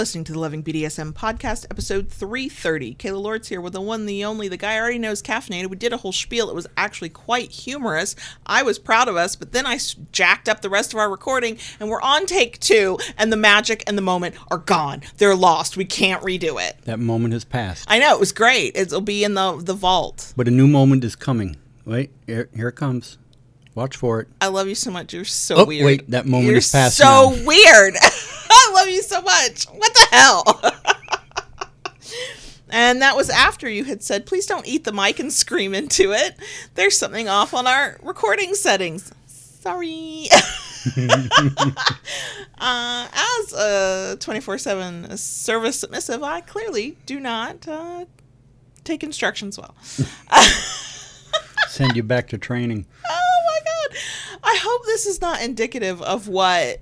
[0.00, 2.94] listening to the Loving BDSM podcast, episode 330.
[2.94, 5.66] Kayla Lords here with the one, the only, the guy already knows caffeinated.
[5.68, 6.48] We did a whole spiel.
[6.48, 8.16] It was actually quite humorous.
[8.46, 9.78] I was proud of us, but then I
[10.10, 13.84] jacked up the rest of our recording, and we're on take two, and the magic
[13.86, 15.02] and the moment are gone.
[15.18, 15.76] They're lost.
[15.76, 16.78] We can't redo it.
[16.86, 17.84] That moment has passed.
[17.86, 18.74] I know it was great.
[18.78, 20.32] It'll be in the the vault.
[20.34, 21.56] But a new moment is coming.
[21.84, 23.18] Wait, here, here it comes.
[23.74, 24.28] Watch for it.
[24.40, 25.12] I love you so much.
[25.12, 25.84] You're so Oh, weird.
[25.84, 27.44] wait, that moment You're is past So now.
[27.44, 27.94] weird.
[28.50, 29.64] I love you so much.
[29.66, 30.44] What the hell?
[32.70, 36.12] and that was after you had said, "Please don't eat the mic and scream into
[36.12, 36.36] it."
[36.74, 39.12] There's something off on our recording settings.
[39.26, 40.26] Sorry.
[42.58, 48.06] uh, as a 24/7 service submissive, I clearly do not uh,
[48.84, 49.74] take instructions well.
[51.68, 52.86] Send you back to training.
[53.12, 53.98] Oh my god.
[54.44, 56.80] I hope this is not indicative of what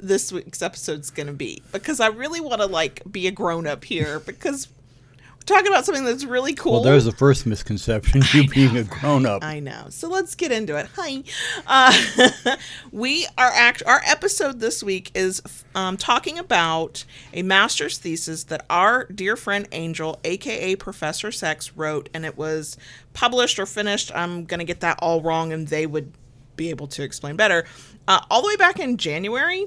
[0.00, 3.66] this week's episode's going to be because I really want to like be a grown
[3.66, 6.72] up here because we're talking about something that's really cool.
[6.72, 8.22] Well, there's the first misconception.
[8.32, 9.42] You being a grown up.
[9.42, 9.86] I know.
[9.88, 10.88] So let's get into it.
[10.96, 11.22] Hi.
[11.66, 12.56] Uh,
[12.92, 13.82] we are act.
[13.86, 15.42] Our episode this week is
[15.74, 22.08] um, talking about a master's thesis that our dear friend Angel, aka Professor Sex, wrote,
[22.12, 22.76] and it was
[23.14, 24.12] published or finished.
[24.14, 26.12] I'm gonna get that all wrong, and they would
[26.58, 27.64] be able to explain better.
[28.08, 29.66] Uh, all the way back in January,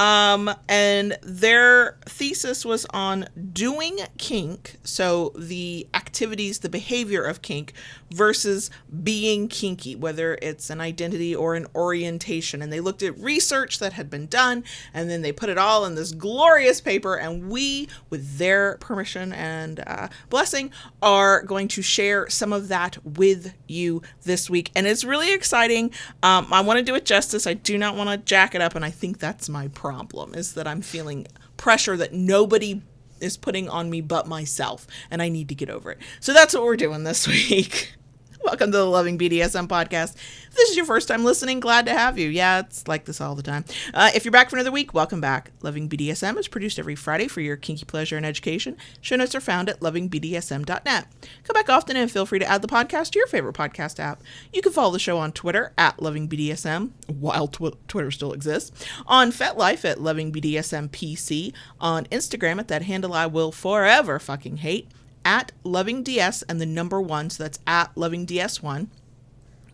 [0.00, 7.74] um, and their thesis was on doing kink, so the activities, the behavior of kink,
[8.10, 8.70] versus
[9.04, 12.62] being kinky, whether it's an identity or an orientation.
[12.62, 15.84] And they looked at research that had been done, and then they put it all
[15.84, 17.16] in this glorious paper.
[17.16, 20.70] And we, with their permission and uh, blessing,
[21.02, 24.70] are going to share some of that with you this week.
[24.74, 25.90] And it's really exciting.
[26.22, 27.46] Um, I want to do it justice.
[27.46, 29.89] I do not want to jack it up, and I think that's my problem
[30.34, 32.82] is that I'm feeling pressure that nobody
[33.20, 35.98] is putting on me but myself, and I need to get over it.
[36.20, 37.94] So that's what we're doing this week.
[38.44, 40.14] Welcome to the Loving BDSM podcast.
[40.14, 42.30] If this is your first time listening, glad to have you.
[42.30, 43.66] Yeah, it's like this all the time.
[43.92, 45.50] Uh, if you're back for another week, welcome back.
[45.60, 48.78] Loving BDSM is produced every Friday for your kinky pleasure and education.
[49.02, 51.06] Show notes are found at lovingbdsm.net.
[51.44, 54.22] Come back often and feel free to add the podcast to your favorite podcast app.
[54.54, 59.32] You can follow the show on Twitter at lovingbdsm, while tw- Twitter still exists, on
[59.32, 64.90] FetLife at lovingbdsmpc, on Instagram at that handle I will forever fucking hate
[65.24, 68.88] at lovingds and the number one, so that's at lovingds1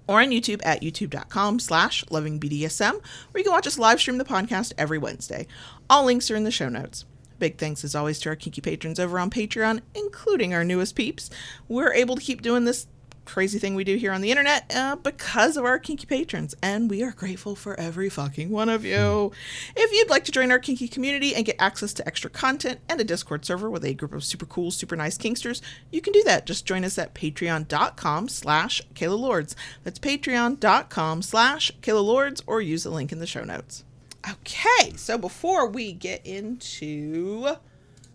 [0.09, 4.25] or on YouTube at youtube.com slash lovingbdsm, where you can watch us live stream the
[4.25, 5.47] podcast every Wednesday.
[5.91, 7.05] All links are in the show notes.
[7.39, 11.29] Big thanks as always to our kinky patrons over on Patreon, including our newest peeps.
[11.69, 12.87] We're able to keep doing this
[13.27, 16.89] crazy thing we do here on the internet uh, because of our kinky patrons, and
[16.89, 19.33] we are grateful for every fucking one of you.
[19.77, 23.01] If you'd like to join our kinky community and get access to extra content and
[23.01, 25.61] a Discord server with a group of super cool, super nice kinksters,
[25.91, 26.47] you can do that.
[26.47, 29.55] Just join us at patreon.com slash Kayla Lords.
[29.85, 33.85] That's patreon.com slash Kayla Lords, or use the link in the show notes.
[34.29, 37.57] Okay, so before we get into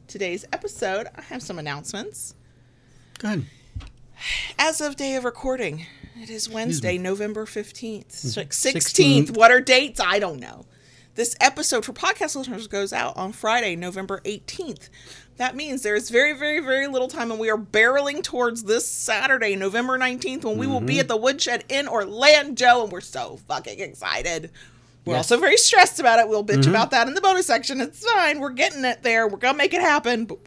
[0.08, 2.36] today's episode, I have some announcements.
[3.20, 3.46] Good.
[4.60, 5.86] As of day of recording,
[6.22, 8.08] it is Wednesday, November 15th.
[8.12, 8.76] 16th.
[9.30, 9.38] 16th.
[9.38, 10.00] What are dates?
[10.00, 10.66] I don't know.
[11.16, 14.90] This episode for podcast listeners goes out on Friday, November 18th.
[15.38, 18.88] That means there is very, very, very little time, and we are barreling towards this
[18.88, 23.40] Saturday, November 19th, when we will be at the Woodshed in Orlando, and we're so
[23.48, 24.52] fucking excited.
[25.04, 25.32] We're Yes.
[25.32, 26.30] also very stressed about it.
[26.30, 27.82] We'll bitch about that in the bonus section.
[27.82, 28.40] It's fine.
[28.40, 29.28] We're getting it there.
[29.28, 30.26] We're going to make it happen.
[30.26, 30.38] But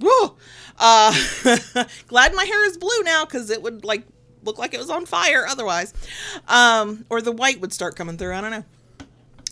[0.00, 0.34] Woo!
[0.78, 1.14] Uh,
[2.06, 4.04] glad my hair is blue now because it would like
[4.44, 5.92] look like it was on fire otherwise.
[6.48, 8.34] Um, or the white would start coming through.
[8.34, 8.64] I don't know.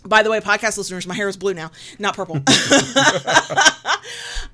[0.05, 2.37] By the way, podcast listeners, my hair is blue now, not purple.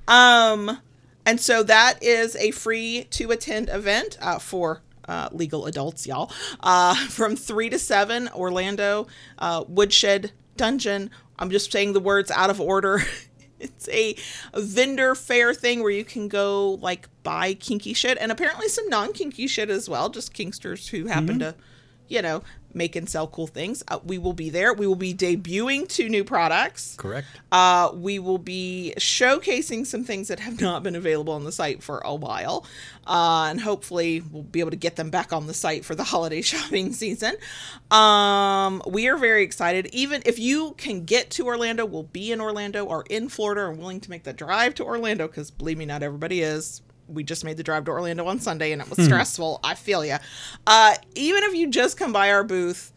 [0.07, 0.79] um,
[1.25, 6.31] and so that is a free to attend event uh, for uh, legal adults, y'all.
[6.59, 9.07] Uh, from three to seven, Orlando
[9.39, 11.09] uh, Woodshed Dungeon.
[11.39, 13.03] I'm just saying the words out of order.
[13.59, 14.15] it's a,
[14.53, 18.87] a vendor fair thing where you can go like buy kinky shit and apparently some
[18.89, 20.09] non kinky shit as well.
[20.09, 21.39] Just kinksters who happen mm-hmm.
[21.39, 21.55] to,
[22.07, 22.43] you know,
[22.73, 23.83] make and sell cool things.
[23.87, 24.73] Uh, we will be there.
[24.73, 26.95] We will be debuting two new products.
[26.97, 27.27] Correct.
[27.51, 31.81] Uh, we will be showcasing some things that have not been available on the site
[31.81, 32.65] for a while.
[33.05, 36.03] Uh, and hopefully we'll be able to get them back on the site for the
[36.05, 37.35] holiday shopping season.
[37.91, 39.87] Um, we are very excited.
[39.87, 43.79] Even if you can get to Orlando, we'll be in Orlando or in Florida and
[43.79, 46.81] willing to make the drive to Orlando because believe me, not everybody is.
[47.07, 49.59] We just made the drive to Orlando on Sunday and it was stressful.
[49.63, 50.19] I feel ya.
[50.65, 52.91] Uh, even if you just come by our booth,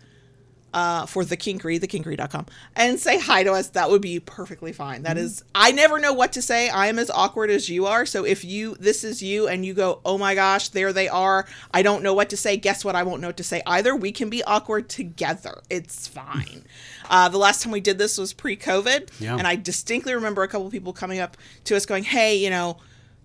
[0.73, 2.47] uh, for the kinkery, thekinkery.com,
[2.77, 3.69] and say hi to us.
[3.71, 5.03] That would be perfectly fine.
[5.03, 6.69] That is, I never know what to say.
[6.69, 8.07] I am as awkward as you are.
[8.07, 11.47] So if you, this is you, and you go, oh my gosh, there they are.
[11.73, 12.57] I don't know what to say.
[12.57, 12.95] Guess what?
[12.95, 13.95] I won't know what to say either.
[13.97, 15.61] We can be awkward together.
[15.71, 16.65] It's fine.
[17.11, 19.09] Uh, the last time we did this was pre COVID.
[19.19, 19.37] Yeah.
[19.37, 22.51] And I distinctly remember a couple of people coming up to us going, hey, you
[22.51, 22.77] know,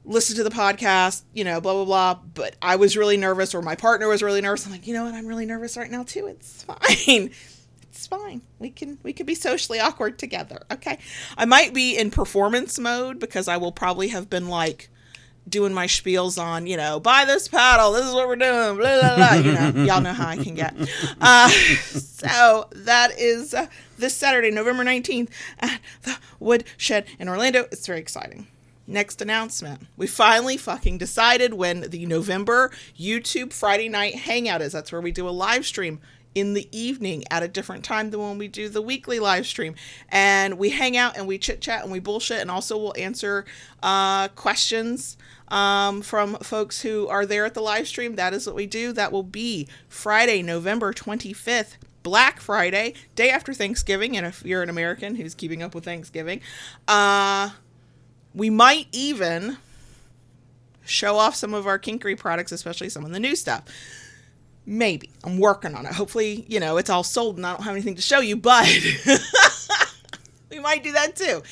[0.05, 2.19] listen to the podcast, you know, blah, blah, blah.
[2.33, 4.65] But I was really nervous, or my partner was really nervous.
[4.65, 5.13] I'm like, you know what?
[5.13, 6.27] I'm really nervous right now, too.
[6.27, 6.63] It's
[7.07, 7.31] fine.
[7.89, 8.41] It's fine.
[8.59, 10.63] We can we can be socially awkward together.
[10.71, 10.99] Okay.
[11.37, 14.89] I might be in performance mode because I will probably have been like
[15.47, 17.93] doing my spiels on, you know, buy this paddle.
[17.93, 18.77] This is what we're doing.
[18.77, 19.33] Blah blah blah.
[19.35, 20.75] You know, y'all know how I can get.
[21.21, 23.67] Uh, so that is uh,
[23.97, 27.61] this Saturday, November nineteenth, at the Woodshed in Orlando.
[27.71, 28.47] It's very exciting.
[28.87, 29.87] Next announcement.
[29.97, 34.73] We finally fucking decided when the November YouTube Friday night hangout is.
[34.73, 35.99] That's where we do a live stream
[36.35, 39.73] in the evening at a different time than when we do the weekly live stream.
[40.09, 42.41] And we hang out and we chit chat and we bullshit.
[42.41, 43.45] And also we'll answer
[43.81, 45.17] uh, questions
[45.47, 48.15] um, from folks who are there at the live stream.
[48.15, 48.91] That is what we do.
[48.91, 51.77] That will be Friday, November 25th.
[52.03, 56.39] Black Friday, day after Thanksgiving, and if you're an American who's keeping up with Thanksgiving,
[56.87, 57.49] uh,
[58.35, 59.57] we might even
[60.85, 63.63] show off some of our kinkery products, especially some of the new stuff.
[64.65, 65.11] Maybe.
[65.23, 65.93] I'm working on it.
[65.93, 68.67] Hopefully, you know, it's all sold and I don't have anything to show you, but
[70.51, 71.43] we might do that too.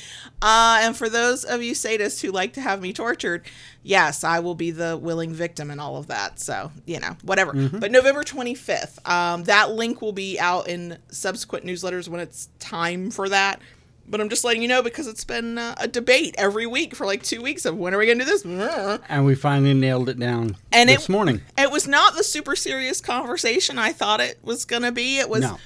[0.41, 3.43] Uh, and for those of you sadists who like to have me tortured,
[3.83, 6.39] yes, I will be the willing victim and all of that.
[6.39, 7.53] So, you know, whatever.
[7.79, 13.09] But November 25th, um, that link will be out in subsequent newsletters when it's time
[13.11, 13.61] for that.
[14.05, 17.05] But I'm just letting you know because it's been uh, a debate every week for
[17.05, 18.99] like two weeks of when are we going to do this?
[19.09, 21.41] And we finally nailed it down And this it- morning.
[21.57, 25.19] It was not the super serious conversation I thought it was going to be.
[25.19, 25.57] It was, No.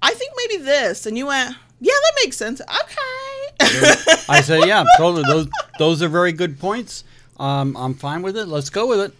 [0.00, 1.04] I think maybe this.
[1.06, 2.60] And you went, yeah, that makes sense.
[2.60, 4.24] Okay.
[4.28, 5.24] I said, yeah, totally.
[5.24, 5.48] Those
[5.78, 7.04] those are very good points.
[7.38, 8.46] Um, I'm fine with it.
[8.46, 9.12] Let's go with it.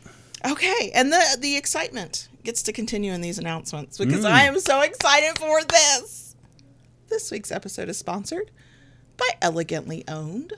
[0.50, 0.93] okay.
[0.95, 5.39] And the, the excitement gets to continue in these announcements because I am so excited
[5.39, 6.24] for this.
[7.14, 8.50] This week's episode is sponsored
[9.16, 10.55] by Elegantly Owned.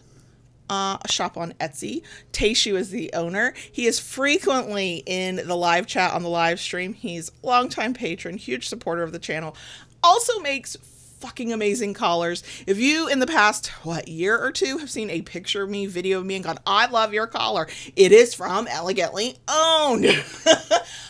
[0.70, 2.00] uh, a shop on Etsy.
[2.32, 3.52] Taishu is the owner.
[3.70, 6.94] He is frequently in the live chat on the live stream.
[6.94, 9.54] He's a longtime patron, huge supporter of the channel.
[10.02, 10.78] Also makes
[11.18, 12.42] fucking amazing collars.
[12.66, 15.86] If you in the past what year or two have seen a picture of me,
[15.86, 20.04] video of me, and gone, I love your collar, it is from Elegantly Owned.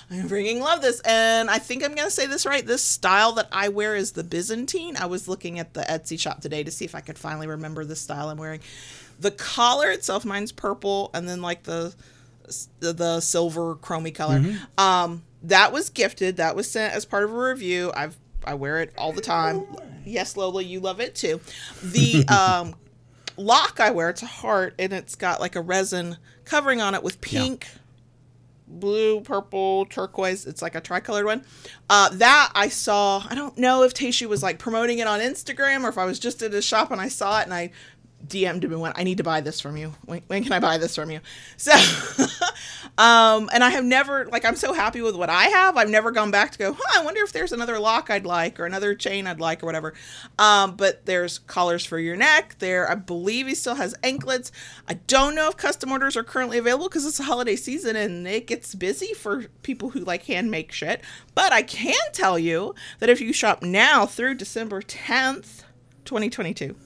[0.09, 2.65] I'm freaking love this, and I think I'm gonna say this right.
[2.65, 4.97] This style that I wear is the Byzantine.
[4.97, 7.85] I was looking at the Etsy shop today to see if I could finally remember
[7.85, 8.61] the style I'm wearing.
[9.19, 11.95] The collar itself, mine's purple, and then like the
[12.79, 14.45] the, the silver chromy color.
[14.79, 16.37] Um, that was gifted.
[16.37, 17.93] That was sent as part of a review.
[17.97, 19.65] I've I wear it all the time.
[20.05, 21.41] Yes, Lola, you love it too.
[21.83, 22.75] The um,
[23.37, 27.03] lock I wear, it's a heart, and it's got like a resin covering on it
[27.03, 27.67] with pink,
[28.69, 30.47] blue, purple, turquoise.
[30.47, 31.45] It's like a tricolored one.
[31.91, 33.25] Uh, that I saw.
[33.29, 36.19] I don't know if Taishu was like promoting it on Instagram or if I was
[36.19, 37.73] just at a shop and I saw it and I
[38.29, 39.95] DM'd him and went, I need to buy this from you.
[40.05, 41.21] When, when can I buy this from you?
[41.59, 41.73] So,
[42.99, 45.77] um, and I have never, like, I'm so happy with what I have.
[45.77, 48.61] I've never gone back to go, huh, I wonder if there's another lock I'd like
[48.61, 49.95] or another chain I'd like or whatever.
[50.39, 52.57] Um, but there's collars for your neck.
[52.59, 54.53] There, I believe he still has anklets.
[54.89, 58.27] I don't know if custom orders are currently available because it's a holiday season and
[58.27, 61.03] it gets busy for people who like hand make shit.
[61.35, 65.65] But I can tell you that if you shop now through December 10th,
[66.05, 66.77] 2022,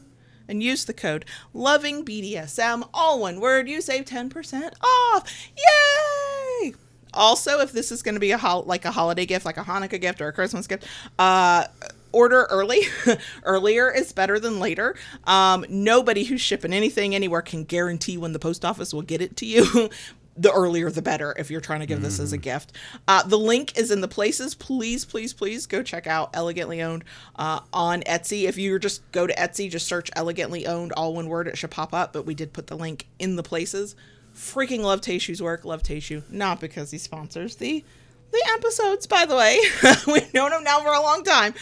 [0.50, 5.50] and use the code loving BDSM, all one word, you save 10% off.
[5.56, 6.74] Yay!
[7.14, 10.00] Also, if this is going to be a like a holiday gift, like a Hanukkah
[10.00, 10.86] gift or a Christmas gift,
[11.18, 11.64] uh,
[12.12, 12.80] order early.
[13.44, 14.96] Earlier is better than later.
[15.24, 19.36] Um, nobody who's shipping anything anywhere can guarantee when the post office will get it
[19.38, 19.90] to you.
[20.40, 22.72] the earlier the better if you're trying to give this as a gift.
[23.06, 24.54] Uh, the link is in the places.
[24.54, 27.04] Please, please, please go check out Elegantly Owned
[27.36, 28.44] uh, on Etsy.
[28.44, 31.70] If you just go to Etsy, just search Elegantly Owned, all one word, it should
[31.70, 32.14] pop up.
[32.14, 33.94] But we did put the link in the places.
[34.34, 35.66] Freaking love Taishu's work.
[35.66, 36.22] Love Taishu.
[36.30, 37.84] Not because he sponsors the
[38.30, 39.58] the episodes, by the way.
[40.06, 41.52] We've known him now for a long time.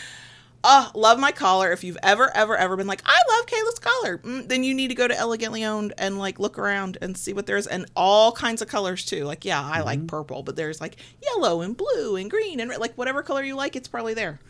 [0.64, 1.70] Uh, love my collar.
[1.72, 4.88] If you've ever, ever, ever been like, I love Kayla's collar, mm, then you need
[4.88, 8.32] to go to Elegantly Owned and like look around and see what there's, and all
[8.32, 9.24] kinds of colors too.
[9.24, 12.94] Like, yeah, I like purple, but there's like yellow and blue and green and like
[12.94, 14.40] whatever color you like, it's probably there.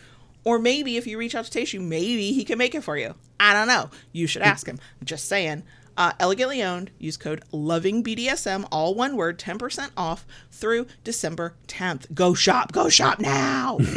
[0.45, 3.15] Or maybe if you reach out to Taishu, maybe he can make it for you.
[3.38, 3.91] I don't know.
[4.12, 4.79] You should ask him.
[5.05, 5.65] Just saying.
[5.97, 6.91] Uh, elegantly owned.
[6.99, 12.07] Use code loving BDSM, all one word, ten percent off through December tenth.
[12.15, 12.73] Go shop.
[12.73, 13.79] Go shop now.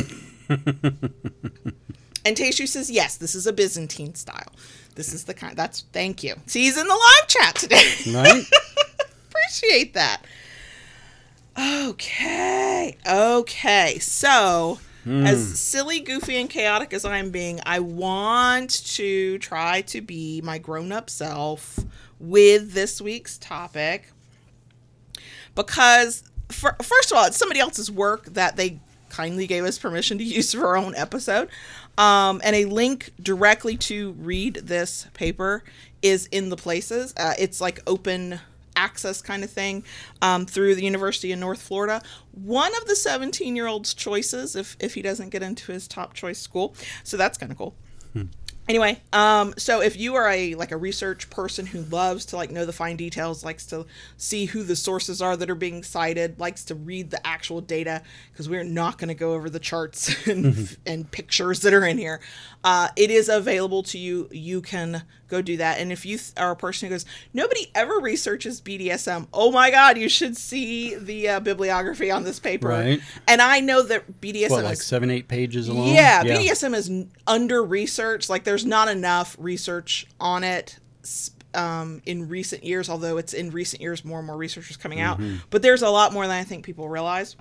[2.25, 4.51] and Taishu says, yes, this is a Byzantine style.
[4.95, 5.55] This is the kind.
[5.55, 6.35] That's thank you.
[6.47, 7.93] See, he's in the live chat today.
[8.13, 8.43] Right?
[9.29, 10.23] Appreciate that.
[11.57, 12.97] Okay.
[13.07, 13.99] Okay.
[13.99, 15.25] So, hmm.
[15.25, 20.57] as silly, goofy, and chaotic as I'm being, I want to try to be my
[20.57, 21.79] grown up self
[22.19, 24.11] with this week's topic
[25.55, 30.17] because, for, first of all, it's somebody else's work that they kindly gave us permission
[30.17, 31.49] to use for our own episode.
[32.01, 35.63] Um, and a link directly to read this paper
[36.01, 37.13] is in the places.
[37.15, 38.39] Uh, it's like open
[38.75, 39.83] access kind of thing
[40.23, 42.01] um, through the University of North Florida.
[42.31, 46.15] One of the 17 year old's choices if, if he doesn't get into his top
[46.15, 46.73] choice school.
[47.03, 47.75] So that's kind of cool.
[48.71, 52.51] Anyway, um, so if you are a like a research person who loves to like
[52.51, 53.85] know the fine details, likes to
[54.15, 58.01] see who the sources are that are being cited, likes to read the actual data,
[58.31, 61.97] because we're not going to go over the charts and, and pictures that are in
[61.97, 62.21] here.
[62.63, 64.29] Uh, it is available to you.
[64.31, 65.79] You can go do that.
[65.79, 69.27] And if you th- are a person who goes, nobody ever researches BDSM.
[69.33, 72.67] Oh my God, you should see the uh, bibliography on this paper.
[72.67, 73.01] Right.
[73.27, 75.87] And I know that BDSM What, like is seven, eight pages long?
[75.87, 76.91] yeah, BDSM is
[77.25, 78.29] under research.
[78.29, 80.77] Like, there's not enough research on it
[81.53, 84.99] um, in recent years, although it's in recent years more and more research is coming
[84.99, 85.19] out.
[85.49, 87.35] But there's a lot more than I think people realize.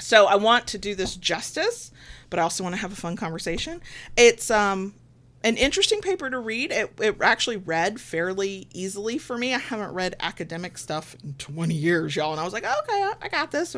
[0.00, 1.90] So I want to do this justice,
[2.30, 3.82] but I also want to have a fun conversation.
[4.16, 4.94] It's um
[5.42, 6.70] an interesting paper to read.
[6.70, 9.54] It, it actually read fairly easily for me.
[9.54, 13.14] I haven't read academic stuff in 20 years, y'all, and I was like, okay, I,
[13.22, 13.74] I got this.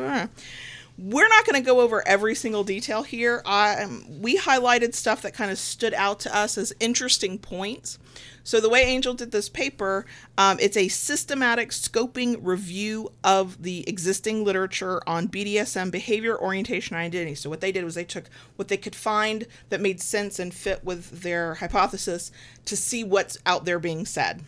[0.97, 3.41] We're not going to go over every single detail here.
[3.45, 7.97] Um, we highlighted stuff that kind of stood out to us as interesting points.
[8.43, 10.05] So the way Angel did this paper,
[10.37, 17.05] um, it's a systematic scoping review of the existing literature on BDSM behavior, orientation, and
[17.05, 17.35] identity.
[17.35, 20.53] So what they did was they took what they could find that made sense and
[20.53, 22.31] fit with their hypothesis
[22.65, 24.43] to see what's out there being said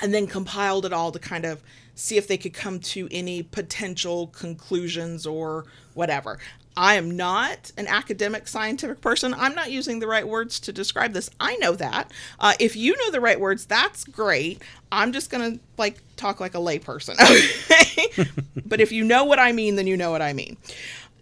[0.00, 1.62] and then compiled it all to kind of
[1.94, 6.38] see if they could come to any potential conclusions or whatever.
[6.76, 9.32] I am not an academic scientific person.
[9.32, 11.30] I'm not using the right words to describe this.
[11.38, 12.10] I know that.
[12.40, 14.60] Uh, if you know the right words, that's great.
[14.90, 17.16] I'm just gonna like talk like a layperson.
[17.74, 18.28] Okay?
[18.66, 20.56] but if you know what I mean, then you know what I mean.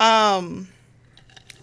[0.01, 0.69] Um,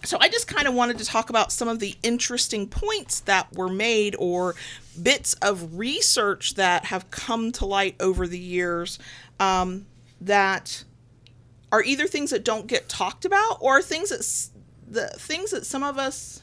[0.04, 3.54] so I just kind of wanted to talk about some of the interesting points that
[3.54, 4.54] were made or
[5.02, 8.98] bits of research that have come to light over the years
[9.38, 9.86] um,
[10.20, 10.84] that
[11.72, 15.82] are either things that don't get talked about or things that the things that some
[15.82, 16.42] of us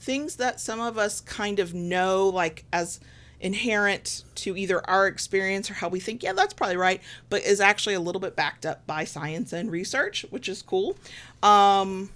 [0.00, 3.00] things that some of us kind of know like as
[3.40, 6.22] inherent to either our experience or how we think.
[6.22, 9.70] Yeah that's probably right but is actually a little bit backed up by science and
[9.70, 10.96] research which is cool.
[11.42, 12.10] Um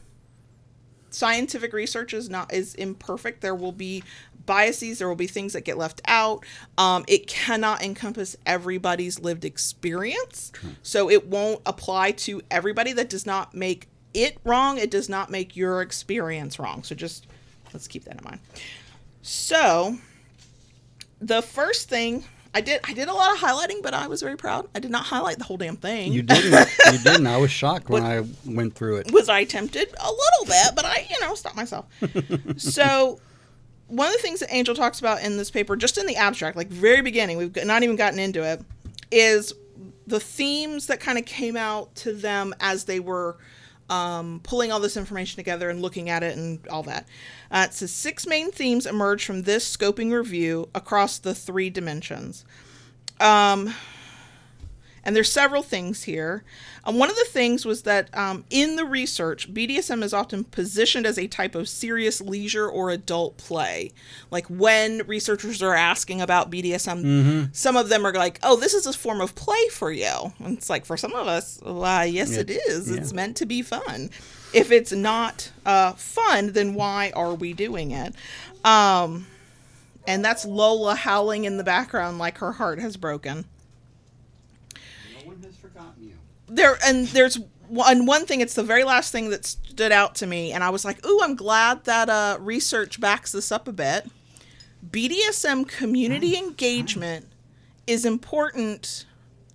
[1.10, 3.42] scientific research is not is imperfect.
[3.42, 4.02] There will be
[4.46, 6.44] biases there will be things that get left out.
[6.78, 10.52] Um, it cannot encompass everybody's lived experience.
[10.82, 14.78] So it won't apply to everybody that does not make it wrong.
[14.78, 16.82] It does not make your experience wrong.
[16.82, 17.26] So just
[17.72, 18.40] let's keep that in mind.
[19.22, 19.96] So
[21.20, 24.36] the first thing i did i did a lot of highlighting but i was very
[24.36, 24.68] proud.
[24.74, 26.12] I did not highlight the whole damn thing.
[26.12, 26.68] You didn't.
[26.92, 27.26] you didn't.
[27.26, 29.12] I was shocked when I went through it.
[29.12, 29.88] was I tempted?
[30.00, 31.86] A little bit, but I, you know, stopped myself.
[32.56, 33.20] so,
[33.92, 36.56] one of the things that Angel talks about in this paper, just in the abstract,
[36.56, 38.62] like very beginning, we've not even gotten into it,
[39.10, 39.52] is
[40.06, 43.36] the themes that kind of came out to them as they were
[43.90, 47.06] um, pulling all this information together and looking at it and all that.
[47.50, 52.46] Uh, it says six main themes emerge from this scoping review across the three dimensions.
[53.20, 53.74] Um,
[55.04, 56.44] and there's several things here.
[56.84, 61.06] Um, one of the things was that um, in the research, BDSM is often positioned
[61.06, 63.92] as a type of serious leisure or adult play.
[64.30, 68.86] Like when researchers are asking about BDSM, some of them are like, "Oh, this is
[68.86, 72.32] a form of play for you." And it's like for some of us, why, yes,
[72.36, 72.90] it It's- is.
[72.90, 74.10] It's meant to be fun.
[74.52, 78.14] If it's not uh, fun, then why are we doing it?
[78.64, 79.26] Um,
[80.06, 83.44] and that's Lola howling in the background like her heart has broken
[84.74, 86.14] No one has forgotten you.
[86.56, 90.26] There and there's one one thing it's the very last thing that stood out to
[90.26, 93.72] me and i was like ooh i'm glad that uh, research backs this up a
[93.72, 94.10] bit.
[94.90, 97.28] Bdsm community engagement
[97.86, 99.06] is important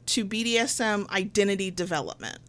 [0.07, 2.39] to bdsm identity development.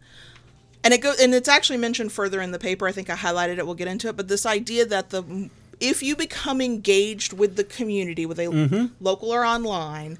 [0.83, 2.87] And it goes and it's actually mentioned further in the paper.
[2.87, 3.65] I think i highlighted it.
[3.65, 4.15] We'll get into it.
[4.15, 9.31] But this idea that the if you become engaged with the community with a local
[9.31, 10.17] or online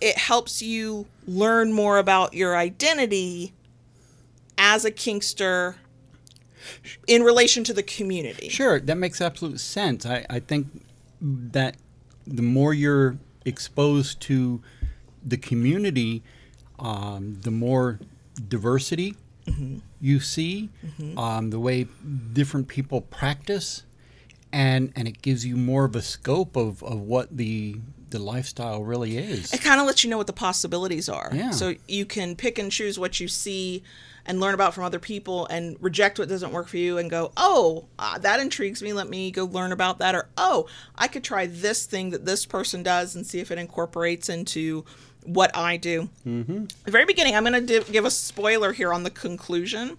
[0.00, 3.52] it helps you learn more about your identity
[4.58, 5.76] as a kinkster
[7.06, 8.48] in relation to the community.
[8.48, 10.06] Sure, that makes absolute sense.
[10.06, 10.66] I, I think
[11.20, 11.76] that
[12.26, 14.62] the more you're exposed to
[15.24, 16.22] the community,
[16.78, 18.00] um, the more
[18.48, 19.16] diversity
[20.00, 20.70] you see,
[21.18, 21.86] um, the way
[22.32, 23.82] different people practice,
[24.52, 27.76] and and it gives you more of a scope of, of what the
[28.14, 29.52] the lifestyle really is.
[29.52, 31.30] It kind of lets you know what the possibilities are.
[31.34, 31.50] Yeah.
[31.50, 33.82] So you can pick and choose what you see
[34.24, 37.32] and learn about from other people and reject what doesn't work for you and go,
[37.36, 38.92] oh, uh, that intrigues me.
[38.92, 40.14] Let me go learn about that.
[40.14, 43.58] Or, oh, I could try this thing that this person does and see if it
[43.58, 44.84] incorporates into
[45.24, 46.08] what I do.
[46.24, 46.66] Mm-hmm.
[46.84, 49.96] The very beginning, I'm going to give a spoiler here on the conclusion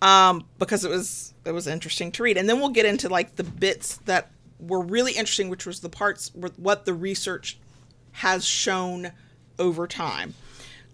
[0.00, 3.36] um, because it was it was interesting to read, and then we'll get into like
[3.36, 7.58] the bits that were really interesting, which was the parts with what the research
[8.12, 9.12] has shown
[9.58, 10.34] over time.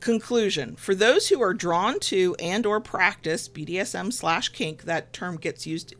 [0.00, 5.36] Conclusion: For those who are drawn to and or practice BDSM slash kink, that term
[5.36, 5.94] gets used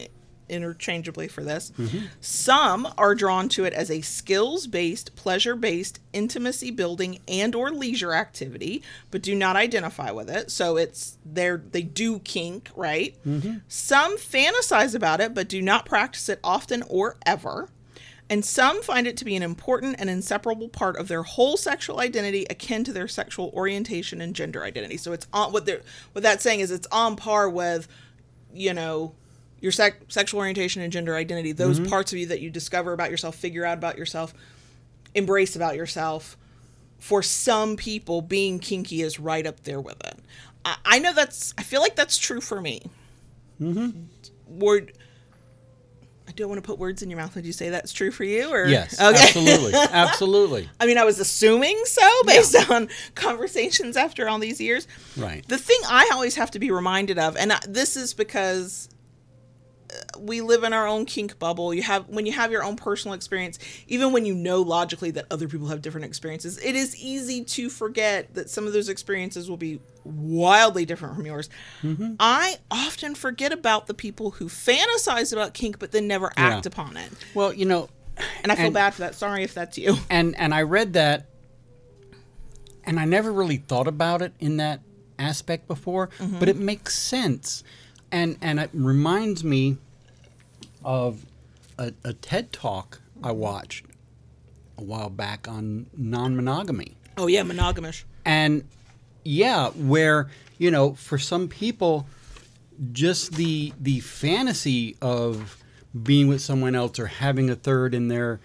[0.49, 1.73] interchangeably for this.
[1.79, 2.07] Mm-hmm.
[2.21, 8.83] Some are drawn to it as a skills-based, pleasure-based, intimacy building and or leisure activity,
[9.11, 10.51] but do not identify with it.
[10.51, 13.17] So it's they're they do kink, right?
[13.27, 13.59] Mm-hmm.
[13.69, 17.69] Some fantasize about it but do not practice it often or ever.
[18.29, 22.01] And some find it to be an important and inseparable part of their whole sexual
[22.01, 24.97] identity, akin to their sexual orientation and gender identity.
[24.97, 27.87] So it's on what they're what that's saying is it's on par with,
[28.53, 29.15] you know,
[29.61, 31.53] your sec- sexual orientation and gender identity.
[31.53, 34.35] Those parts of you that you discover about yourself, figure out about yourself,
[35.15, 36.37] embrace about yourself.
[36.99, 40.19] For some people, being kinky is right up there with it.
[40.65, 41.53] I, I know that's.
[41.59, 42.83] I feel like that's true for me.
[43.61, 44.59] Mm-hmm.
[44.59, 44.93] Word.
[46.29, 47.35] I don't want to put words in your mouth.
[47.37, 48.51] Would you say that's true for you?
[48.53, 49.17] Or Yes, Okay.
[49.17, 50.69] absolutely, absolutely.
[50.81, 54.89] I mean, I was assuming so based on conversations after all these years.
[55.17, 55.47] Right.
[55.49, 58.89] The thing I always have to be reminded of, and I- this is because
[60.19, 61.73] we live in our own kink bubble.
[61.75, 65.27] You have when you have your own personal experience, even when you know logically that
[65.31, 69.49] other people have different experiences, it is easy to forget that some of those experiences
[69.51, 71.49] will be wildly different from yours.
[71.83, 72.15] Mm-hmm.
[72.21, 76.69] I often forget about the people who fantasize about kink but then never act Yeah.
[76.73, 77.11] upon it.
[77.35, 77.89] Well, you know,
[78.43, 79.15] And I feel And- bad for that.
[79.15, 79.97] Sorry if that's you.
[80.11, 81.27] and and I read that,
[82.85, 84.81] and I never really thought about it in that
[85.19, 87.65] aspect before, but it makes sense,
[88.13, 89.79] and and it reminds me
[90.87, 91.27] of
[91.79, 93.85] a, a TED talk I watched
[94.79, 98.05] a while back on non-monogamy, Oh yeah, monogamish.
[98.25, 98.65] and
[99.25, 102.07] yeah, where you know for some people,
[102.93, 105.63] just the the fantasy of
[106.03, 108.39] being with someone else or having a third in their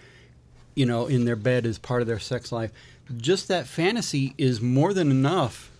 [0.74, 2.72] you know in their bed as part of their sex life
[3.18, 5.70] just that fantasy is more than enough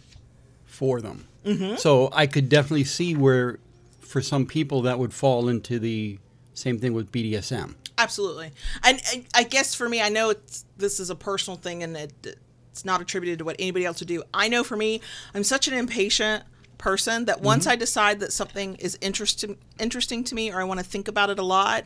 [0.66, 1.76] for them mm-hmm.
[1.76, 3.58] so i could definitely see where
[4.00, 6.18] for some people that would fall into the
[6.54, 8.50] same thing with bdsm Absolutely,
[8.82, 11.96] and, and I guess for me, I know it's this is a personal thing, and
[11.96, 12.38] it,
[12.70, 14.22] it's not attributed to what anybody else would do.
[14.32, 15.00] I know for me,
[15.34, 16.44] I'm such an impatient
[16.78, 17.46] person that mm-hmm.
[17.46, 21.06] once I decide that something is interesting interesting to me, or I want to think
[21.06, 21.84] about it a lot,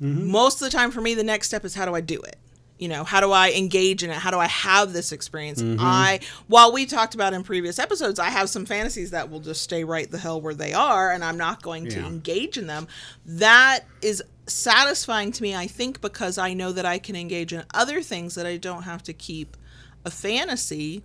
[0.00, 0.30] mm-hmm.
[0.30, 2.36] most of the time for me, the next step is how do I do it.
[2.78, 4.16] You know, how do I engage in it?
[4.16, 5.60] How do I have this experience?
[5.60, 5.80] Mm-hmm.
[5.80, 9.62] I, while we talked about in previous episodes, I have some fantasies that will just
[9.62, 12.86] stay right the hell where they are, and I'm not going to engage in them.
[13.26, 17.64] That is satisfying to me, I think, because I know that I can engage in
[17.74, 19.56] other things that I don't have to keep
[20.04, 21.02] a fantasy.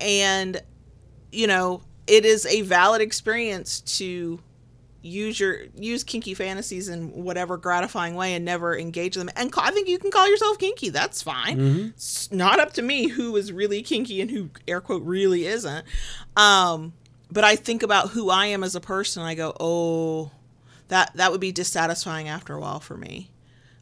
[0.00, 0.60] And,
[1.30, 4.40] you know, it is a valid experience to
[5.02, 9.30] use your use kinky fantasies in whatever gratifying way and never engage them.
[9.36, 10.88] And i think you can call yourself kinky.
[10.88, 11.92] That's fine.
[11.94, 15.84] It's not up to me who is really kinky and who air quote really isn't.
[16.36, 16.92] Um
[17.30, 19.22] but i think about who i am as a person.
[19.22, 20.30] I go oh
[20.88, 23.30] that that would be dissatisfying after a while for me.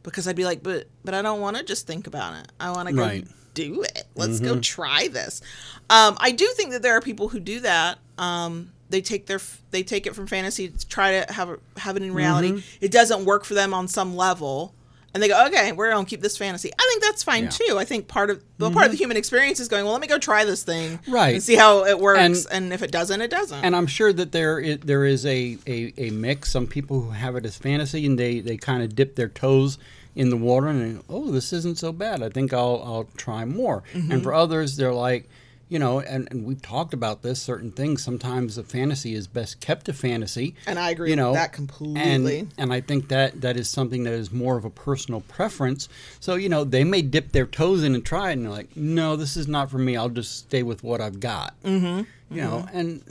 [0.02, 2.52] Because i'd be like but but i don't want to just think about it.
[2.60, 3.26] I want to go Right.
[3.54, 4.04] do it.
[4.14, 5.40] Let's go try this.
[5.88, 7.98] Um i do think that there are people who do that.
[8.18, 9.40] Um they take their
[9.72, 12.84] they take it from fantasy to try to have have it in reality Mm-hmm.
[12.86, 14.72] it doesn't work for them on some level
[15.12, 17.48] and they go okay we're gonna keep this fantasy i think that's fine Yeah.
[17.50, 17.72] Mm-hmm.
[17.72, 20.00] too i think part of well, part of the human experience is going well let
[20.00, 21.34] me go try this thing Right.
[21.34, 24.12] and see how it works and, And- if it doesn't it doesn't and I'm sure
[24.12, 26.50] that there is, there is a, a, a mix.
[26.52, 29.76] Some people who have it as fantasy and they, they kind of dip their toes
[30.16, 32.22] in the water and oh this isn't so bad.
[32.22, 33.82] I think I'll I'll try more.
[33.92, 34.12] Mm-hmm.
[34.12, 35.28] And for others they're like,
[35.68, 38.02] you know, and, and we've talked about this certain things.
[38.02, 40.54] Sometimes a fantasy is best kept a fantasy.
[40.66, 42.40] And I agree you with know, that completely.
[42.40, 45.88] And, and I think that that is something that is more of a personal preference.
[46.20, 48.76] So you know they may dip their toes in and try it, and they're like,
[48.76, 49.96] no, this is not for me.
[49.96, 51.54] I'll just stay with what I've got.
[51.62, 52.02] Mm-hmm.
[52.34, 53.02] You know, and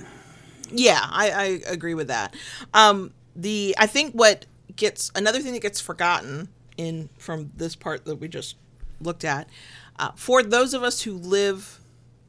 [0.72, 2.36] Yeah, I, I agree with that.
[2.74, 8.06] Um, the I think what gets another thing that gets forgotten in from this part
[8.06, 8.56] that we just
[9.00, 9.48] looked at
[10.00, 11.80] uh, for those of us who live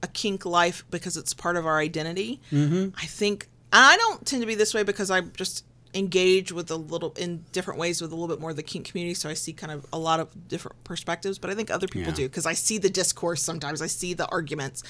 [0.05, 2.41] a kink life because it's part of our identity.
[2.53, 2.91] Mm-hmm.
[2.97, 5.65] I think and I don't tend to be this way because I just
[5.95, 8.85] engage with a little in different ways with a little bit more of the kink
[8.89, 11.87] community so i see kind of a lot of different perspectives but i think other
[11.87, 12.17] people Yeah.
[12.17, 14.83] do because i see the discourse sometimes i see the arguments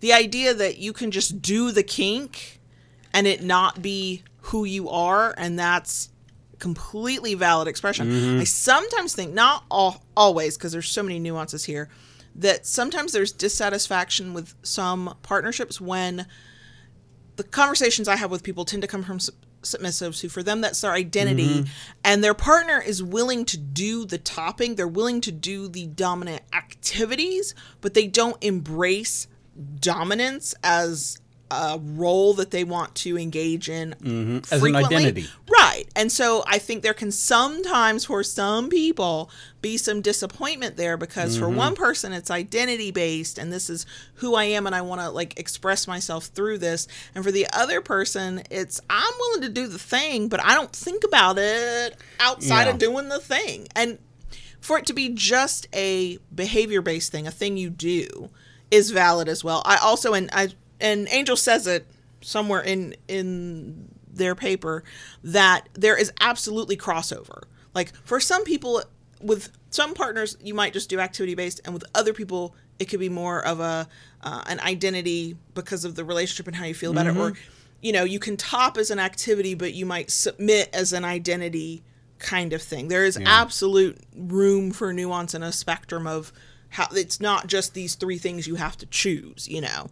[0.00, 2.58] the idea that you can just do the kink
[3.12, 6.08] and it not be who you are and that's
[6.58, 11.90] completely valid expression i sometimes think not all, always because there's so many nuances here
[12.38, 16.26] that sometimes there's dissatisfaction with some partnerships when
[17.36, 20.60] the conversations I have with people tend to come from sub- submissives who, for them,
[20.60, 21.70] that's their identity, mm-hmm.
[22.04, 24.74] and their partner is willing to do the topping.
[24.74, 29.26] They're willing to do the dominant activities, but they don't embrace
[29.80, 34.38] dominance as a role that they want to engage in mm-hmm.
[34.52, 35.26] As an identity.
[35.48, 35.84] Right.
[35.94, 39.30] And so I think there can sometimes, for some people,
[39.62, 41.56] be some disappointment there because for mm-hmm.
[41.56, 45.10] one person, it's identity based and this is who I am and I want to
[45.10, 46.88] like express myself through this.
[47.14, 50.72] And for the other person, it's I'm willing to do the thing, but I don't
[50.72, 52.70] think about it outside Yeah.
[52.70, 53.68] of doing the thing.
[53.76, 53.98] And
[54.60, 58.30] for it to be just a behavior based thing, a thing you do,
[58.70, 59.62] is valid as well.
[59.64, 60.48] I also and I
[60.80, 61.86] and Angel says it
[62.20, 64.82] somewhere in in their paper
[65.22, 67.44] that there is absolutely crossover.
[67.74, 68.82] Like for some people
[69.20, 73.00] with some partners you might just do activity based and with other people it could
[73.00, 73.88] be more of a
[74.22, 77.16] uh, an identity because of the relationship and how you feel about it.
[77.16, 77.34] Or
[77.80, 81.82] you know you can top as an activity but you might submit as an identity
[82.18, 82.88] kind of thing.
[82.88, 86.32] There is absolute room for nuance and a spectrum of
[86.70, 89.88] how it's not just these three things you have to choose you know?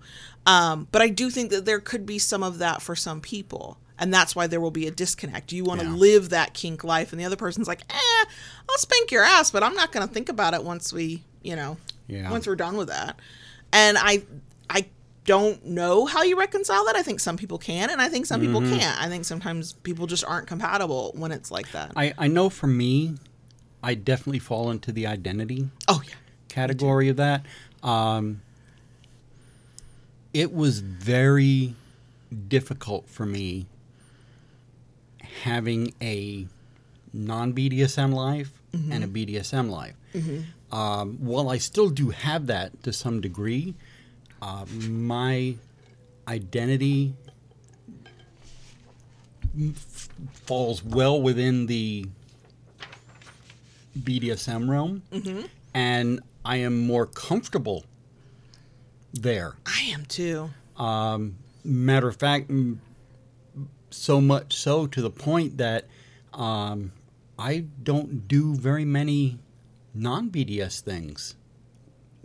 [0.46, 3.78] Um, but i do think that there could be some of that for some people
[3.98, 5.52] and that's why there will be a disconnect.
[5.52, 5.92] You want to Yeah.
[5.94, 8.24] live that kink life and the other person's like eh
[8.68, 11.54] i'll spank your ass but i'm not going to think about it once we you
[11.56, 11.76] know
[12.08, 12.30] Yeah.
[12.30, 13.18] once we're done with that.
[13.72, 14.22] And i
[14.68, 14.86] i
[15.24, 16.96] don't know how you reconcile that.
[16.96, 18.78] I think some people can and i think some people Mm-hmm.
[18.78, 19.00] can't.
[19.00, 21.92] I think sometimes people just aren't compatible when it's like that.
[21.96, 23.14] I, I know for me,
[23.82, 26.14] I definitely fall into the identity oh yeah
[26.64, 27.44] category of that.
[27.82, 28.40] Um,
[30.32, 31.74] it was very
[32.48, 33.66] difficult for me
[35.42, 36.46] having a
[37.12, 39.94] non BDSM life and a BDSM life.
[40.72, 43.74] Um, while I still do have that to some degree,
[44.42, 45.54] uh, my
[46.26, 47.14] identity
[49.56, 50.08] f-
[50.46, 52.06] falls well within the
[53.96, 55.02] BDSM realm,
[55.72, 57.84] and I am more comfortable
[59.12, 59.54] there.
[59.66, 62.50] i am too Um, matter of fact,
[63.90, 65.86] so much so to the point that
[66.32, 66.92] um,
[67.38, 69.38] I don't do very many
[69.94, 71.36] non BDS things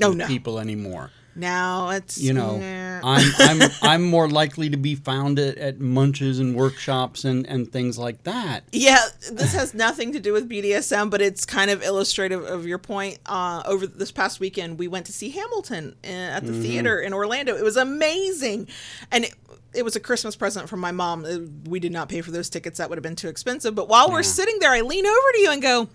[0.01, 1.11] oh with no people anymore.
[1.39, 2.99] Now it's You know, nah.
[3.03, 7.71] I'm, I'm I'm more likely to be found at, at munches and workshops and, and
[7.71, 8.63] things like that.
[8.71, 8.99] Yeah,
[9.31, 13.19] this has nothing to do with BDSM, but it's kind of illustrative of your point.
[13.25, 17.13] Uh, over this past weekend, we went to see Hamilton uh, at the theater in
[17.13, 17.55] Orlando.
[17.55, 18.67] It was amazing,
[19.11, 19.33] and it,
[19.73, 21.25] it was a Christmas present from my mom.
[21.25, 23.75] Uh, We did not pay for those tickets; that would have been too expensive.
[23.75, 25.89] But while we're sitting there, I lean over to you and go,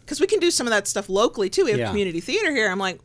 [0.00, 1.64] because we can do some of that stuff locally too.
[1.64, 1.88] We have Yeah.
[1.88, 2.70] community theater here.
[2.70, 3.00] I'm like,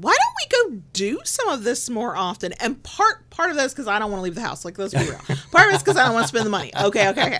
[0.00, 2.52] why don't we go do some of this more often?
[2.54, 4.64] And part part of that is because I don't want to leave the house.
[4.64, 5.18] Like let's be real.
[5.52, 6.70] Part of it's because I don't want to spend the money.
[6.80, 7.38] Okay, okay, okay.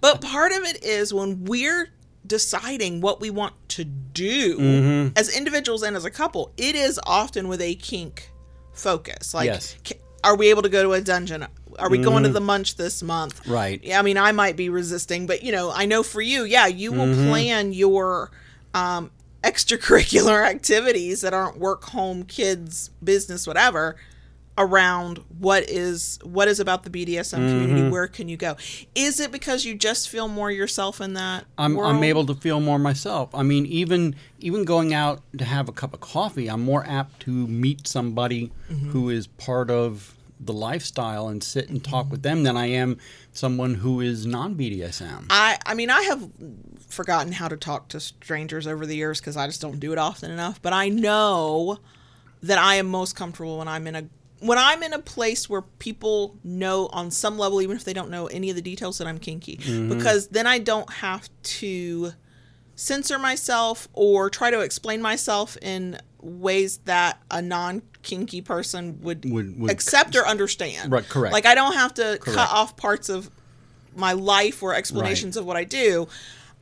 [0.00, 1.88] But part of it is when we're
[2.26, 5.12] deciding what we want to do Mm-hmm.
[5.16, 8.30] as individuals and as a couple, it is often with a kink
[8.72, 9.32] focus.
[9.34, 9.76] Like, Yes.
[10.24, 11.46] are we able to go to a dungeon?
[11.78, 13.42] Are we going to the munch this month?
[13.42, 13.52] Mm-hmm.
[13.52, 13.80] Right.
[13.84, 16.66] Yeah, I mean, I might be resisting, but you know, I know for you, yeah,
[16.66, 17.28] you will Mm-hmm.
[17.28, 18.30] plan your
[18.74, 19.10] um,
[19.46, 23.96] extracurricular activities that aren't work, home, kids, business, whatever,
[24.58, 27.48] around what is what is about the BDSM Mm-hmm.
[27.60, 27.88] community.
[27.90, 28.56] Where can you go?
[28.94, 31.44] Is it because you just feel more yourself in that?
[31.58, 31.94] I'm, world?
[31.94, 33.34] I'm able to feel more myself.
[33.34, 37.20] I mean, even even going out to have a cup of coffee, I'm more apt
[37.20, 38.90] to meet somebody Mm-hmm.
[38.90, 42.98] who is part of the lifestyle and sit and talk with them than I am
[43.32, 45.26] someone who is non BDSM.
[45.30, 46.28] I I mean I have
[46.88, 49.98] forgotten how to talk to strangers over the years because I just don't do it
[49.98, 50.60] often enough.
[50.60, 51.78] But I know
[52.42, 54.04] that I am most comfortable when I'm in a
[54.40, 58.10] when I'm in a place where people know on some level, even if they don't
[58.10, 59.88] know any of the details, that I'm kinky, mm-hmm.
[59.88, 62.12] because then I don't have to
[62.74, 69.30] censor myself or try to explain myself in ways that a non kinky person would,
[69.30, 70.90] Would- would- accept or understand.
[70.92, 71.32] Right, correct.
[71.34, 73.28] Like I don't have to cut off parts of
[73.94, 76.06] my life or explanations of what I do,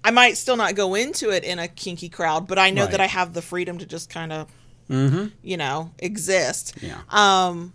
[0.02, 2.90] I might still not go into it in a kinky crowd, but I know Right.
[2.92, 4.48] that I have the freedom to just kind of,
[4.90, 5.26] Mm-hmm.
[5.42, 6.74] you know, exist.
[6.82, 7.00] Yeah.
[7.10, 7.72] Um,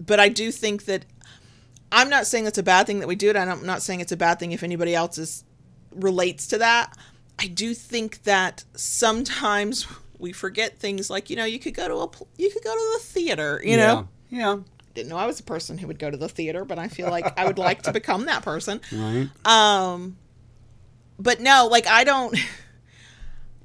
[0.00, 1.04] but I do think that
[1.92, 3.36] I'm not saying it's a bad thing that we do it.
[3.36, 5.44] I'm not saying it's a bad thing if anybody else is
[5.92, 6.96] relates to that.
[7.38, 9.86] I do think that sometimes
[10.24, 12.90] we forget things like you know you could go to a you could go to
[12.94, 13.60] the theater.
[13.64, 14.56] You know, Yeah.
[14.94, 17.10] didn't know I was a person who would go to the theater, but I feel
[17.10, 18.80] like I would like to become that person.
[18.92, 19.28] Right.
[19.44, 20.16] Um,
[21.18, 22.36] but no, like I don't.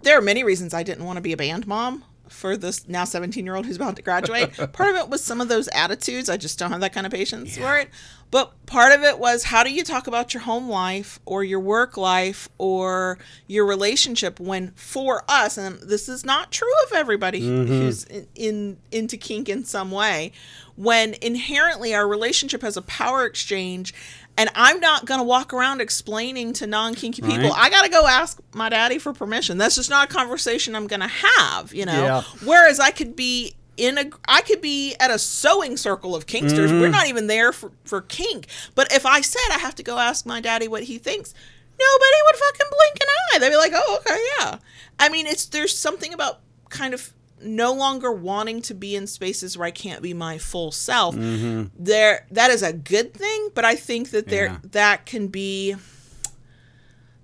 [0.01, 3.03] There are many reasons I didn't want to be a band mom for this now
[3.03, 4.53] 17 year old who's about to graduate.
[4.73, 6.29] part of it was some of those attitudes.
[6.29, 7.89] I just don't have that kind of patience for it.
[8.31, 11.59] But part of it was how do you talk about your home life or your
[11.59, 17.39] work life or your relationship when for us, and this is not true of everybody
[17.39, 17.73] who- mm-hmm.
[17.73, 20.31] who's in, in into kink in some way,
[20.75, 23.93] when inherently our relationship has a power exchange
[24.39, 27.49] and I'm not going to walk around explaining to non kinky people.
[27.49, 27.58] Right.
[27.58, 29.58] I got to go ask my daddy for permission.
[29.58, 31.91] That's just not a conversation I'm going to have, you know.
[31.91, 32.21] Yeah.
[32.45, 36.69] Whereas I could be in a I could be at a sewing circle of kinksters.
[36.69, 36.80] Mm-hmm.
[36.80, 38.47] We're not even there for for kink.
[38.75, 41.34] But if I said I have to go ask my daddy what he thinks,
[41.78, 43.39] nobody would fucking blink an eye.
[43.39, 44.58] They'd be like, "Oh, okay, yeah."
[44.99, 49.58] I mean, it's there's something about kind of no longer wanting to be in spaces
[49.58, 51.15] where I can't be my full self.
[51.15, 51.67] Mm-hmm.
[51.78, 54.58] There that is a good thing, but I think that there Yeah.
[54.71, 55.75] that can be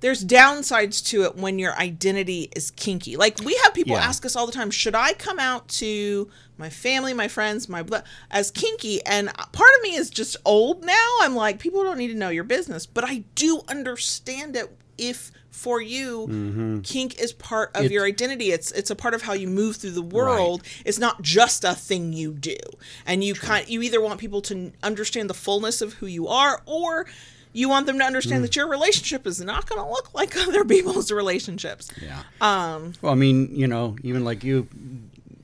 [0.01, 3.15] there's downsides to it when your identity is kinky.
[3.17, 4.03] Like we have people Yeah.
[4.03, 7.81] ask us all the time, should I come out to my family, my friends, my
[7.81, 9.03] blood as kinky?
[9.05, 11.09] And part of me is just old now.
[11.21, 15.31] I'm like, people don't need to know your business, but I do understand it if
[15.55, 19.33] for you kink is part of It's- your identity it's it's a part of how
[19.33, 22.57] you move through the world it's not just a thing you do
[23.05, 26.61] and you kind you either want people to understand the fullness of who you are
[26.65, 27.05] or
[27.53, 30.65] you want them to understand that your relationship is not going to look like other
[30.65, 32.21] people's relationships Yeah.
[32.41, 34.67] um Well, I mean, you know, even like you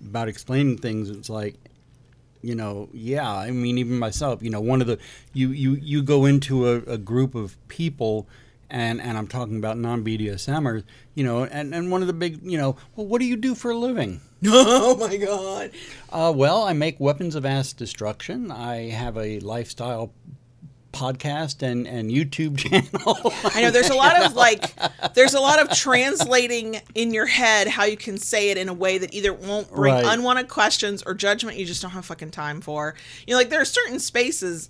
[0.06, 1.56] about explaining things, it's like,
[2.42, 3.32] you know, yeah.
[3.32, 4.98] I mean, even myself, you know, one of the
[5.34, 8.28] you you you go into a, a group of people.
[8.72, 12.40] And, and I'm talking about non BDSMers, you know, and, and one of the big,
[12.42, 14.22] you know, well, what do you do for a living?
[14.48, 15.70] oh my god
[16.10, 18.50] Uh, well, I make weapons of mass destruction.
[18.50, 20.14] I have a lifestyle
[20.94, 23.34] podcast and, and YouTube channel.
[23.56, 24.74] I know there's a lot of like
[25.14, 28.74] there's a lot of translating in your head how you can say it in a
[28.74, 30.06] way that either won't bring Right.
[30.06, 32.96] unwanted questions or judgment you just don't have fucking time for.
[33.28, 34.70] You know, like there are certain spaces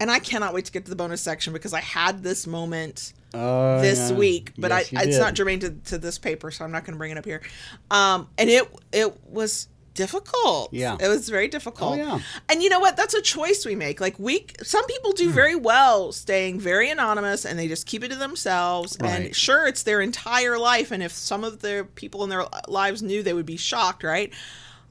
[0.00, 3.12] and I cannot wait to get to the bonus section because I had this moment
[3.34, 4.16] Uh, this yeah.
[4.16, 5.20] week, but Yes, I, it's did.
[5.20, 7.42] not germane to, to this paper, so I'm not going to bring it up here.
[7.90, 10.72] Um, and it it was difficult.
[10.72, 10.96] Yeah.
[11.00, 11.98] it was very difficult.
[11.98, 12.18] Oh, yeah.
[12.48, 12.96] And you know what?
[12.96, 14.00] That's a choice we make.
[14.00, 15.16] Like we, some people Hmm.
[15.16, 18.96] do very well staying very anonymous, and they just keep it to themselves.
[18.96, 23.02] And sure, it's their entire life, and if some of the people in their lives
[23.02, 24.32] knew, they would be shocked, right?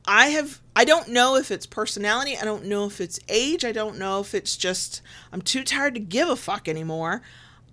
[0.06, 3.72] I have I don't know if it's personality, I don't know if it's age, I
[3.72, 5.02] don't know if it's just
[5.34, 7.22] I'm too tired to give a fuck anymore.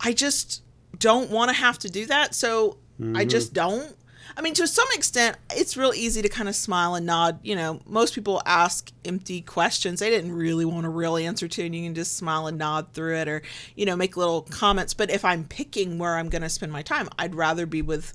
[0.00, 0.62] I just
[0.98, 3.28] don't want to have to do that, so I mm-hmm.
[3.28, 3.94] just don't.
[4.37, 7.38] I mean, to some extent, it's real easy to kind of smile and nod.
[7.44, 11.64] You know, most people ask empty questions they didn't really want a real answer to,
[11.64, 13.42] and you can just smile and nod through it or,
[13.76, 14.92] you know, make little comments.
[14.92, 18.12] But if I'm picking where I'm going to spend my time, I'd rather be with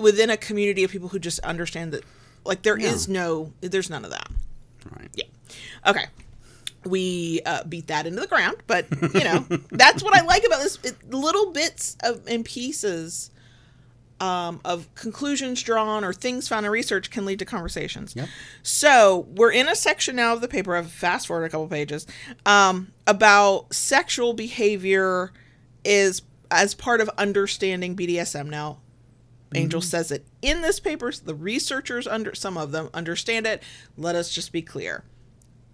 [0.00, 2.02] within a community of people who just understand that
[2.44, 3.20] like there is Yeah.
[3.20, 4.28] no there's none of that
[4.90, 5.10] Right.
[5.14, 5.24] yeah
[5.86, 6.06] okay
[6.86, 10.62] we uh, beat that into the ground but you know that's what i like about
[10.62, 13.30] this it, little bits of and pieces
[14.18, 18.28] um, of conclusions drawn or things found in research can lead to conversations Yep.
[18.62, 22.06] so we're in a section now of the paper i've fast forwarded a couple pages
[22.46, 25.32] um, about sexual behavior
[25.84, 28.78] is as part of understanding bdsm now
[29.54, 31.10] Angel says it in this paper.
[31.12, 33.62] The researchers under some of them understand it.
[33.96, 35.04] Let us just be clear.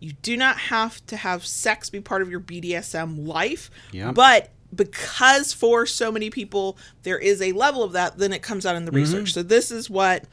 [0.02, 3.70] You do not have to have sex be part of your BDSM life.
[3.92, 4.10] Yeah.
[4.10, 8.66] But because for so many people there is a level of that, then it comes
[8.66, 9.00] out in the mm-hmm.
[9.00, 9.32] research.
[9.32, 10.24] So this is what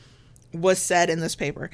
[0.52, 1.70] was said in this paper.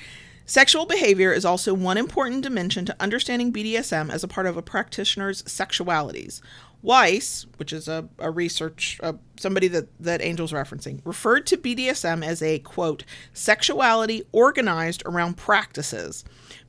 [0.46, 4.62] Sexual behavior is also one important dimension to understanding BDSM as a part of a
[4.62, 6.42] practitioner's sexualities.
[6.86, 12.24] Weiss, which is a, a research, uh, somebody that, that Angel's referencing, referred to BDSM
[12.24, 16.24] as a, quote, sexuality organized around practices.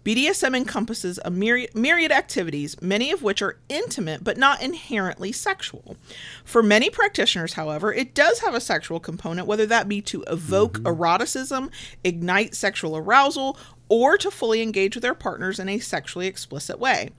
[0.07, 5.97] BDSM encompasses a myriad, myriad activities, many of which are intimate but not inherently sexual.
[6.45, 10.79] For many practitioners, however, it does have a sexual component, whether that be to evoke
[10.85, 11.71] eroticism,
[12.05, 17.11] ignite sexual arousal, or to fully engage with their partners in a sexually explicit way.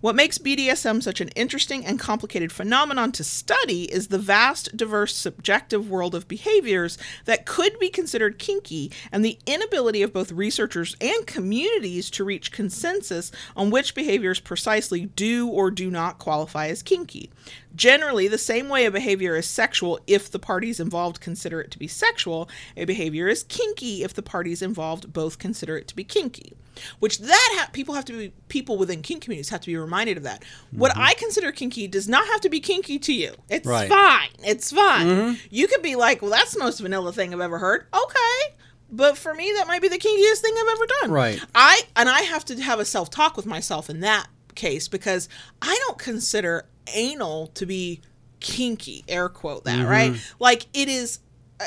[0.00, 5.14] What makes BDSM such an interesting and complicated phenomenon to study is the vast, diverse,
[5.14, 10.96] subjective world of behaviors that could be considered kinky and the inability of both researchers
[11.00, 16.82] and communities to reach consensus on which behaviors precisely do or do not qualify as
[16.82, 17.30] kinky.
[17.74, 21.78] Generally, the same way a behavior is sexual if the parties involved consider it to
[21.78, 26.04] be sexual, a behavior is kinky if the parties involved both consider it to be
[26.04, 26.54] kinky.
[26.98, 30.16] Which that ha- people have to be people within kink communities have to be reminded
[30.16, 30.44] of that.
[30.70, 31.00] What mm-hmm.
[31.02, 33.34] I consider kinky does not have to be kinky to you.
[33.48, 33.88] It's Right.
[33.88, 34.30] fine.
[34.44, 35.06] It's fine.
[35.06, 35.34] Mm-hmm.
[35.50, 38.54] You could be like, "Well, that's the most vanilla thing I've ever heard." Okay.
[38.92, 41.10] But for me, that might be the kinkiest thing I've ever done.
[41.12, 41.40] Right.
[41.54, 44.26] I and I have to have a self talk with myself in that
[44.60, 45.28] case because
[45.62, 48.00] I don't consider anal to be
[48.40, 49.04] kinky.
[49.08, 50.12] Air quote that right.
[50.38, 51.20] Like it is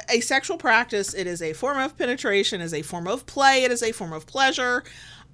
[0.09, 1.13] a- sexual practice.
[1.13, 2.61] It is a form of penetration.
[2.61, 3.63] Is a form of play.
[3.63, 4.83] It is a form of pleasure.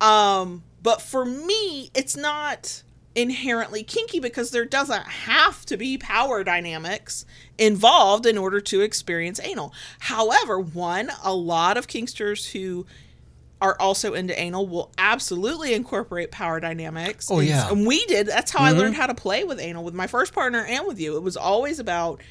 [0.01, 2.83] Um, but for me, it's not
[3.15, 7.25] inherently kinky because there doesn't have to be power dynamics
[7.57, 9.73] involved in order to experience anal.
[9.99, 12.85] However, one, a lot of kinksters who
[13.61, 17.29] are also into anal will absolutely incorporate power dynamics.
[17.29, 17.69] Oh, And- yeah.
[17.69, 18.27] And we did.
[18.27, 18.79] That's how I mm-hmm.
[18.79, 21.17] learned how to play with anal with my first partner and with you.
[21.17, 22.21] It was always about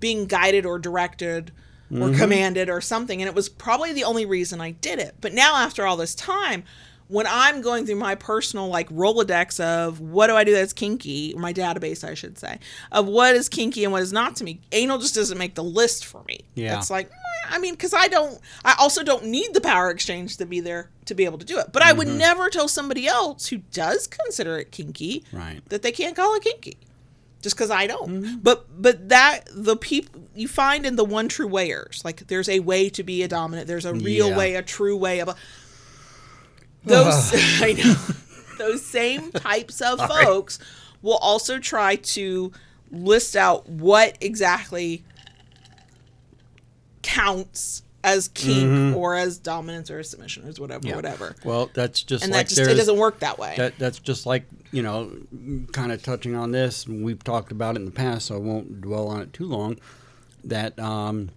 [0.00, 1.52] being guided or directed
[1.90, 2.18] or mm-hmm.
[2.18, 3.22] commanded or something.
[3.22, 5.14] And it was probably the only reason I did it.
[5.20, 6.64] But now, after all this time,
[7.08, 11.34] when I'm going through my personal like Rolodex of what do I do that's kinky,
[11.34, 12.58] or my database, I should say,
[12.90, 15.64] of what is kinky and what is not to me, anal just doesn't make the
[15.64, 16.40] list for me.
[16.54, 16.78] Yeah.
[16.78, 17.10] It's like,
[17.48, 20.90] I mean, because I don't, I also don't need the power exchange to be there
[21.06, 21.72] to be able to do it.
[21.72, 22.18] But I would mm-hmm.
[22.18, 25.60] never tell somebody else who does consider it kinky Right.
[25.68, 26.78] that they can't call it kinky
[27.44, 28.22] just because I don't.
[28.22, 28.38] Mm-hmm.
[28.42, 32.60] But but that the people you find in the one true wayers, like there's a
[32.60, 33.68] way to be a dominant.
[33.68, 34.38] There's a real Yeah.
[34.38, 35.28] way, a true way of.
[35.28, 35.36] A,
[36.84, 37.96] those I know
[38.58, 40.58] those same types of folks
[41.02, 42.50] will also try to
[42.90, 45.04] list out what exactly
[47.04, 50.96] counts as kink or as dominance or as submission or whatever Yeah.
[50.96, 53.98] whatever Well, that's just and like that just it doesn't work that way That that's
[53.98, 55.12] just like you know,
[55.72, 56.88] kind of touching on this.
[56.88, 59.78] We've talked about it in the past, so I won't dwell on it too long.
[60.42, 61.30] That um,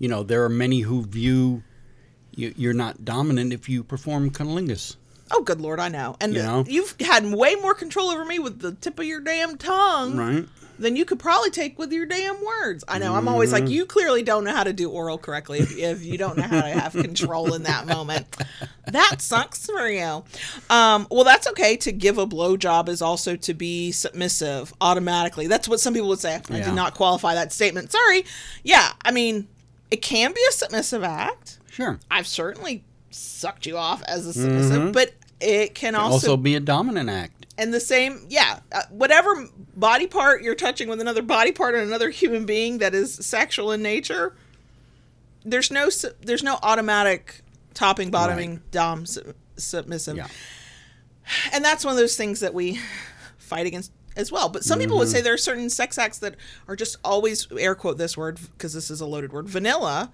[0.00, 1.62] you know, there are many who view
[2.34, 4.96] you, you're not dominant if you perform cunnilingus.
[5.30, 6.16] Oh, good lord, I know.
[6.20, 6.64] And You know?
[6.66, 10.48] you've had way more control over me with the tip of your damn tongue Right.
[10.82, 12.84] Than you could probably take with your damn words.
[12.86, 13.14] I know.
[13.14, 13.64] I'm always Mm-hmm.
[13.64, 16.42] like, you clearly don't know how to do oral correctly if, if you don't know
[16.42, 18.26] how to have control in that moment.
[18.88, 20.24] That sucks for you.
[20.68, 21.76] Um, well, that's okay.
[21.78, 25.46] To give a blowjob is also to be submissive automatically.
[25.46, 26.34] That's what some people would say.
[26.34, 26.64] I Yeah.
[26.66, 27.92] did not qualify that statement.
[27.92, 28.24] Sorry.
[28.62, 29.48] Yeah, I mean,
[29.90, 31.58] it can be a submissive act.
[31.70, 31.98] Sure.
[32.10, 36.02] I've certainly sucked you off as a submissive, but it can Mm-hmm.
[36.04, 37.41] Also, be a dominant act.
[37.62, 41.84] And the same yeah uh, whatever body part you're touching with another body part and
[41.86, 44.34] another human being that is sexual in nature
[45.44, 47.42] there's no su- there's no automatic
[47.74, 50.28] topping bottoming dom su- submissive Yeah.
[51.52, 52.78] and that's one of those things that we
[53.38, 55.16] fight against as well but some people would Mm-hmm.
[55.16, 56.34] say there are certain sex acts that
[56.68, 60.12] are just always air quote this word because this is a loaded word vanilla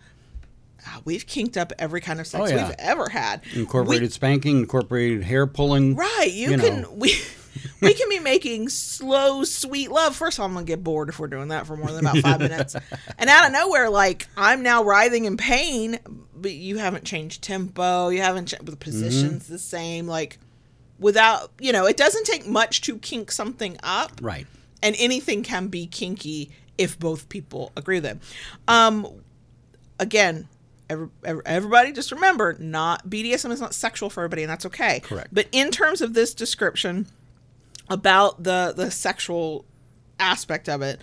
[0.86, 2.68] Ah, we've kinked up every kind of sex Oh, yeah.
[2.68, 5.96] we've ever had We- Incorporated spanking, incorporated hair pulling.
[5.96, 6.30] Right.
[6.32, 6.92] You, you can know.
[6.92, 7.14] we
[7.80, 10.14] we can be making slow, sweet love.
[10.16, 12.18] First of all, I'm gonna get bored if we're doing that for more than about
[12.18, 12.74] five minutes.
[13.18, 15.98] And out of nowhere, like I'm now writhing in pain,
[16.34, 18.08] but you haven't changed tempo.
[18.08, 20.06] You haven't changed the positions the same.
[20.06, 20.38] Like
[20.98, 24.46] without you know, it doesn't take much to kink something up Right.
[24.82, 28.18] and anything can be kinky if both people agree with it.
[28.68, 29.06] Um,
[29.98, 30.48] again,
[30.88, 31.08] every-
[31.44, 35.00] everybody just remember, not BDSM is not sexual for everybody, and that's okay.
[35.00, 35.28] Correct.
[35.32, 37.06] But in terms of this description
[37.90, 39.64] about the the sexual
[40.18, 41.00] aspect of it.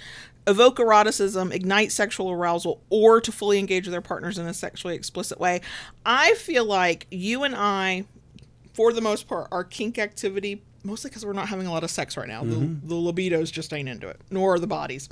[0.47, 4.93] Evoke eroticism, ignite sexual arousal, or to fully engage with their partners in a sexually
[4.95, 5.61] explicit way.
[6.05, 8.05] I feel like you and I,
[8.73, 11.89] for the most part, our kink activity, mostly because we're not having a lot of
[11.89, 12.43] sex right now.
[12.43, 15.09] The, the libidos just ain't into it, nor are the bodies.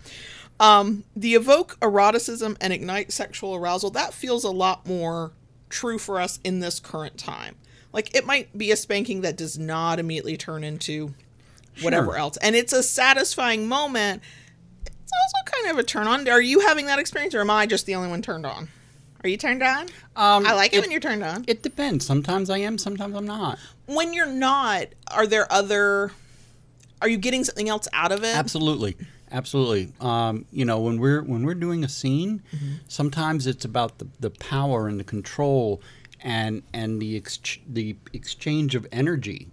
[0.59, 5.31] Um, the evoke eroticism and ignite sexual arousal, that feels a lot more
[5.69, 7.55] true for us in this current time.
[7.91, 11.15] Like it might be a spanking that does not immediately turn into
[11.81, 12.17] whatever Sure.
[12.17, 12.37] else.
[12.37, 14.21] And it's a satisfying moment.
[14.85, 16.27] It's also kind of a turn on.
[16.29, 18.69] Are you having that experience or am I just the only one turned on?
[19.23, 19.83] Are you turned on?
[20.15, 21.45] Um, I like it, when you're turned on.
[21.47, 22.05] It depends.
[22.05, 22.77] Sometimes I am.
[22.77, 23.57] Sometimes I'm not.
[23.85, 26.11] when you're not, are there other
[27.01, 28.33] are you getting something else out of it?
[28.35, 28.95] Absolutely,
[29.31, 29.91] absolutely.
[29.99, 32.73] Um, you know, when we're when we're doing a scene, Mm-hmm.
[32.87, 35.81] sometimes it's about the, the power and the control
[36.21, 39.47] and and the ex- the exchange of energy.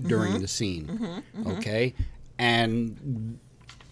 [0.00, 0.42] During mm-hmm.
[0.42, 0.86] the scene.
[0.86, 1.04] Mm-hmm.
[1.04, 1.50] Mm-hmm.
[1.58, 1.94] Okay?
[2.38, 3.38] And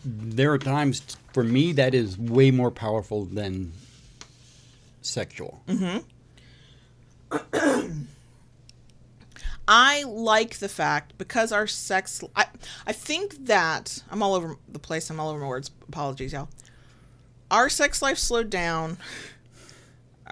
[0.05, 3.73] there are times for me that is way more powerful than
[5.01, 5.63] sexual.
[9.69, 12.23] I like the fact because our sex.
[12.35, 12.47] I,
[12.87, 15.09] I think that I'm all over the place.
[15.09, 15.71] I'm all over my words.
[15.89, 16.49] Apologies, y'all.
[17.51, 18.99] Our sex life slowed down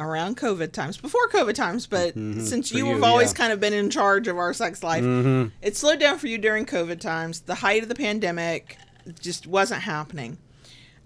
[0.00, 2.40] around COVID times, before COVID times, but mm-hmm.
[2.40, 3.36] since For you have always yeah.
[3.36, 5.48] kind of been in charge of our sex life, mm-hmm.
[5.62, 7.42] it slowed down for you during COVID times.
[7.42, 8.76] The height of the pandemic
[9.20, 10.38] just wasn't happening.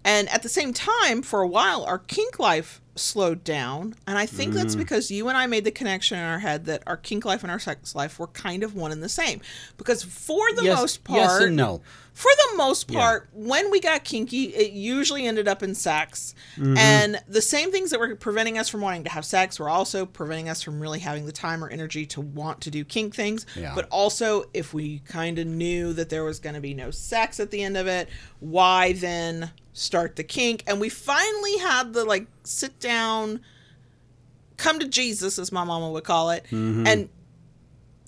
[0.04, 3.94] And at the same time, for a while, our kink life slowed down.
[4.06, 4.82] And I think that's mm-hmm.
[4.82, 7.50] because you and I made the connection in our head that our kink life and
[7.50, 9.40] our sex life were kind of one and the same.
[9.78, 11.80] Because for the yes, most part, yes and no.
[12.14, 16.32] For the most part, when we got kinky, it usually ended up in sex.
[16.56, 16.76] Mm-hmm.
[16.78, 20.06] And the same things that were preventing us from wanting to have sex were also
[20.06, 23.46] preventing us from really having the time or energy to want to do kink things.
[23.56, 23.74] Yeah.
[23.74, 27.40] But also, if we kind of knew that there was going to be no sex
[27.40, 28.08] at the end of it,
[28.38, 30.62] why then start the kink?
[30.68, 33.40] And we finally had the like sit down,
[34.56, 36.86] come to Jesus, as my mama would call it, Mm-hmm.
[36.86, 37.08] and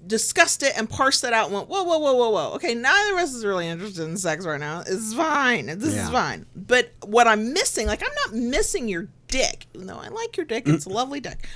[0.07, 2.55] discussed it and parsed that out and went, whoa, whoa, whoa, whoa, whoa.
[2.55, 4.81] Okay, neither of us is really interested in sex right now.
[4.87, 5.67] It's fine.
[5.67, 6.47] This is fine.
[6.55, 10.47] But what I'm missing, like, I'm not missing your dick, even though I like your
[10.47, 10.69] dick.
[10.69, 10.95] It's a mm.
[10.95, 11.47] lovely dick.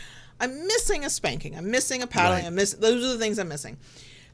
[0.41, 1.57] I'm missing a spanking.
[1.57, 2.41] I'm missing a paddling.
[2.41, 2.47] Right.
[2.47, 3.77] I'm miss- Those are the things I'm missing.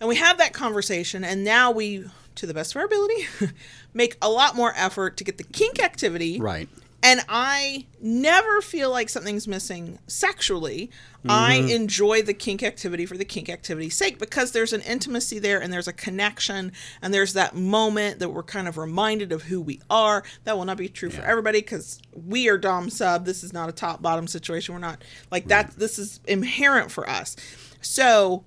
[0.01, 2.05] And we have that conversation, and now we,
[2.37, 3.27] to the best of our ability,
[3.95, 6.69] make a lot more effort to get the kink activity Right.
[7.07, 10.91] And I never feel like something's missing sexually.
[11.29, 11.69] I mm-hmm.
[11.69, 15.73] enjoy the kink activity for the kink activity's sake because there's an intimacy there and
[15.73, 19.81] there's a connection and there's that moment that we're kind of reminded of who we
[19.89, 20.25] are.
[20.43, 23.25] That will not be true for everybody because we are dom sub.
[23.25, 24.75] This is not a top bottom situation.
[24.75, 25.79] We're not like that.
[25.79, 27.37] This is inherent for us.
[27.81, 28.43] So,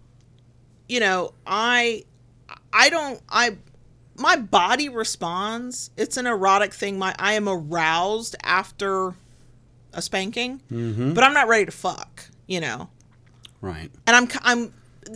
[0.90, 2.04] you know, I
[2.74, 3.58] I don't I
[4.20, 5.92] my body responds.
[5.98, 7.00] It's an erotic thing.
[7.00, 9.16] My I am aroused after
[9.94, 11.14] a spanking, mm-hmm.
[11.14, 12.90] but I'm not ready to fuck, you know.
[13.62, 13.90] Right.
[14.06, 14.74] And I'm I'm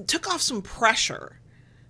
[0.07, 1.39] took off some pressure,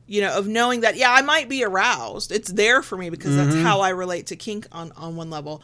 [0.07, 2.31] you know, of knowing that yeah, I might be aroused.
[2.31, 3.63] It's there for me because that's mm-hmm.
[3.63, 5.61] how I relate to kink on on one level.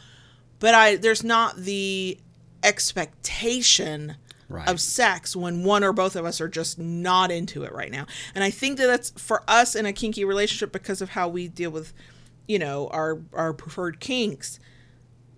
[0.59, 2.17] But I there's not the
[2.63, 4.15] expectation
[4.49, 4.67] Right.
[4.67, 8.07] of sex when one or both of us are just not into it right now.
[8.33, 11.47] And I think that that's for us in a kinky relationship because of how we
[11.47, 11.93] deal with,
[12.47, 14.59] you know, our our preferred kinks.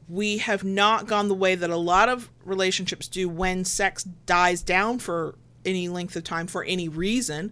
[0.08, 4.62] We have not gone the way that a lot of relationships do when sex dies
[4.62, 5.36] down for
[5.66, 7.52] any length of time for any reason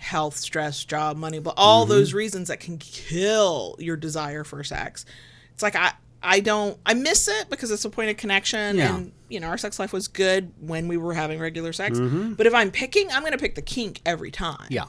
[0.00, 1.92] health, stress, job, money, but all mm-hmm.
[1.92, 5.04] those reasons that can kill your desire for sex.
[5.52, 5.92] It's like I
[6.22, 8.94] I don't I miss it because it's a point of connection Yeah.
[8.96, 11.98] and you know our sex life was good when we were having regular sex.
[11.98, 14.66] But if I'm picking, I'm going to pick the kink every time.
[14.68, 14.86] Yeah.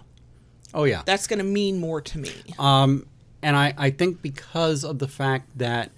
[0.74, 1.04] Oh yeah.
[1.06, 2.32] That's going to mean more to me.
[2.60, 3.06] Um,
[3.42, 5.92] and I, I think because of the fact that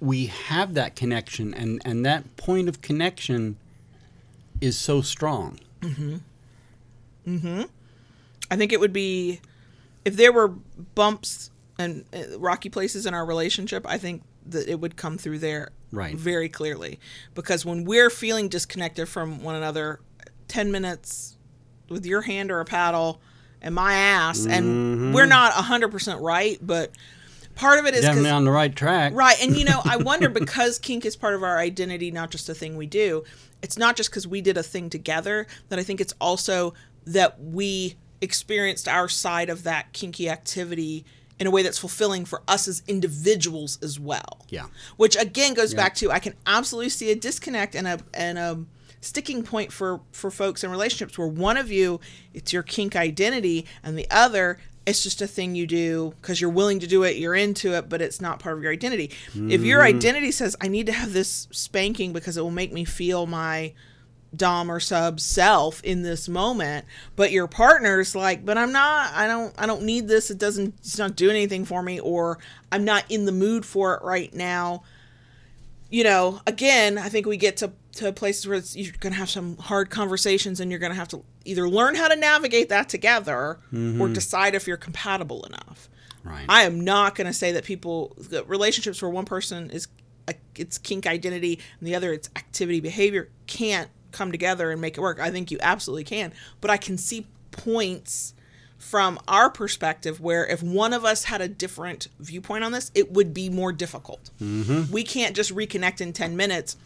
[0.00, 3.56] we have that connection and, and that point of connection
[4.60, 5.58] is so strong.
[5.80, 6.20] Mhm.
[7.26, 7.68] Mhm.
[8.50, 9.40] I think it would be
[10.04, 10.48] if there were
[10.94, 15.38] bumps and uh, rocky places in our relationship, I think that it would come through
[15.38, 16.16] there Right.
[16.16, 16.98] very clearly
[17.34, 20.00] because when we're feeling disconnected from one another
[20.48, 21.36] 10 minutes
[21.88, 23.20] with your hand or a paddle
[23.62, 25.28] and my ass and we're mm-hmm.
[25.28, 26.90] not 100% right but
[27.54, 29.12] part of it is Definitely on the right track.
[29.14, 29.36] Right.
[29.42, 32.54] And, you know, I wonder because kink is part of our identity, not just a
[32.54, 33.24] thing we do,
[33.62, 36.74] it's not just because we did a thing together, that I think it's also
[37.06, 41.04] that we experienced our side of that kinky activity
[41.40, 44.46] in a way that's fulfilling for us as individuals as well.
[44.48, 44.66] Yeah.
[44.96, 48.64] Which again goes back to I can absolutely see a disconnect and a and a
[49.00, 52.00] sticking point for for folks in relationships where one of you
[52.32, 56.48] it's your kink identity and the other it's just a thing you do because you're
[56.48, 59.60] willing to do it you're into it but it's not part of your identity if
[59.60, 59.96] your mm-hmm.
[59.96, 63.74] identity says i need to have this spanking because it will make me feel my
[64.36, 66.84] dom or sub self in this moment
[67.16, 70.30] but your partner's like but i'm not i don't i don't need this.
[70.30, 72.38] It doesn't it's not doing anything for me or
[72.72, 74.82] i'm not in the mood for it right now.
[75.90, 79.30] You know again i think we get to to places where it's, you're gonna have
[79.30, 83.36] some hard conversations and you're gonna have to either learn how to navigate that together
[83.36, 84.12] or mm-hmm.
[84.12, 85.88] decide if you're compatible enough.
[86.24, 86.46] Right.
[86.48, 89.88] I am not going to say that people that relationships where one person is
[90.26, 94.96] a, it's kink identity and the other it's activity behavior can't come together and make
[94.96, 95.20] it work.
[95.20, 98.32] I think you absolutely can, but I can see points
[98.78, 103.12] from our perspective where if one of us had a different viewpoint on this, it
[103.12, 104.30] would be more difficult.
[104.90, 106.76] We can't just reconnect in 10 minutes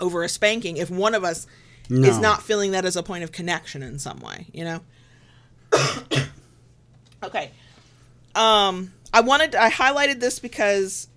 [0.00, 1.46] over a spanking if one of us
[1.88, 4.80] is not feeling that as a point of connection in some way, you know?
[7.22, 7.50] Okay.
[8.34, 11.08] Um, I wanted I highlighted this because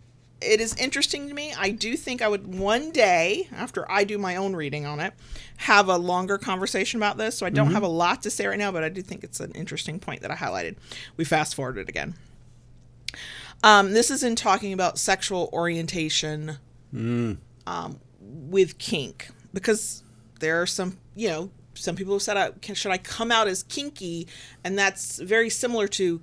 [0.41, 1.53] it is interesting to me.
[1.57, 5.13] I do think I would one day, after I do my own reading on it,
[5.57, 7.37] have a longer conversation about this.
[7.37, 9.39] So I don't have a lot to say right now, but I do think it's
[9.39, 10.77] an interesting point that I highlighted.
[11.17, 12.15] We fast forwarded again.
[13.63, 16.57] Um, this is in talking about sexual orientation
[17.67, 20.03] um, with kink because
[20.39, 24.27] there are some, you know, some people have said, should I come out as kinky?
[24.63, 26.21] And that's very similar to,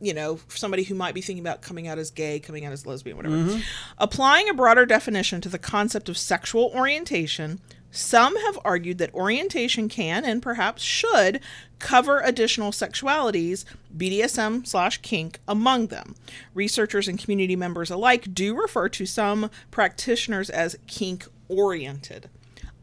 [0.00, 2.84] you know, somebody who might be thinking about coming out as gay, coming out as
[2.86, 3.60] lesbian, whatever.
[3.98, 9.88] Applying a broader definition to the concept of sexual orientation, some have argued that orientation
[9.88, 11.40] can and perhaps should
[11.78, 13.64] cover additional sexualities,
[13.96, 16.14] BDSM slash kink among them.
[16.52, 22.28] Researchers and community members alike do refer to some practitioners as kink oriented.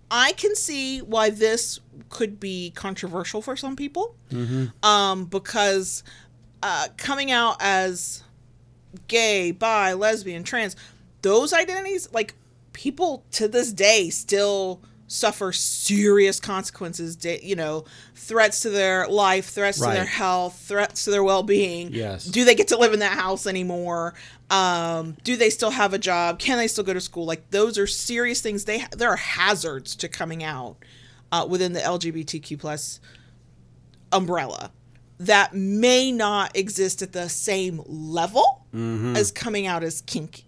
[0.09, 4.15] I can see why this could be controversial for some people,
[4.83, 6.03] um, because
[6.63, 8.23] uh, coming out as
[9.09, 10.77] gay, bi, lesbian, trans,
[11.21, 12.35] those identities, like
[12.71, 17.83] people to this day still suffer serious consequences, you know,
[18.15, 21.91] threats to their life, threats to their health, threats to their well being.
[21.91, 22.23] Yes.
[22.23, 24.13] Do they get to live in that house anymore?
[24.49, 26.39] Um, do they still have a job?
[26.39, 27.25] Can they still go to school?
[27.25, 28.63] Like those are serious things.
[28.63, 30.77] They there are hazards to coming out
[31.31, 33.01] uh, within the LGBTQ plus
[34.13, 34.71] umbrella
[35.19, 39.15] that may not exist at the same level mm-hmm.
[39.15, 40.45] as coming out as kinky.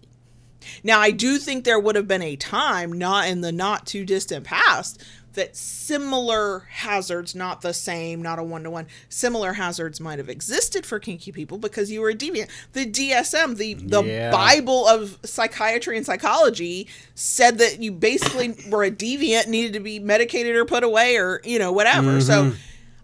[0.82, 4.04] Now, I do think there would have been a time, not in the not too
[4.04, 5.02] distant past,
[5.36, 10.28] that similar hazards, not the same, not a one to one, similar hazards might have
[10.28, 12.48] existed for kinky people because you were a deviant.
[12.72, 14.30] The DSM, the the Yeah.
[14.32, 19.98] Bible of psychiatry and psychology, said that you basically were a deviant, needed to be
[19.98, 22.20] medicated or put away or you know whatever.
[22.20, 22.46] So.
[22.46, 22.56] Mm-hmm.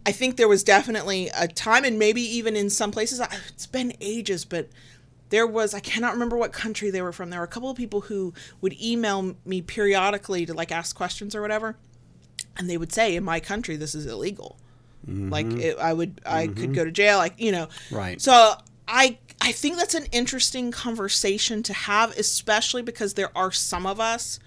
[0.05, 3.95] I think there was definitely a time, and maybe even in some places, it's been
[4.01, 4.69] ages, but
[5.29, 7.31] there was, I cannot remember what country they were from.
[7.31, 11.35] There were a couple of people who would email me periodically to like ask questions
[11.35, 11.77] or whatever.
[12.59, 14.59] And they would say, in my country, this is illegal.
[15.07, 15.61] Like mm-hmm.
[15.61, 16.73] it, I would, I could mm-hmm.
[16.75, 17.19] go to jail.
[17.19, 18.21] Like, you know, Right.
[18.21, 18.55] so
[18.87, 23.99] I, I think that's an interesting conversation to have, especially because there are some of
[23.99, 24.39] us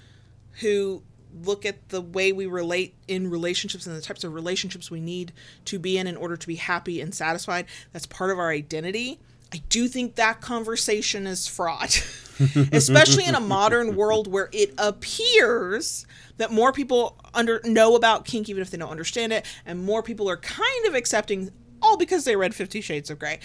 [0.62, 1.02] who
[1.44, 5.32] look at the way we relate in relationships and the types of relationships we need
[5.66, 7.66] to be in in order to be happy and satisfied.
[7.94, 9.20] That's part of our identity.
[9.54, 12.06] I do think that conversation is fraught,
[12.72, 16.06] especially in a modern world where it appears
[16.38, 20.04] that more people under know about kink even if they don't understand it, and more
[20.04, 23.40] people are kind of accepting all because they read Fifty Shades of Grey.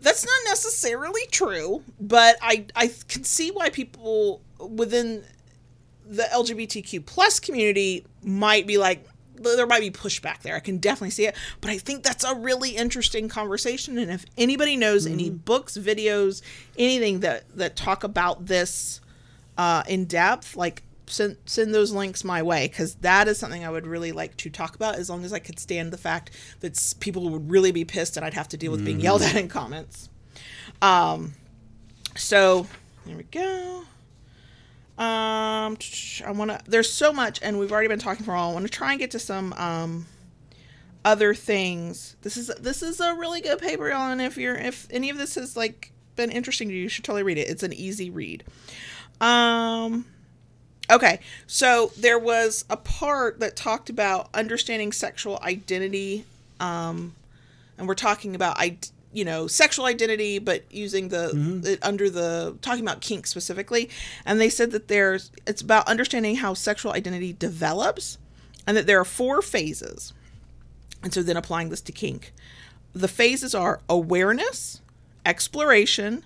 [0.00, 5.24] That's not necessarily true, but I I can see why people within
[6.06, 10.54] the LGBTQ plus community might be like there might be pushback there.
[10.54, 13.98] I can definitely see it, but I think that's a really interesting conversation.
[13.98, 16.42] And if anybody knows any books, videos,
[16.78, 19.00] anything that that talk about this
[19.58, 23.70] uh, in depth, like send send those links my way because that is something I
[23.70, 24.96] would really like to talk about.
[24.96, 26.30] As long as I could stand the fact
[26.60, 29.36] that people would really be pissed and I'd have to deal with being yelled at
[29.36, 30.08] in comments.
[30.80, 31.34] Um,
[32.16, 32.66] so
[33.06, 33.84] there we go.
[35.02, 35.76] Um,
[36.24, 36.60] I want to.
[36.64, 38.50] There's so much, and we've already been talking for a while.
[38.50, 40.06] I want to try and get to some um
[41.04, 42.14] other things.
[42.22, 45.34] This is this is a really good paper, and if you're if any of this
[45.34, 47.48] has like been interesting to you, you should totally read it.
[47.48, 48.44] It's an easy read.
[49.20, 50.04] Um.
[50.88, 56.26] Okay, so there was a part that talked about understanding sexual identity,
[56.60, 57.14] um,
[57.76, 58.78] and we're talking about I,
[59.12, 61.66] you know, sexual identity, but using the mm-hmm.
[61.66, 63.90] it under the talking about kink specifically,
[64.24, 68.18] and they said that there's it's about understanding how sexual identity develops,
[68.66, 70.12] and that there are four phases,
[71.02, 72.32] and so then applying this to kink,
[72.92, 74.80] the phases are awareness,
[75.26, 76.24] exploration,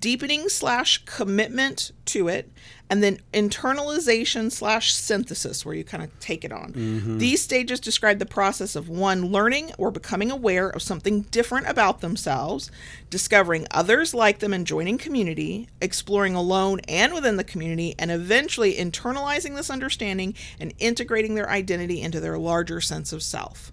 [0.00, 2.50] deepening slash commitment to it
[2.90, 6.72] and then internalization slash synthesis where you kind of take it on.
[7.18, 12.00] These stages describe the process of one learning or becoming aware of something different about
[12.00, 12.70] themselves
[13.10, 18.74] discovering others like them and joining community exploring alone and within the community and eventually
[18.74, 23.72] internalizing this understanding and integrating their identity into their larger sense of self.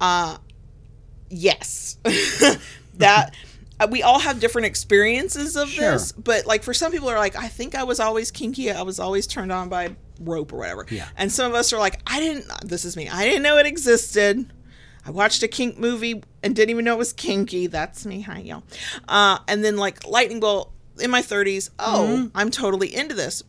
[0.00, 0.38] Uh
[1.30, 1.98] yes.
[2.98, 3.34] That
[3.90, 5.92] we all have different experiences of Sure.
[5.92, 8.70] this but like for some people are like i think i was always kinky.
[8.70, 10.86] I was always turned on by rope or whatever.
[10.90, 11.08] Yeah.
[11.16, 13.08] and some of us are like i didn't this is me.
[13.08, 14.52] I didn't know it existed.
[15.06, 17.66] I watched a kink movie and didn't even know it was kinky.
[17.66, 18.22] That's me.
[18.22, 18.62] Hi y'all.
[19.08, 20.70] Uh, and then like lightning bolt
[21.00, 23.42] in my 30s oh i'm totally into this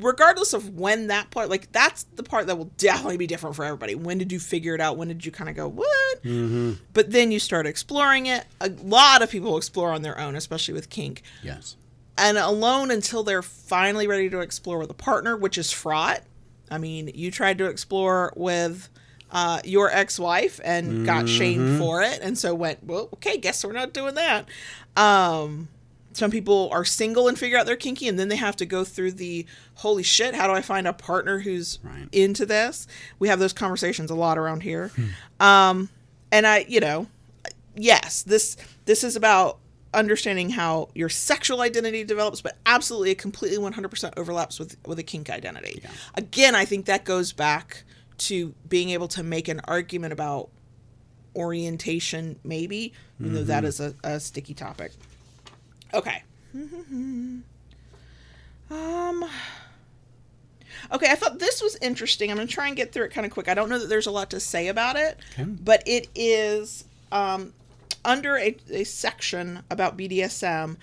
[0.00, 3.64] regardless of when that part like that's the part that will definitely be different for
[3.64, 3.94] everybody.
[3.94, 4.96] When did you figure it out?
[4.96, 6.22] When did you kind of go what?
[6.24, 6.72] Mm-hmm.
[6.92, 8.44] but then you start exploring it.
[8.60, 11.22] A lot of people explore on their own especially with kink.
[11.42, 11.76] Yes.
[12.16, 16.22] and alone until they're finally ready to explore with a partner which is fraught.
[16.70, 18.88] I mean you tried to explore with
[19.30, 23.72] uh, your ex-wife and got shamed for it and so went well okay guess we're
[23.72, 24.48] not doing that.
[24.96, 25.68] Um,
[26.18, 28.82] some people are single and figure out they're kinky and then they have to go
[28.84, 29.46] through the
[29.76, 32.08] holy shit how do i find a partner who's Right.
[32.12, 32.86] into this?
[33.20, 34.90] We have those conversations a lot around here.
[35.40, 35.88] Um,
[36.32, 37.06] and i you know
[37.76, 39.58] yes this this is about
[39.94, 45.02] understanding how your sexual identity develops but absolutely it completely 100% overlaps with with a
[45.02, 45.80] kink identity.
[45.82, 45.90] Yeah.
[46.14, 47.84] again i think that goes back
[48.18, 50.50] to being able to make an argument about
[51.36, 54.92] orientation maybe even though that is a, a sticky topic
[55.94, 56.22] okay
[58.70, 59.24] um
[60.92, 63.32] okay i thought this was interesting i'm gonna try and get through it kind of
[63.32, 65.44] quick i don't know that there's a lot to say about it Okay.
[65.44, 67.52] but it is um,
[68.04, 70.76] under a, a section about BDSM.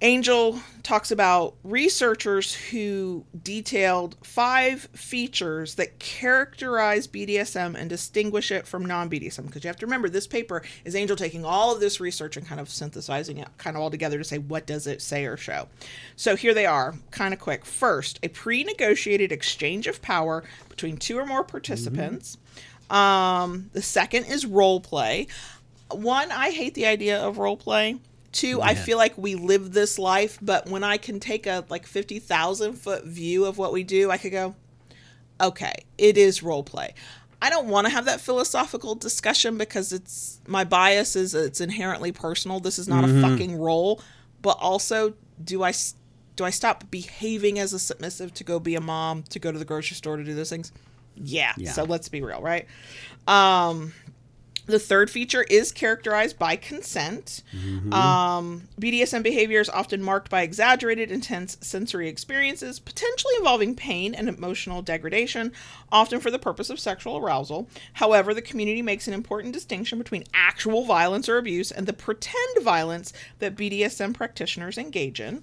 [0.00, 8.86] Angel talks about researchers who detailed five features that characterize BDSM and distinguish it from
[8.86, 9.46] non BDSM.
[9.46, 12.46] Because you have to remember, this paper is Angel taking all of this research and
[12.46, 15.36] kind of synthesizing it kind of all together to say what does it say or
[15.36, 15.66] show.
[16.14, 17.64] So here they are, kind of quick.
[17.64, 22.38] First, a pre negotiated exchange of power between two or more participants.
[22.88, 25.26] Um, the second is role play.
[25.90, 27.98] One, I hate the idea of role play.
[28.30, 31.86] Two, I feel like we live this life, but when I can take a like
[31.86, 34.54] fifty thousand foot view of what we do, I could go,
[35.40, 36.94] okay, it is role play.
[37.40, 42.12] I don't want to have that philosophical discussion because it's my bias is it's inherently
[42.12, 42.60] personal.
[42.60, 44.00] This is not a fucking role,
[44.42, 45.72] but also do I
[46.36, 49.58] do I stop behaving as a submissive to go be a mom, to go to
[49.58, 50.72] the grocery store to do those things?
[51.14, 51.52] Yeah.
[51.56, 51.72] Yeah.
[51.72, 52.66] So let's be real, right?
[53.26, 53.92] Um
[54.68, 57.42] the third feature is characterized by consent.
[57.92, 64.28] Um, BDSM behavior is often marked by exaggerated, intense sensory experiences, potentially involving pain and
[64.28, 65.52] emotional degradation,
[65.90, 67.66] often for the purpose of sexual arousal.
[67.94, 72.62] However, the community makes an important distinction between actual violence or abuse and the pretend
[72.62, 75.42] violence that BDSM practitioners engage in.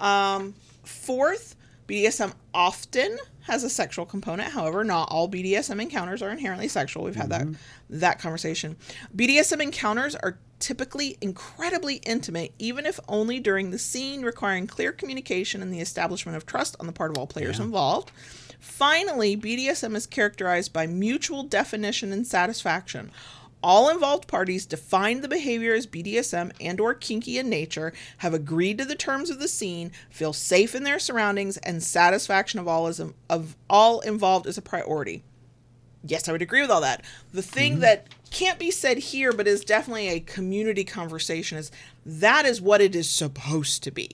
[0.00, 1.56] Um, fourth,
[1.92, 4.52] BDSM often has a sexual component.
[4.52, 7.04] However, not all BDSM encounters are inherently sexual.
[7.04, 7.98] We've had that mm-hmm.
[7.98, 8.76] that conversation.
[9.14, 15.60] BDSM encounters are typically incredibly intimate, even if only during the scene, requiring clear communication
[15.60, 17.64] and the establishment of trust on the part of all players Yeah.
[17.64, 18.10] involved.
[18.58, 23.10] Finally, BDSM is characterized by mutual definition and satisfaction.
[23.62, 28.78] All involved parties define the behavior as BDSM and or kinky in nature, have agreed
[28.78, 32.88] to the terms of the scene, feel safe in their surroundings, and satisfaction of all
[32.88, 35.22] is of all involved is a priority.
[36.04, 37.04] Yes, I would agree with all that.
[37.32, 41.70] The thing that can't be said here, but is definitely a community conversation, is
[42.04, 44.10] that is what it is supposed to be.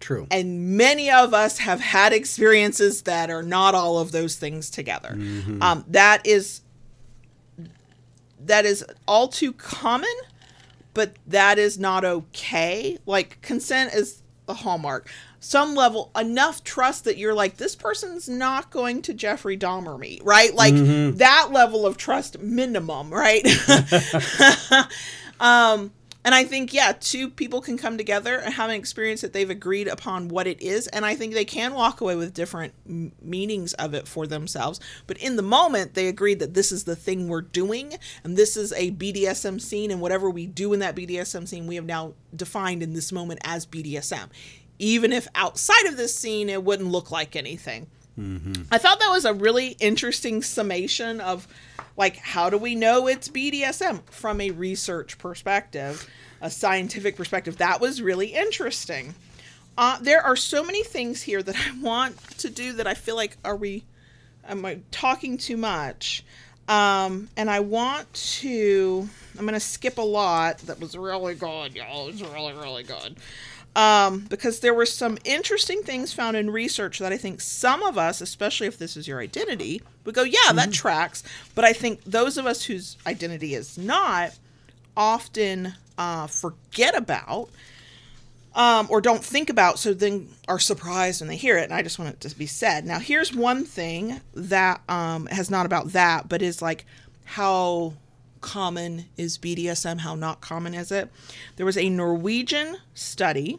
[0.00, 0.26] True.
[0.30, 5.10] And many of us have had experiences that are not all of those things together.
[5.60, 6.62] Um, that is
[8.46, 10.08] that is all too common,
[10.94, 12.98] but that is not okay.
[13.06, 15.08] Like consent is a hallmark.
[15.38, 20.20] Some level enough trust that you're like this person's not going to Jeffrey Dahmer me,
[20.22, 20.54] right?
[20.54, 20.74] Like
[21.16, 23.46] that level of trust minimum, right?
[25.40, 25.92] um
[26.24, 29.48] and I think yeah, two people can come together and have an experience that they've
[29.48, 32.74] agreed upon what it is, and I think they can walk away with different
[33.22, 34.80] meanings of it for themselves.
[35.06, 38.56] But in the moment, they agreed that this is the thing we're doing, and this
[38.56, 42.14] is a BDSM scene, and whatever we do in that BDSM scene, we have now
[42.34, 44.28] defined in this moment as BDSM.
[44.78, 47.86] Even if outside of this scene, it wouldn't look like anything.
[48.70, 51.48] I thought that was a really interesting summation of
[51.96, 56.08] like how do we know it's BDSM from a research perspective,
[56.40, 57.58] a scientific perspective.
[57.58, 59.14] That was really interesting.
[59.76, 63.16] Uh, there are so many things here that I want to do that I feel
[63.16, 63.84] like are we
[64.48, 66.24] am I talking too much?
[66.68, 69.08] Um, and I want to
[69.38, 72.08] I'm gonna skip a lot that was really good, y'all.
[72.08, 73.16] It was really, really good
[73.76, 77.96] um, because there were some interesting things found in research that I think some of
[77.96, 81.22] us, especially if this is your identity, would go, yeah, that tracks.
[81.54, 84.36] But I think those of us whose identity is not
[84.96, 87.50] often uh, forget about
[88.54, 91.64] um, or don't think about, so then are surprised when they hear it.
[91.64, 92.84] And I just want it to be said.
[92.84, 96.84] Now, here's one thing that um, has not about that, but is like
[97.24, 97.94] how
[98.40, 100.00] common is BDSM?
[100.00, 101.10] How not common is it?
[101.56, 103.58] There was a Norwegian study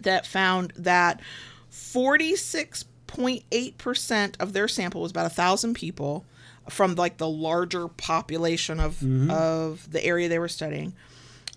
[0.00, 1.20] that found that
[1.70, 6.24] 46.8% of their sample was about a thousand people
[6.68, 10.92] from like the larger population of of the area they were studying.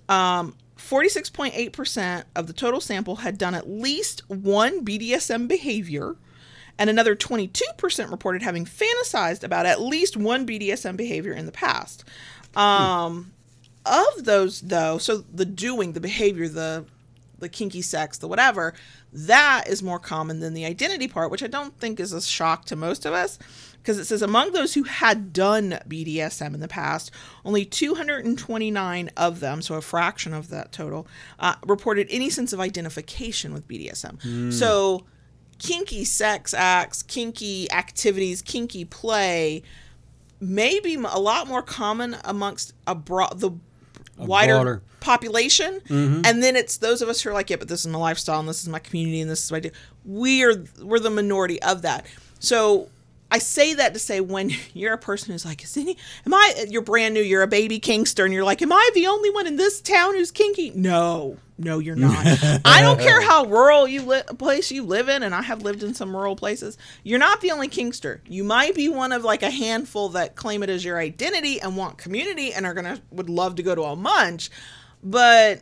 [0.09, 6.15] Um, 46.8% of the total sample had done at least one BDSM behavior,
[6.79, 12.03] and another 22% reported having fantasized about at least one BDSM behavior in the past.
[12.55, 13.31] Um,
[13.85, 16.85] Of those, though, so the doing, the behavior, the
[17.39, 18.73] the kinky sex, the whatever,
[19.11, 22.63] that is more common than the identity part, which I don't think is a shock
[22.65, 23.37] to most of us
[23.81, 27.11] because it says among those who had done BDSM in the past,
[27.43, 31.05] only 229 of them, so a fraction of that total,
[31.37, 34.53] uh, reported any sense of identification with BDSM.
[34.53, 35.03] So,
[35.63, 39.63] kinky sex acts, kinky activities, kinky play
[40.39, 43.51] may be a lot more common amongst a broad the
[44.17, 44.81] wider broader.
[44.99, 45.79] population.
[45.87, 46.21] Mm-hmm.
[46.25, 48.39] And then it's those of us who are like yeah but this is my lifestyle
[48.41, 49.71] and this is my community and this is what i do.
[50.05, 52.05] We're we're the minority of that.
[52.39, 52.89] So
[53.33, 56.65] i say that to say when you're a person who's like is any am i
[56.69, 59.47] you're brand new you're a baby Kinkster, and you're like am i the only one
[59.47, 62.25] in this town who's kinky no no you're not
[62.65, 65.83] i don't care how rural you li- place you live in and i have lived
[65.83, 68.19] in some rural places you're not the only Kinkster.
[68.27, 71.75] you might be one of like a handful that claim it as your identity and
[71.75, 74.49] want community and are gonna would love to go to a munch
[75.03, 75.61] but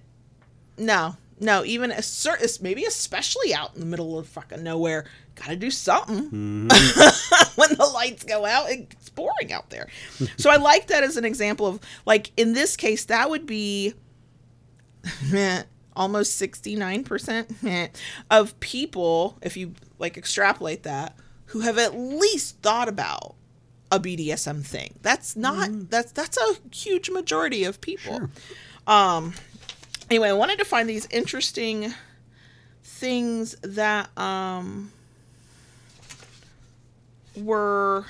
[0.78, 5.06] no, no, even a certain, maybe especially out in the middle of fucking nowhere,
[5.36, 6.30] gotta do something.
[7.56, 9.88] when the lights go out, it's boring out there.
[10.38, 13.94] so I like that as an example of, like, in this case, that would be
[15.96, 17.90] almost 69%
[18.30, 21.16] of people, if you like extrapolate that,
[21.46, 23.36] who have at least thought about
[23.92, 24.96] a BDSM thing.
[25.02, 28.30] That's not that's that's a huge majority of people.
[28.88, 29.34] Um
[30.10, 31.94] anyway, I wanted to find these interesting
[32.84, 34.94] things that um
[37.36, 38.06] were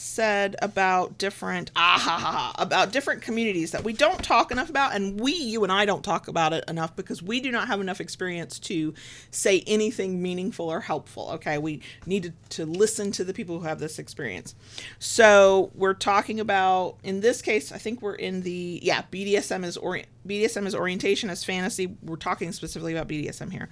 [0.00, 4.70] said about different ah ha, ha, ha, about different communities that we don't talk enough
[4.70, 7.68] about and we you and I don't talk about it enough because we do not
[7.68, 8.94] have enough experience to
[9.30, 11.58] say anything meaningful or helpful okay?
[11.58, 14.54] We need to, to listen to the people who have this experience.
[14.98, 19.76] So we're talking about in this case I think we're in the yeah BDSM is
[19.76, 21.96] orient BDSM is orientation as fantasy.
[22.02, 23.68] We're talking specifically about BDSM here.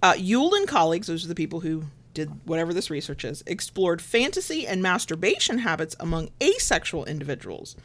[0.00, 1.84] Uh, Yule and colleagues, those are the people who
[2.18, 7.76] did whatever this research is, explored fantasy and masturbation habits among asexual individuals.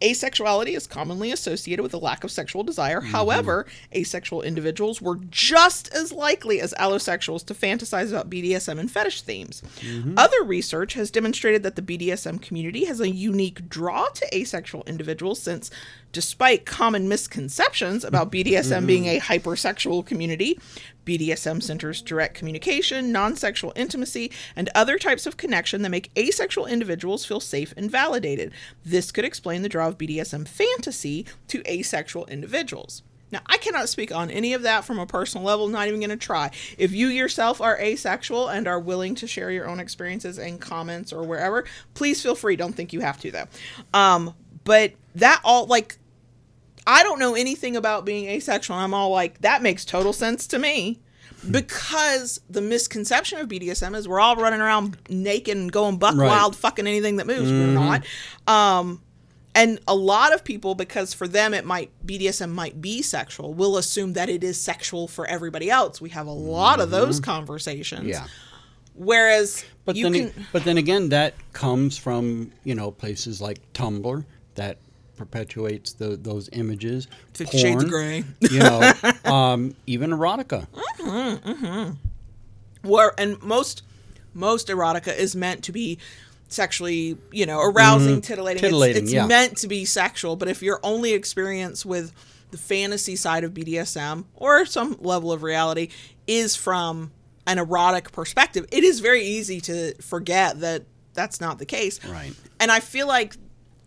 [0.00, 3.00] Asexuality is commonly associated with a lack of sexual desire.
[3.00, 3.10] Mm-hmm.
[3.10, 9.22] However, asexual individuals were just as likely as allosexuals to fantasize about BDSM and fetish
[9.22, 9.62] themes.
[9.80, 10.14] Mm-hmm.
[10.16, 15.40] Other research has demonstrated that the BDSM community has a unique draw to asexual individuals
[15.40, 15.70] since,
[16.12, 20.58] despite common misconceptions about BDSM being a hypersexual community,
[21.04, 26.66] BDSM centers direct communication, non sexual intimacy, and other types of connection that make asexual
[26.66, 28.52] individuals feel safe and validated.
[28.84, 33.02] This could explain the draw of BDSM fantasy to asexual individuals.
[33.30, 36.10] Now, I cannot speak on any of that from a personal level, not even going
[36.10, 36.50] to try.
[36.78, 41.12] If you yourself are asexual and are willing to share your own experiences in comments
[41.12, 42.56] or wherever, please feel free.
[42.56, 43.46] Don't think you have to, though.
[43.92, 44.34] Um,
[44.64, 45.98] but that all, like,
[46.86, 48.76] I don't know anything about being asexual.
[48.76, 51.00] I'm all like, that makes total sense to me.
[51.42, 51.52] Hmm.
[51.52, 56.26] Because the misconception of BDSM is we're all running around naked and going buck Right.
[56.26, 57.50] wild, fucking anything that moves.
[57.50, 57.74] We're mm-hmm.
[57.74, 58.06] not.
[58.46, 59.02] Um,
[59.54, 63.76] and a lot of people, because for them it might BDSM might be sexual, will
[63.76, 66.00] assume that it is sexual for everybody else.
[66.00, 67.30] We have a lot of those mm-hmm.
[67.30, 68.06] conversations.
[68.06, 68.26] Yeah.
[68.94, 74.24] Whereas But then, can, but then again, that comes from you know places like Tumblr
[74.54, 74.78] that
[75.18, 77.08] perpetuates the, those images.
[77.34, 78.24] Fifty Shades of porn, Grey.
[78.50, 78.92] you know,
[79.24, 80.66] um, even erotica.
[81.00, 81.90] Mm-hmm.
[82.88, 83.82] where and most
[84.34, 85.98] most erotica is meant to be
[86.48, 89.26] sexually you know arousing titillating, It's- Titillating, it's, yeah.
[89.26, 92.12] meant to be sexual but if your only experience with
[92.50, 95.88] the fantasy side of bdsm or some level of reality
[96.26, 97.10] is from
[97.46, 102.32] an erotic perspective it is very easy to forget that that's not the case Right.
[102.60, 103.36] and i feel like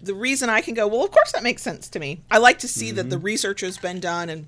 [0.02, 2.22] the reason i can go well of course that makes sense to me.
[2.30, 4.47] I like to see that the research has been done and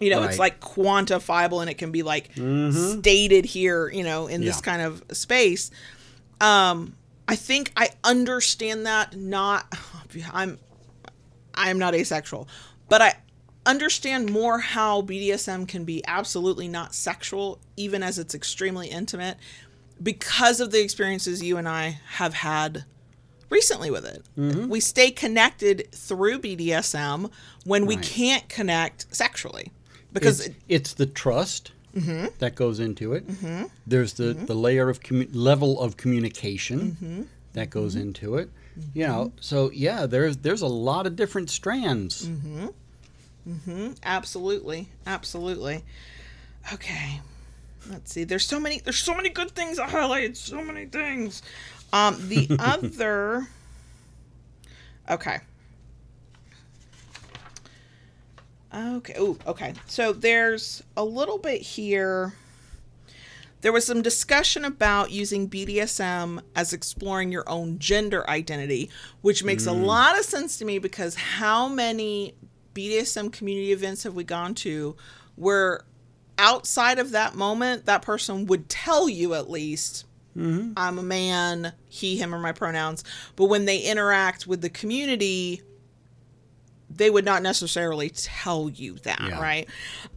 [0.00, 0.40] you know it's Mm-hmm.
[0.40, 2.30] Like quantifiable and it can be like
[2.72, 5.70] stated here you know in this kind of space.
[6.40, 9.66] Um i think i understand that not
[10.32, 10.58] i'm
[11.54, 12.46] i'm not asexual
[12.90, 13.14] but i
[13.64, 19.38] understand more how bdsm can be absolutely not sexual even as it's extremely intimate
[20.02, 22.84] because of the experiences you and i have had
[23.50, 24.22] recently with it.
[24.38, 24.68] Mm-hmm.
[24.68, 27.30] We stay connected through BDSM
[27.64, 29.70] when we can't connect sexually.
[30.12, 32.26] Because It's, it's the trust mm-hmm.
[32.38, 33.26] that goes into it.
[33.26, 33.64] Mm-hmm.
[33.86, 34.46] There's the, mm-hmm.
[34.46, 38.50] the layer of commu- level of communication that goes into it.
[38.92, 42.28] You know, so yeah, there's there's a lot of different strands.
[44.02, 44.88] Absolutely.
[45.06, 45.84] Absolutely.
[46.72, 47.20] Okay.
[47.90, 48.24] Let's see.
[48.24, 50.36] There's so many there's so many good things I highlighted.
[50.36, 51.42] So many things.
[51.94, 53.48] Um the other
[55.08, 55.38] Okay.
[58.74, 59.14] Okay.
[59.18, 59.74] Oh, okay.
[59.86, 62.34] So there's a little bit here.
[63.60, 68.90] There was some discussion about using BDSM as exploring your own gender identity,
[69.22, 72.34] which makes a lot of sense to me because how many
[72.74, 74.96] BDSM community events have we gone to
[75.36, 75.84] where
[76.36, 80.04] outside of that moment, that person would tell you at least,
[80.36, 83.04] I'm a man, he, him are my pronouns.
[83.36, 85.62] But when they interact with the community,
[86.90, 89.40] they would not necessarily tell you that, Yeah.
[89.40, 89.68] right?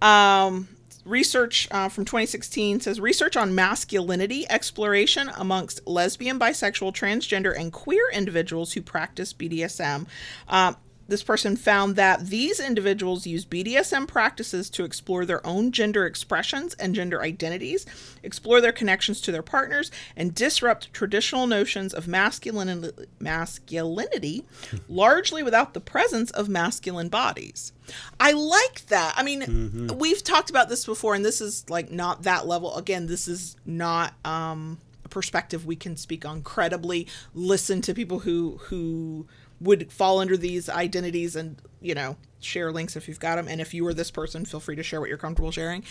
[0.02, 0.68] Um,
[1.06, 8.10] research uh, from 2016 says research on masculinity exploration amongst lesbian, bisexual, transgender, and queer
[8.12, 10.08] individuals who practice BDSM.
[10.48, 10.74] Uh,
[11.08, 16.74] this person found that these individuals use BDSM practices to explore their own gender expressions
[16.76, 17.86] and gender identities,
[18.24, 24.46] explore their connections to their partners, and disrupt traditional notions of masculinity, masculinity
[24.90, 27.72] largely without the presence of masculine bodies.
[28.20, 29.14] I like that.
[29.16, 32.76] I mean, we've talked about this before, and this is like not that level.
[32.76, 37.08] Again, this is not um, a perspective we can speak on credibly.
[37.34, 39.28] Listen to people who who
[39.60, 43.60] would fall under these identities and you know share links if you've got them and
[43.60, 45.84] if you are this person feel free to share what you're comfortable sharing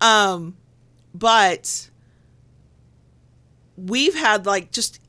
[0.00, 0.56] um
[1.14, 1.90] but
[3.76, 5.00] we've had like just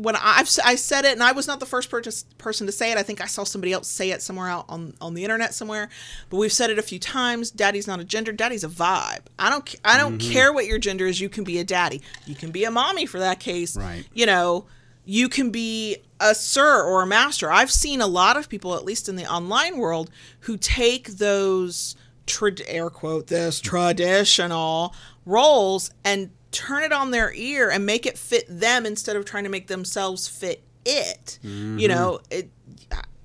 [0.00, 2.02] when I've I said it and I was not the first per-
[2.38, 2.96] person to say it.
[2.96, 5.90] I think I saw somebody else say it somewhere out on on the internet somewhere.
[6.30, 7.50] But we've said it a few times.
[7.50, 8.32] Daddy's not a gender.
[8.32, 9.26] Daddy's a vibe.
[9.38, 11.20] I don't I don't care what your gender is.
[11.20, 12.00] You can be a daddy.
[12.24, 13.76] You can be a mommy for that case.
[13.76, 14.06] Right.
[14.14, 14.64] You know,
[15.04, 17.50] you can be a sir or a master.
[17.50, 20.10] I've seen a lot of people, at least in the online world,
[20.40, 21.96] who take those
[22.26, 24.94] trad air quote this traditional
[25.26, 29.44] roles and turn it on their ear and make it fit them instead of trying
[29.44, 31.38] to make themselves fit it.
[31.42, 31.86] You mm-hmm.
[31.86, 32.50] know, it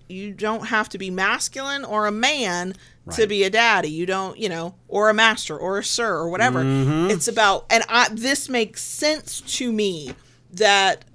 [0.08, 2.76] you don't have to be masculine or a man
[3.12, 3.90] to be a daddy.
[3.90, 6.64] You don't, you know, or a master or a sir or whatever.
[6.64, 7.12] Mm-hmm.
[7.12, 10.14] It's about and I this makes sense to me
[10.54, 11.06] that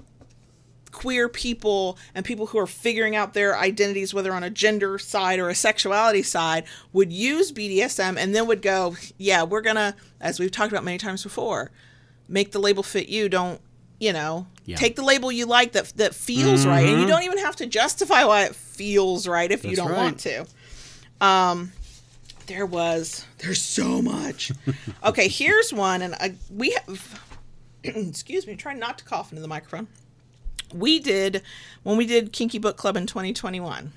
[0.92, 5.38] queer people and people who are figuring out their identities, whether on a gender side
[5.38, 10.38] or a sexuality side, would use BDSM and then would go, yeah, we're gonna, as
[10.40, 11.70] we've talked about many times before,
[12.28, 13.28] make the label fit you.
[13.28, 13.60] Don't,
[13.98, 14.76] you know, Yeah.
[14.76, 17.66] take the label you like that that feels right, and you don't even have to
[17.66, 19.96] justify why it feels right if you don't right.
[19.96, 20.46] want to.
[21.20, 21.72] Um,
[22.46, 24.50] there was there's so much.
[25.04, 27.20] okay, here's one, and I, we have.
[27.84, 29.86] excuse me, try not to cough into the microphone
[30.74, 31.42] we did
[31.82, 33.92] when we did Kinky Book Club in 2021.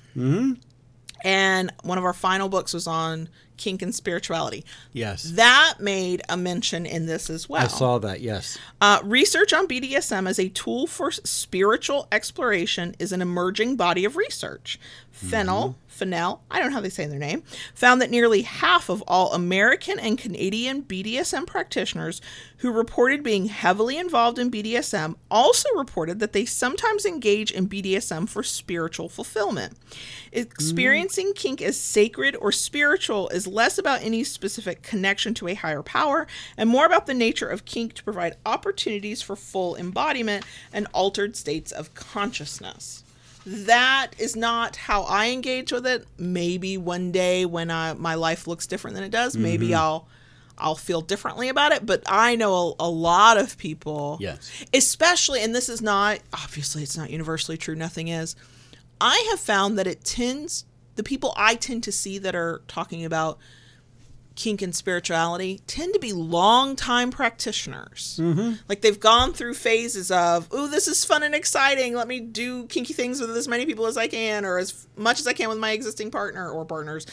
[1.24, 4.64] And one of our final books was on kink and spirituality.
[4.92, 5.22] Yes.
[5.22, 7.62] That made a mention in this as well.
[7.62, 8.58] I saw that, yes.
[8.80, 14.16] Uh, research on BDSM as a tool for spiritual exploration is an emerging body of
[14.16, 14.78] research.
[15.12, 19.02] Fennel, Fennell, I don't know how they say their name, found that nearly half of
[19.06, 22.20] all American and Canadian BDSM practitioners
[22.58, 28.28] who reported being heavily involved in BDSM also reported that they sometimes engage in BDSM
[28.28, 29.74] for spiritual fulfillment.
[30.32, 31.36] Experiencing mm.
[31.36, 36.26] kink as sacred or spiritual is less about any specific connection to a higher power
[36.56, 41.36] and more about the nature of kink to provide opportunities for full embodiment and altered
[41.36, 43.03] states of consciousness.
[43.46, 46.06] That is not how I engage with it.
[46.18, 49.76] Maybe one day when I, my life looks different than it does, maybe mm-hmm.
[49.76, 50.08] I'll
[50.56, 51.84] I'll feel differently about it.
[51.84, 54.50] But I know a, a lot of people, Yes.
[54.72, 57.74] especially, and this is not obviously it's not universally true.
[57.74, 58.36] Nothing is.
[59.00, 60.64] I have found that it tends
[60.94, 63.38] the people I tend to see that are talking about
[64.34, 68.18] kink and spirituality tend to be long-time practitioners.
[68.20, 68.54] Mm-hmm.
[68.68, 71.94] Like they've gone through phases of, "Ooh, this is fun and exciting.
[71.94, 75.20] Let me do kinky things with as many people as I can, or as much
[75.20, 77.06] as I can with my existing partner or partners."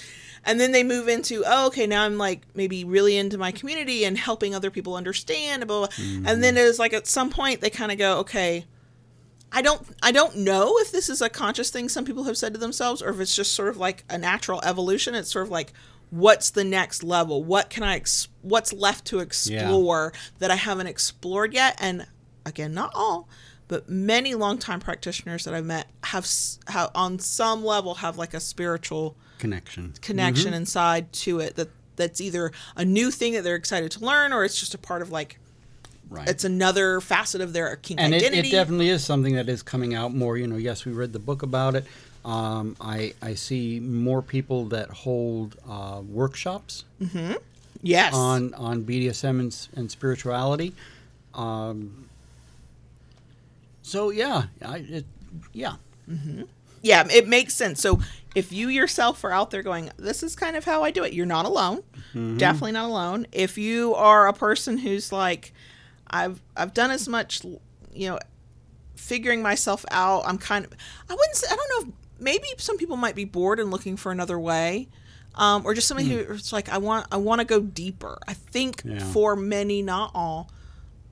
[0.44, 4.04] And then they move into, "Oh, okay, now I'm like maybe really into my community
[4.04, 5.96] and helping other people understand." Blah, blah, blah.
[6.06, 6.28] Mm-hmm.
[6.28, 8.66] And then it's like at some point they kind of go, "Okay."
[9.54, 12.54] I don't I don't know if this is a conscious thing some people have said
[12.54, 15.14] to themselves or if it's just sort of like a natural evolution.
[15.14, 15.74] It's sort of like
[16.12, 17.44] what's the next level?
[17.44, 21.76] What can I ex- what's left to explore that I haven't explored yet?
[21.80, 22.06] And
[22.46, 23.28] again, not all,
[23.68, 26.30] but many longtime practitioners that I've met have,
[26.68, 29.94] have on some level have like a spiritual Connection.
[30.02, 30.56] connection mm-hmm.
[30.56, 34.44] inside to it that that's either a new thing that they're excited to learn or
[34.44, 35.40] it's just a part of like
[36.10, 36.28] Right.
[36.28, 39.96] it's another facet of their kink and it, it definitely is something that is coming
[39.96, 40.38] out more.
[40.38, 41.86] You know, yes, we read the book about it.
[42.24, 46.86] Um, I I see more people that hold uh, workshops
[47.82, 48.14] yes.
[48.14, 50.74] on on BDSM and, and spirituality.
[51.34, 52.10] Um,
[53.82, 55.06] so yeah, I, it,
[55.54, 55.76] yeah,
[56.82, 57.82] yeah, it makes sense.
[57.82, 58.02] So
[58.36, 61.14] if you yourself are out there going, this is kind of how I do it,
[61.14, 61.84] you're not alone.
[62.38, 63.26] Definitely not alone.
[63.32, 65.54] If you are a person who's like,
[66.10, 67.44] I've I've done as much,
[67.94, 68.20] you know,
[68.96, 70.24] figuring myself out.
[70.26, 70.74] I'm kind of,
[71.10, 71.90] I wouldn't say, I don't know.
[71.90, 74.88] if Maybe some people might be bored and looking for another way.
[75.34, 78.20] Um, or just somebody who's like, I want, I want to go deeper.
[78.28, 79.00] I think Yeah.
[79.12, 80.50] for many, not all,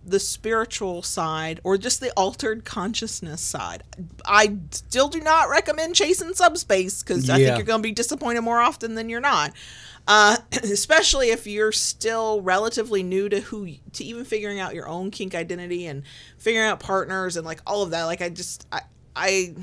[0.05, 3.83] the spiritual side or just the altered consciousness side.
[4.25, 8.41] I still do not recommend chasing subspace because I think you're going to be disappointed
[8.41, 9.53] more often than you're not.
[10.07, 15.11] Uh, especially if you're still relatively new to who to even figuring out your own
[15.11, 16.03] kink identity and
[16.37, 18.03] figuring out partners and like all of that.
[18.05, 18.81] Like I just I
[19.15, 19.53] I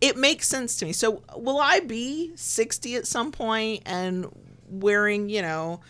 [0.00, 0.92] it makes sense to me.
[0.92, 4.26] So will I be 60 at some point and
[4.68, 5.80] wearing, you know,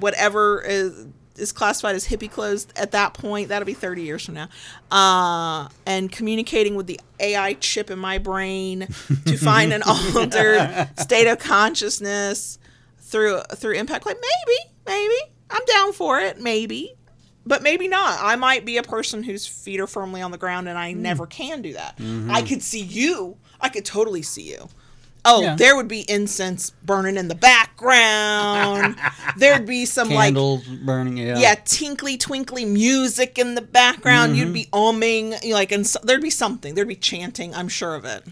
[0.00, 3.48] whatever is is classified as hippie clothes at that point?
[3.48, 4.48] That'll be 30 years from now.
[4.90, 8.88] Uh, and communicating with the AI chip in my brain
[9.26, 12.58] to find an altered state of consciousness
[12.98, 15.32] through through impact like maybe, maybe.
[15.50, 16.94] I'm down for it, maybe.
[17.48, 18.18] But maybe not.
[18.20, 21.26] I might be a person whose feet are firmly on the ground and I never
[21.26, 21.94] can do that.
[22.28, 23.36] I could see you.
[23.60, 24.68] I could totally see you.
[25.28, 25.56] Oh, Yeah.
[25.56, 28.96] there would be incense burning in the background.
[29.36, 31.16] There'd be some like candles burning.
[31.16, 34.36] Yeah, yeah, tinkly twinkly music in the background.
[34.36, 36.74] You'd be umming, you know, like, and so, there'd be something.
[36.74, 37.54] There'd be chanting.
[37.54, 38.22] I'm sure of it.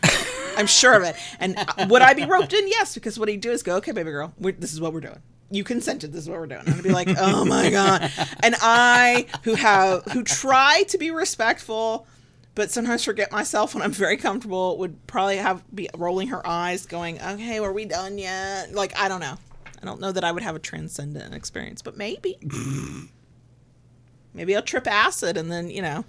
[0.56, 1.16] I'm sure of it.
[1.40, 2.68] And uh, would I be roped in?
[2.68, 5.00] Yes, because what he'd do is go, okay, baby girl, we're, this is what we're
[5.00, 5.20] doing.
[5.50, 6.12] You consented.
[6.12, 6.62] This is what we're doing.
[6.64, 8.10] And I'd be like, oh my god.
[8.40, 12.06] And I, who have, who try to be respectful,
[12.54, 16.86] but sometimes forget myself when I'm very comfortable, would probably have be rolling her eyes,
[16.86, 18.72] going, okay, are we done yet?
[18.74, 19.36] Like, I don't know.
[19.82, 22.38] I don't know that I would have a transcendent experience, but maybe.
[24.34, 26.04] maybe I'll trip acid and then you know.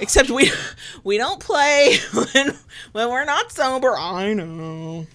[0.00, 0.50] Except we
[1.04, 2.56] we don't play when
[2.92, 3.94] when we're not sober.
[3.96, 5.06] I know.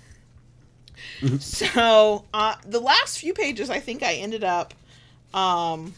[1.39, 4.73] so uh, the last few pages, I think I ended up
[5.33, 5.93] um,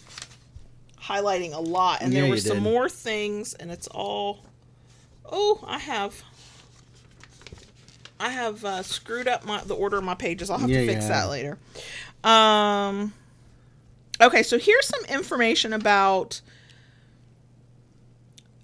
[1.01, 2.63] highlighting a lot, and Yeah, there were some did.
[2.63, 4.45] more things, and it's all.
[5.31, 6.23] Oh, I have.
[8.19, 10.49] I have uh, screwed up my the order of my pages.
[10.49, 11.09] I'll have Yeah, to fix yeah.
[11.09, 11.57] that later.
[12.23, 13.13] Um.
[14.21, 16.41] Okay, so here's some information about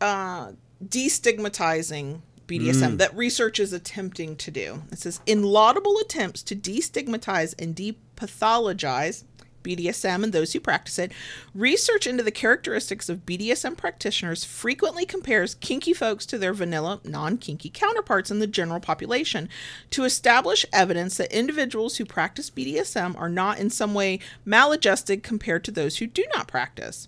[0.02, 0.52] uh,
[0.84, 4.84] destigmatizing BDSM that research is attempting to do.
[4.92, 9.24] It says in laudable attempts to destigmatize and depathologize
[9.66, 11.12] BDSM and those who practice it,
[11.54, 17.38] research into the characteristics of BDSM practitioners frequently compares kinky folks to their vanilla, non
[17.38, 19.50] kinky counterparts in the general population
[19.90, 25.64] to establish evidence that individuals who practice BDSM are not in some way maladjusted compared
[25.64, 27.08] to those who do not practice.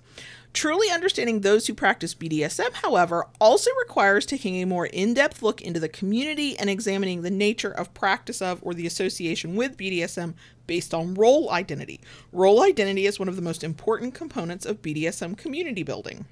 [0.53, 5.61] Truly understanding those who practice BDSM, however, also requires taking a more in depth look
[5.61, 10.33] into the community and examining the nature of practice of or the association with BDSM
[10.65, 12.01] based on role identity.
[12.31, 16.25] Role identity is one of the most important components of BDSM community building.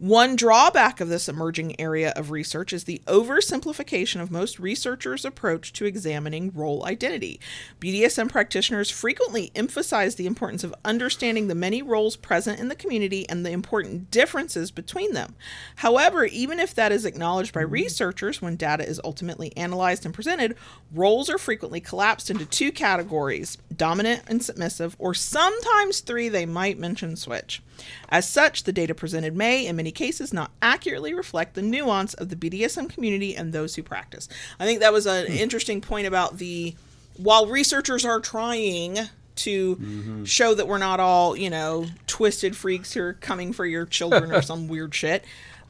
[0.00, 5.74] One drawback of this emerging area of research is the oversimplification of most researchers' approach
[5.74, 7.38] to examining role identity.
[7.80, 13.28] BDSM practitioners frequently emphasize the importance of understanding the many roles present in the community
[13.28, 15.34] and the important differences between them.
[15.76, 20.56] However, even if that is acknowledged by researchers when data is ultimately analyzed and presented,
[20.94, 26.78] roles are frequently collapsed into two categories dominant and submissive, or sometimes three, they might
[26.78, 27.62] mention switch.
[28.08, 32.28] As such, the data presented may, in many cases, not accurately reflect the nuance of
[32.28, 34.28] the BDSM community and those who practice.
[34.58, 36.74] I think that was an interesting point about the
[37.16, 38.98] while researchers are trying
[39.36, 43.86] to show that we're not all, you know, twisted freaks who are coming for your
[43.86, 45.24] children or some weird shit.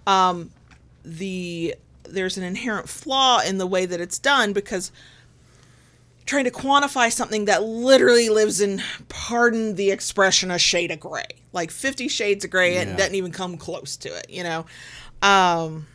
[0.06, 0.50] Um,
[1.04, 4.90] the there's an inherent flaw in the way that it's done because
[6.30, 11.24] trying to quantify something that literally lives in pardon the expression a shade of gray.
[11.52, 12.96] Like 50 shades of gray and Yeah.
[12.96, 14.64] doesn't even come close to it you know?
[15.22, 15.86] Um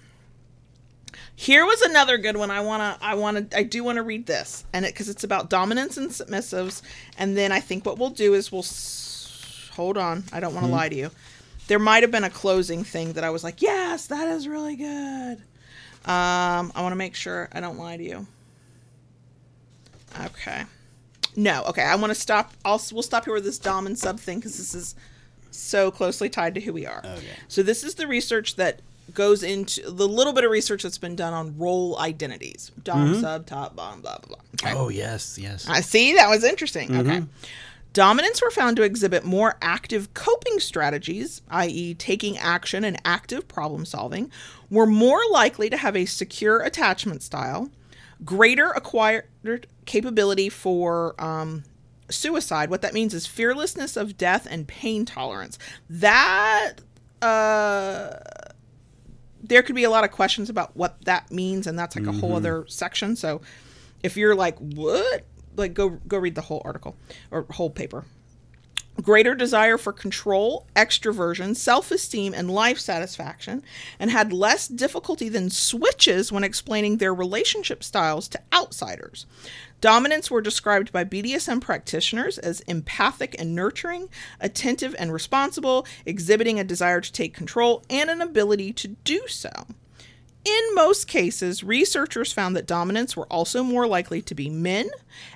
[1.38, 2.50] here was another good one.
[2.52, 5.10] I want to i want to i do want to read this and it because
[5.10, 6.82] it's about dominance and submissives
[7.18, 10.66] and then i think what we'll do is we'll s- hold on i don't want
[10.66, 11.12] to lie to you.
[11.68, 14.76] There might have been a closing thing that i was like yes that is really
[14.76, 15.38] good.
[16.06, 18.28] Um i want to make sure i don't lie to you
[20.26, 20.64] Okay.
[21.36, 21.64] No.
[21.66, 22.54] Okay, I want to stop.
[22.64, 24.96] I'll we'll stop here with this dom and sub thing because this is
[25.52, 27.00] so closely tied to who we are.
[27.00, 27.38] Okay.
[27.48, 28.82] So this is the research that
[29.14, 33.22] goes into the little bit of research that's been done on role identities: dom, mm-hmm.
[33.22, 34.46] sub, top, bottom, blah blah blah.
[34.56, 34.76] Okay.
[34.76, 35.68] Oh yes, yes.
[35.68, 36.14] I see.
[36.16, 36.90] That was interesting.
[36.90, 37.10] Mm-hmm.
[37.10, 37.24] Okay.
[37.96, 43.86] Dominants were found to exhibit more active coping strategies, i.e., taking action and active problem
[43.86, 44.30] solving,
[44.70, 47.70] were more likely to have a secure attachment style,
[48.26, 51.64] greater acquired capability for um,
[52.10, 52.70] suicide.
[52.70, 55.58] What that means is fearlessness of death and pain tolerance.
[55.90, 56.74] That.
[57.22, 58.18] Uh,
[59.48, 62.12] there could be a lot of questions about what that means, and that's like a
[62.12, 63.16] whole other section.
[63.16, 63.42] So,
[64.02, 65.24] if you're like, what?
[65.56, 66.96] Like, go go read the whole article
[67.32, 68.06] or whole paper.
[69.02, 73.62] Greater desire for control, extroversion, self esteem, and life satisfaction,
[74.00, 79.26] and had less difficulty than switches when explaining their relationship styles to outsiders.
[79.82, 86.64] Dominants were described by BDSM practitioners as empathic and nurturing, attentive and responsible, exhibiting a
[86.64, 89.52] desire to take control, and an ability to do so.
[90.46, 94.88] In most cases, researchers found that dominants were also more likely to be men,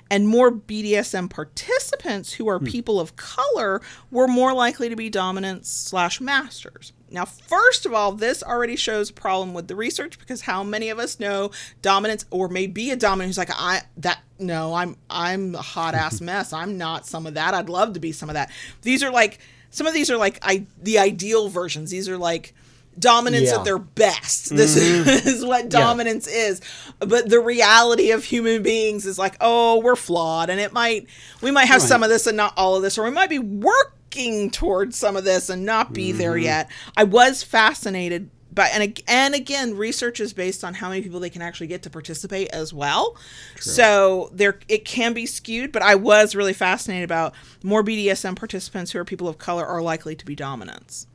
[0.08, 2.66] and more BDSM participants who are hmm.
[2.66, 3.82] people of color
[4.12, 6.92] were more likely to be dominants slash masters.
[7.10, 10.90] Now, first of all, this already shows a problem with the research because how many
[10.90, 11.50] of us know
[11.82, 15.96] dominants or may be a dominant who's like, I that no, I'm I'm a hot
[15.96, 16.52] ass mess.
[16.52, 17.52] I'm not some of that.
[17.52, 18.50] I'd love to be some of that.
[18.82, 19.40] These are like
[19.70, 21.90] some of these are like I the ideal versions.
[21.90, 22.54] These are like
[22.98, 23.58] dominance Yeah.
[23.58, 24.54] at their best.
[24.54, 25.06] This is
[25.40, 25.46] mm-hmm.
[25.48, 26.60] what dominance is.
[26.98, 31.06] But the reality of human beings is like, oh, we're flawed, and it might
[31.40, 33.38] we might have some of this and not all of this, or we might be
[33.38, 36.44] working towards some of this and not be there mm-hmm.
[36.44, 36.70] yet.
[36.96, 41.30] I was fascinated by and and again, research is based on how many people they
[41.30, 43.16] can actually get to participate as well.
[43.58, 48.90] So there it can be skewed, but I was really fascinated about more BDSM participants
[48.92, 51.06] who are people of color are likely to be dominants.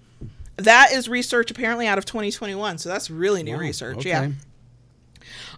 [0.57, 4.05] That is research apparently out of 2021, so that's really new research.
[4.05, 4.29] Yeah.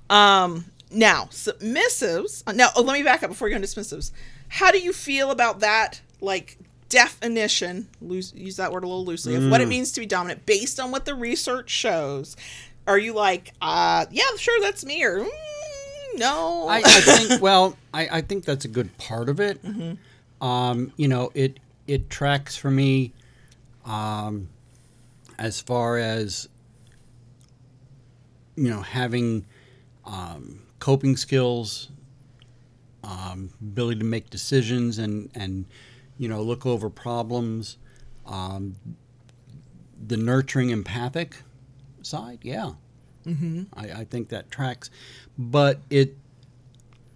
[0.09, 2.43] Um, now, submissives.
[2.47, 4.11] uh, Now, oh, let me back up before we go into submissives.
[4.47, 6.57] How do you feel about that, like,
[6.89, 9.49] definition, loose, use that word a little loosely, of Mm.
[9.51, 12.35] what it means to be dominant based on what the research shows?
[12.87, 15.29] Are you like, uh, yeah, sure, that's me, or mm,
[16.15, 16.67] no?
[16.69, 19.59] I, I think well, I, I think that's a good part of it.
[20.39, 23.11] Um, you know, it it tracks for me
[23.85, 24.47] um,
[25.37, 26.49] as far as
[28.55, 29.45] you know having
[30.05, 31.89] um, coping skills,
[33.03, 35.65] um, ability to make decisions, and and
[36.17, 37.77] you know look over problems.
[38.25, 38.75] Um,
[40.05, 41.37] the nurturing, empathic
[42.01, 42.71] side, yeah.
[43.25, 43.63] Mm-hmm.
[43.73, 44.89] I, I think that tracks,
[45.37, 46.15] but it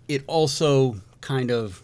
[0.08, 1.82] it also kind of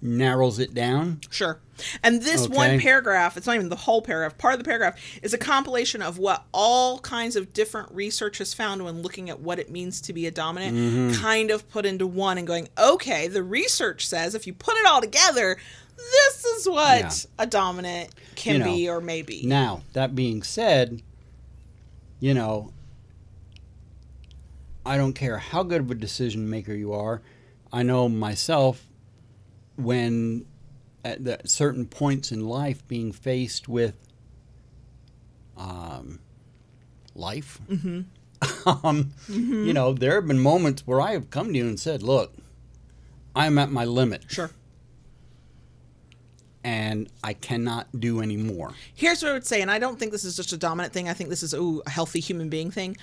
[0.00, 1.20] narrows it down.
[1.30, 1.60] Sure.
[2.02, 5.32] And this one paragraph, it's not even the whole paragraph, part of the paragraph is
[5.34, 9.58] a compilation of what all kinds of different research has found when looking at what
[9.58, 11.20] it means to be a dominant, Mm-hmm.
[11.22, 14.86] kind of put into one and going, okay, the research says if you put it
[14.86, 15.56] all together,
[15.96, 17.10] this is what Yeah.
[17.38, 19.44] a dominant can You know, be or may be.
[19.46, 21.02] Now, that being said,
[22.20, 22.72] you know,
[24.86, 27.20] I don't care how good of a decision maker you are.
[27.72, 28.84] I know myself
[29.76, 30.46] when
[31.04, 33.94] at the certain points in life being faced with
[35.56, 36.18] um,
[37.14, 37.60] life.
[38.66, 42.02] um, You know, there have been moments where I have come to you and said,
[42.02, 42.34] "Look,
[43.34, 44.50] I'm at my limit, Sure.
[46.64, 50.12] and I cannot do any more." Here's what I would say, and I don't think
[50.12, 51.08] this is just a dominant thing.
[51.08, 52.96] I think this is ooh, a healthy human being thing.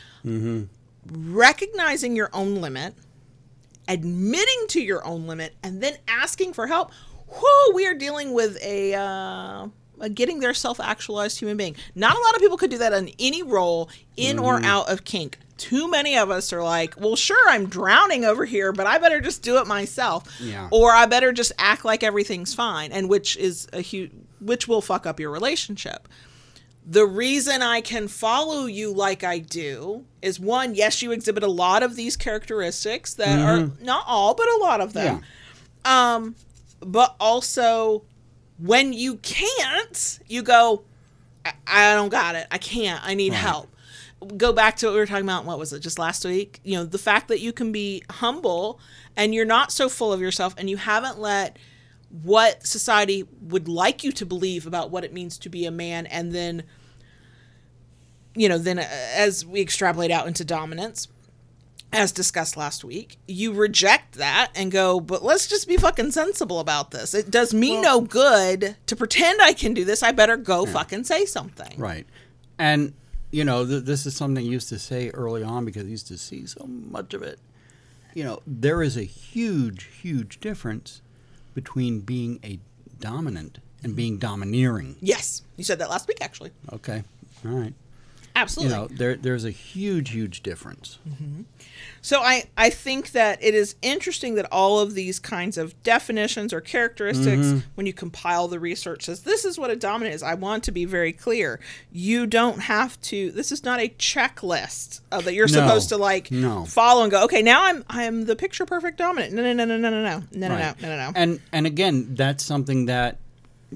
[1.07, 2.95] Recognizing your own limit,
[3.87, 6.91] admitting to your own limit, and then asking for help.
[7.27, 9.67] Whoa, we are dealing with a, uh,
[9.99, 11.75] a getting their self-actualized human being.
[11.95, 15.03] Not a lot of people could do that in any role, in or out of
[15.03, 15.39] kink.
[15.57, 19.21] Too many of us are like, well, sure, I'm drowning over here, but I better
[19.21, 20.67] just do it myself, Yeah.
[20.71, 24.11] or I better just act like everything's fine, and which is a huge,
[24.41, 26.07] which will fuck up your relationship
[26.87, 31.47] the reason I can follow you like I do is one, yes, you exhibit a
[31.47, 35.23] lot of these characteristics that are not all, but a lot of them.
[35.83, 36.35] Um,
[36.85, 38.03] but also
[38.57, 40.83] when you can't, you go,
[41.45, 42.47] I, I don't got it.
[42.51, 43.03] I can't.
[43.03, 43.39] I need Right.
[43.39, 43.69] help.
[44.37, 45.45] Go back to what we were talking about.
[45.45, 45.81] What was it?
[45.81, 46.59] Just last week?
[46.63, 48.79] You know, the fact that you can be humble
[49.15, 51.57] and you're not so full of yourself and you haven't let
[52.23, 56.05] what society would like you to believe about what it means to be a man
[56.05, 56.63] and then
[58.35, 61.07] you know then uh, as we extrapolate out into dominance
[61.95, 66.59] as discussed last week, you reject that and go, but let's just be fucking sensible
[66.59, 67.13] about this.
[67.13, 70.03] It does me no good to pretend I can do this.
[70.03, 71.77] I better go fucking say something.
[71.77, 72.05] Right.
[72.59, 72.93] And,
[73.31, 76.07] you know, th- this is something I used to say early on because I used
[76.07, 77.39] to see so much of it.
[78.13, 81.01] You know, there is a huge, huge difference
[81.53, 82.59] between being a
[82.99, 84.95] dominant and being domineering.
[85.01, 85.41] Yes.
[85.57, 86.51] You said that last week, actually.
[86.73, 87.03] Okay.
[87.45, 87.73] All right.
[88.35, 88.75] Absolutely.
[88.75, 90.99] You know, there, there's a huge, huge difference.
[91.07, 91.43] Mm-hmm.
[92.01, 96.53] So I, I think that it is interesting that all of these kinds of definitions
[96.53, 97.59] or characteristics, mm-hmm.
[97.75, 100.21] when you compile the research, says this is what a dominant is.
[100.21, 101.59] I want to be very clear.
[101.91, 103.31] You don't have to.
[103.31, 105.53] This is not a checklist uh, that you're no.
[105.53, 106.65] supposed to like no.
[106.65, 107.23] follow and go.
[107.23, 109.33] Okay, now I'm I'm the picture perfect dominant.
[109.33, 110.81] No, no, no, no, no, no, no, no, right.
[110.81, 111.11] no, no, no, no.
[111.15, 113.17] And and again, that's something that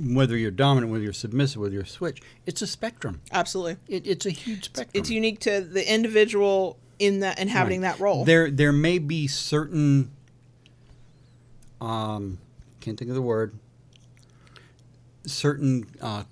[0.01, 3.21] whether you're dominant, whether you're submissive, whether you're switch, it's a spectrum.
[3.31, 4.89] Absolutely, It, it's a huge spectrum.
[4.93, 7.97] it's unique to the individual in that inhabiting Right.
[7.97, 8.23] that role.
[8.25, 10.11] There there may be certain
[11.81, 12.37] um
[12.81, 13.53] can't think of the word
[15.25, 16.23] certain uh,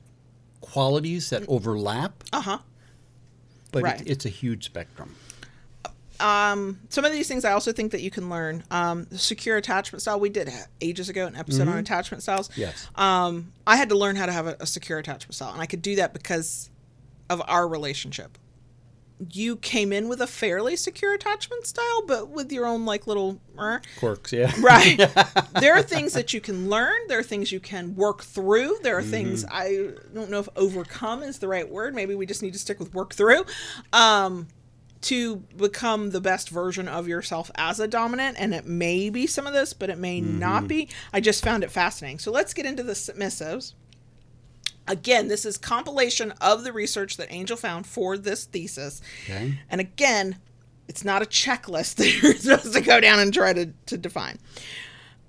[0.61, 2.57] qualities that overlap, Uh huh.
[3.71, 4.01] but Right.
[4.01, 5.15] it, it's a huge spectrum.
[6.19, 8.63] Um, some of these things I also think that you can learn.
[8.71, 12.49] Um, secure attachment style we did ages ago an episode on attachment styles.
[12.55, 12.87] Yes.
[12.95, 15.65] Um, I had to learn how to have a, a secure attachment style, and I
[15.65, 16.69] could do that because
[17.29, 18.37] of our relationship.
[19.31, 23.41] You came in with a fairly secure attachment style, but with your own like little.
[23.59, 23.81] er.
[23.97, 24.51] Quirks, yeah.
[24.59, 24.97] Right.
[25.59, 26.95] there are things that you can learn.
[27.07, 28.77] There are things you can work through.
[28.83, 31.95] There are things I don't know if overcome is the right word.
[31.95, 33.43] Maybe we just need to stick with work through.
[33.91, 34.49] Um,
[35.07, 39.47] to become the best version of yourself as a dominant and it may be some
[39.47, 40.89] of this but it may not be.
[41.13, 42.19] I just found it fascinating.
[42.19, 43.73] So let's get into the submissives.
[44.85, 49.01] Again this is compilation of the research that angel found for this thesis.
[49.23, 49.57] Okay.
[49.69, 50.39] and again
[50.89, 54.39] it's not a checklist that you're supposed to go down and try to, to define.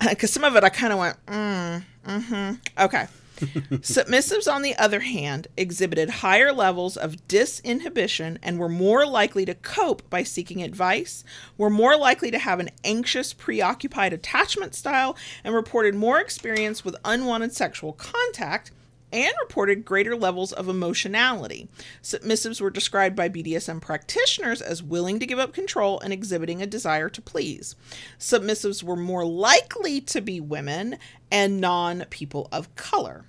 [0.00, 2.84] Because some of it i kind of went mm, mm-hmm.
[2.84, 3.06] Okay
[3.80, 9.54] Submissives, on the other hand, exhibited higher levels of disinhibition and were more likely to
[9.54, 11.22] cope by seeking advice,
[11.56, 16.96] were more likely to have an anxious, preoccupied attachment style, and reported more experience with
[17.04, 18.72] unwanted sexual contact
[19.12, 21.68] and reported greater levels of emotionality.
[22.02, 26.66] Submissives were described by BDSM practitioners as willing to give up control and exhibiting a
[26.66, 27.74] desire to please.
[28.18, 30.98] Submissives were more likely to be women
[31.30, 33.24] and non people of color.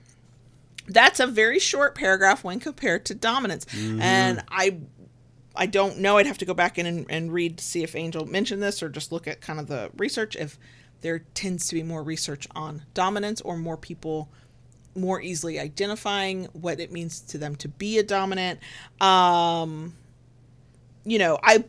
[0.90, 3.66] That's a very short paragraph when compared to dominance.
[4.02, 4.80] And I
[5.56, 6.18] I don't know.
[6.18, 8.82] I'd have to go back in and, and read to see if Angel mentioned this
[8.82, 10.57] or just look at kind of the research if
[11.02, 14.30] there tends to be more research on dominance or more people
[14.95, 18.60] more easily identifying what it means to them to be a dominant.
[18.99, 19.94] Um,
[21.06, 21.64] you know, I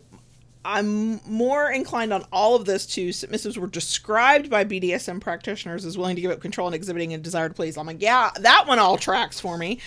[0.65, 5.97] I'm more inclined on all of this to submissives were described by BDSM practitioners as
[5.97, 7.79] willing to give up control and exhibiting a desire to please.
[7.79, 9.81] I'm like, yeah, that one all tracks for me.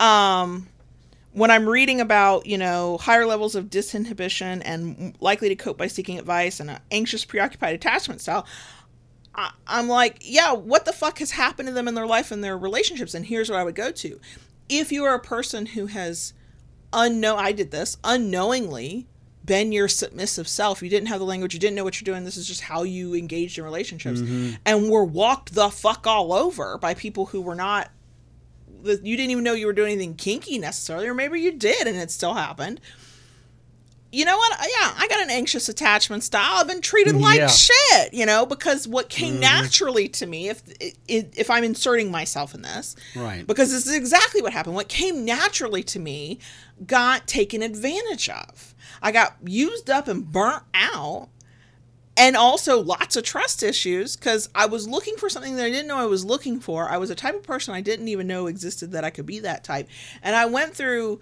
[0.00, 0.66] Um,
[1.32, 5.86] when I'm reading about, you know, higher levels of disinhibition and likely to cope by
[5.86, 8.46] seeking advice and an anxious, preoccupied attachment style,
[9.34, 12.42] I, I'm like, yeah, what the fuck has happened to them in their life and
[12.42, 13.14] their relationships?
[13.14, 14.20] And here's what I would go to.
[14.68, 16.32] If you are a person who has
[16.92, 19.06] unknown, I did this unknowingly
[19.46, 20.82] been your submissive self.
[20.82, 21.54] You didn't have the language.
[21.54, 22.24] You didn't know what you're doing.
[22.24, 24.56] This is just how you engaged in relationships, mm-hmm.
[24.66, 27.90] and were walked the fuck all over by people who were not.
[28.84, 31.96] You didn't even know you were doing anything kinky necessarily, or maybe you did, and
[31.96, 32.80] it still happened.
[34.12, 34.56] You know what?
[34.60, 36.58] Yeah, I got an anxious attachment style.
[36.58, 37.48] I've been treated like Yeah.
[37.48, 39.40] shit, you know, because what came mm-hmm.
[39.40, 40.62] naturally to me, if
[41.08, 43.46] if I'm inserting myself in this, Right.
[43.46, 44.76] because this is exactly what happened.
[44.76, 46.38] What came naturally to me
[46.86, 48.74] got taken advantage of.
[49.02, 51.28] I got used up and burnt out.
[52.18, 55.86] And also lots of trust issues because I was looking for something that I didn't
[55.86, 56.88] know I was looking for.
[56.88, 59.40] I was a type of person I didn't even know existed that I could be
[59.40, 59.86] that type.
[60.22, 61.20] And I went through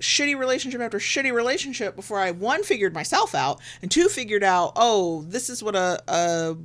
[0.00, 4.72] shitty relationship after shitty relationship before I one figured myself out and two figured out,
[4.76, 6.56] oh, this is what a, a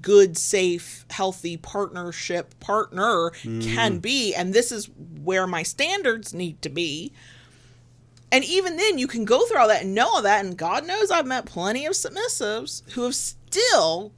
[0.00, 3.62] good, safe, healthy partnership partner mm.
[3.74, 4.90] can be, and this is
[5.22, 7.12] where my standards need to be.
[8.34, 10.44] And even then, you can go through all that and know all that.
[10.44, 14.10] And God knows I've met plenty of submissives who have still,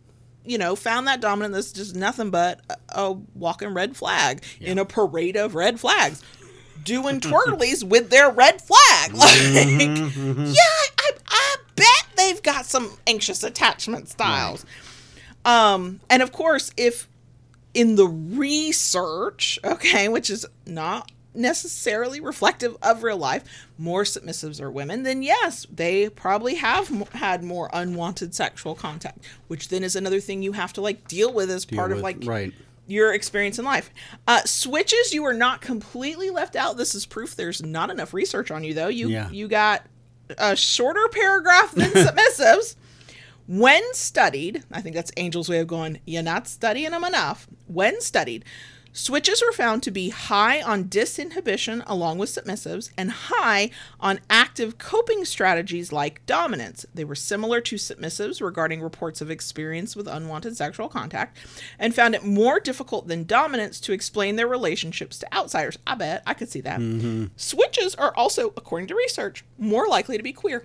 [0.43, 4.79] you know, found that dominant that's just nothing but a, a walking red flag in
[4.79, 6.23] a parade of red flags,
[6.83, 9.13] doing twirlies with their red flag.
[9.13, 10.55] Like, yeah,
[10.99, 14.65] I, I bet they've got some anxious attachment styles.
[15.45, 17.07] Um, and of course, if
[17.75, 23.45] in the research, okay, which is not necessarily reflective of real life,
[23.79, 29.25] more submissives are women, then yes, they probably have m- had more unwanted sexual contact,
[29.49, 32.19] which then is another thing you have to like deal with as part of like
[32.25, 32.53] right.
[32.87, 33.91] your experience in life.
[34.27, 36.77] Uh, switches, you are not completely left out.
[36.77, 38.89] This is proof there's not enough research on you, though.
[38.89, 39.29] You Yeah.
[39.31, 39.87] you got
[40.39, 42.77] a shorter paragraph than submissives.
[43.49, 47.47] When studied, I think that's Angel's way of going, you're not studying them enough.
[47.69, 48.45] When studied,
[48.99, 53.69] switches were found to be high on disinhibition along with submissives and high
[54.01, 56.87] on active coping strategies like dominance.
[56.95, 61.37] They were similar to submissives regarding reports of experience with unwanted sexual contact
[61.79, 65.77] and found it more difficult than dominance to explain their relationships to outsiders.
[65.87, 66.81] I bet I could see that.
[67.37, 70.65] Switches are also, according to research, more likely to be queer.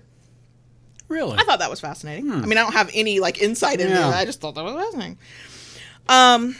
[1.08, 1.36] Really?
[1.38, 2.30] I thought that was fascinating.
[2.32, 4.08] I mean, I don't have any like insight into Yeah.
[4.08, 4.14] it.
[4.14, 5.18] I just thought that was fascinating.
[6.08, 6.56] Um,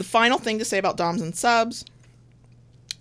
[0.00, 1.84] the final thing to say about doms and subs: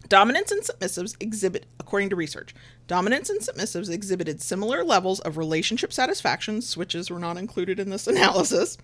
[0.09, 2.53] dominance and submissives exhibit, according to research,
[2.87, 6.61] dominance and submissives exhibited similar levels of relationship satisfaction.
[6.61, 8.77] Switches were not included in this analysis.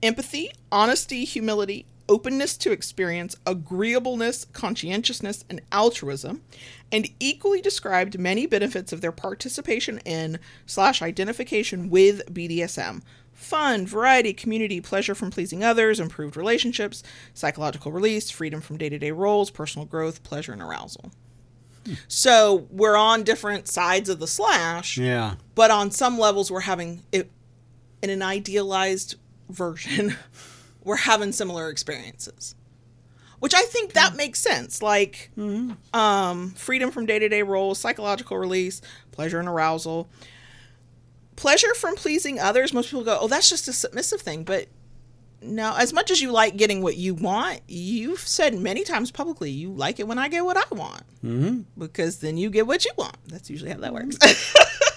[0.00, 6.42] Empathy, honesty, humility, openness to experience, agreeableness, conscientiousness, and altruism,
[6.92, 13.02] and equally described many benefits of their participation in slash identification with BDSM.
[13.40, 17.02] Fun, variety, community, pleasure from pleasing others, improved relationships,
[17.34, 21.10] psychological release, freedom from day to day roles, personal growth, pleasure, and arousal.
[22.06, 25.34] So we're on different sides of the slash yeah.
[25.54, 27.30] but on some levels we're having it
[28.02, 29.16] in an idealized
[29.48, 30.14] version
[30.84, 32.54] we're having similar experiences
[33.40, 35.30] which i think that makes sense like
[35.94, 40.08] um, freedom from day-to-day roles psychological release pleasure and arousal
[41.40, 44.66] pleasure from pleasing others most people go oh that's just a submissive thing but
[45.42, 49.50] no as much as you like getting what you want you've said many times publicly
[49.50, 51.60] you like it when i get what i want Mm-hmm.
[51.78, 53.16] because then you get what you want.
[53.26, 54.16] That's usually how that works.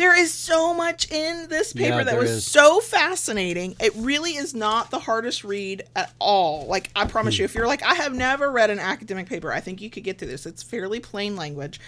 [0.00, 2.46] there is so much in this paper Yeah, that was is.
[2.46, 3.76] so fascinating.
[3.78, 6.64] It really is not the hardest read at all.
[6.64, 9.60] Like I promise you, if you're like, I have never read an academic paper, I
[9.60, 10.46] think you could get through this.
[10.46, 11.80] It's fairly plain language.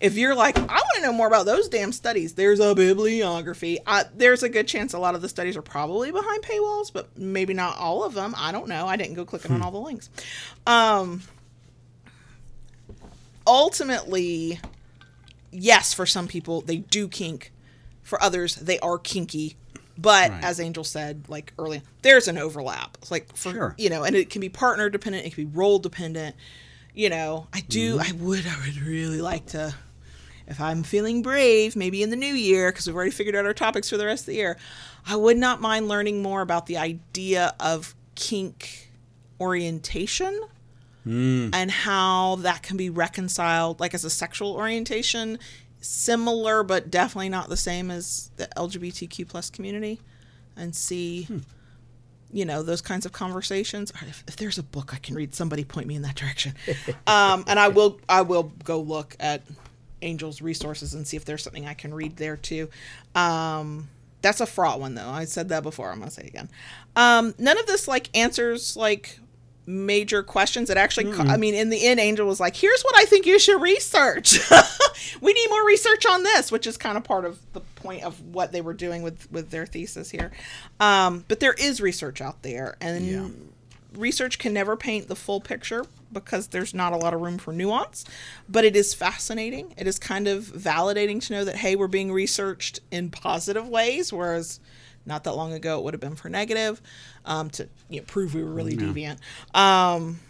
[0.00, 3.78] If you're like, I want to know more about those damn studies, there's a bibliography.
[3.86, 7.16] Uh, there's a good chance a lot of the studies are probably behind paywalls, but
[7.16, 8.34] maybe not all of them.
[8.36, 8.88] I don't know.
[8.88, 10.10] I didn't go clicking on all the links.
[10.66, 11.22] Um,
[13.46, 14.58] ultimately,
[15.52, 17.52] yes, for some people, they do kink.
[18.10, 19.56] For others, they are kinky.
[19.96, 20.44] But Right.
[20.44, 22.98] as Angel said, like earlier, there's an overlap.
[23.00, 23.74] It's like for Sure.
[23.78, 26.34] you know, and it can be partner dependent, it can be role dependent.
[26.92, 27.98] You know, I do.
[27.98, 28.08] Mm-hmm.
[28.08, 28.46] I would.
[28.46, 29.74] I would really like to.
[30.48, 33.54] If I'm feeling brave, maybe in the new year, because we've already figured out our
[33.54, 34.58] topics for the rest of the year,
[35.06, 38.90] I would not mind learning more about the idea of kink
[39.40, 40.40] orientation
[41.06, 41.54] Mm.
[41.54, 45.38] and how that can be reconciled like as a sexual orientation
[45.80, 49.98] similar but definitely not the same as the lgbtq plus community
[50.56, 51.26] and see
[52.32, 53.92] you know those kinds of conversations.
[54.02, 56.54] If, if there's a book i can read somebody point me in that direction.
[57.06, 59.42] Um, and i will i will go look at
[60.02, 62.68] angel's resources and see if there's something i can read there too.
[63.14, 63.88] Um,
[64.22, 65.08] that's a fraught one though.
[65.08, 65.90] I said that before.
[65.90, 66.48] I'm gonna say it again.
[66.94, 69.18] Um, none of this like answers like
[69.66, 70.68] major questions.
[70.68, 73.38] That actually i mean in the end angel was like here's what i think you
[73.38, 74.38] should research
[75.20, 78.20] we need more research on this which is kind of part of the point of
[78.34, 80.30] what they were doing with with their thesis here.
[80.78, 83.28] Um, but there is research out there and Yeah.
[83.98, 87.52] research can never paint the full picture because there's not a lot of room for
[87.52, 88.04] nuance
[88.48, 89.74] but it is fascinating.
[89.76, 94.12] It is kind of validating to know that hey we're being researched in positive ways
[94.12, 94.60] whereas
[95.06, 96.80] not that long ago it would have been for negative
[97.24, 99.18] um, to you know, prove we were really deviant.
[99.54, 100.20] Um,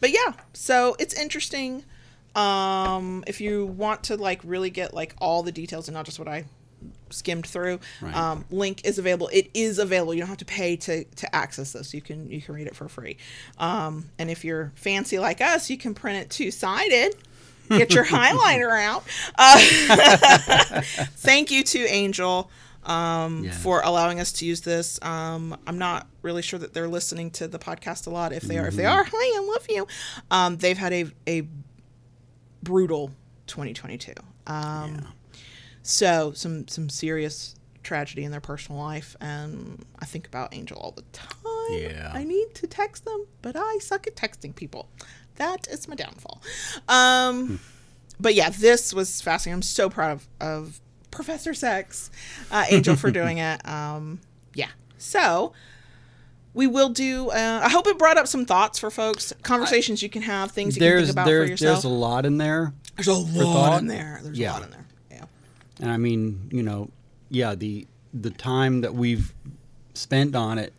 [0.00, 1.84] but yeah so it's interesting
[2.34, 6.18] um, if you want to like really get like all the details and not just
[6.18, 6.44] what i
[7.10, 8.14] skimmed through Right.
[8.14, 9.28] um, link is available.
[9.32, 10.12] It is available.
[10.14, 11.92] You don't have to pay to to access this.
[11.94, 13.16] You can you can read it for free.
[13.58, 17.16] Um, and if you're fancy like us you can print it two-sided.
[17.70, 19.04] Get your highlighter out.
[19.36, 19.58] Uh,
[21.16, 22.50] thank you to angel
[22.84, 23.52] um, Yeah.
[23.52, 24.98] for allowing us to use this.
[25.02, 28.32] Um, i'm not really sure that they're listening to the podcast a lot.
[28.32, 29.86] If they are if they are hi i love you.
[30.30, 31.48] Um, they've had a, a
[32.62, 33.10] brutal
[33.46, 34.12] 2022
[34.46, 35.06] um,
[35.82, 37.54] so some some serious
[37.88, 41.34] tragedy in their personal life, and I think about Angel all the time.
[41.70, 42.10] Yeah.
[42.12, 44.88] I need to text them, but I suck at texting people.
[45.36, 46.42] That is my downfall.
[46.88, 47.60] Um,
[48.20, 49.54] but yeah, this was fascinating.
[49.54, 50.80] I'm so proud of, of
[51.10, 52.10] Professor Sex,
[52.50, 53.66] uh, Angel, for doing it.
[53.66, 54.20] Um,
[54.54, 54.70] yeah.
[54.98, 55.52] So
[56.58, 57.30] we will do.
[57.30, 60.74] Uh, I hope it brought up some thoughts for folks, conversations you can have, things
[60.74, 61.74] you can There's think about there, for yourself.
[61.76, 64.18] there's a lot in there, There's a lot in there.
[64.24, 64.50] There's Yeah.
[64.50, 64.86] a lot in there.
[65.12, 65.24] Yeah.
[65.80, 66.90] and I mean, you know,
[67.30, 69.32] yeah, the the time that we've
[69.94, 70.72] spent on it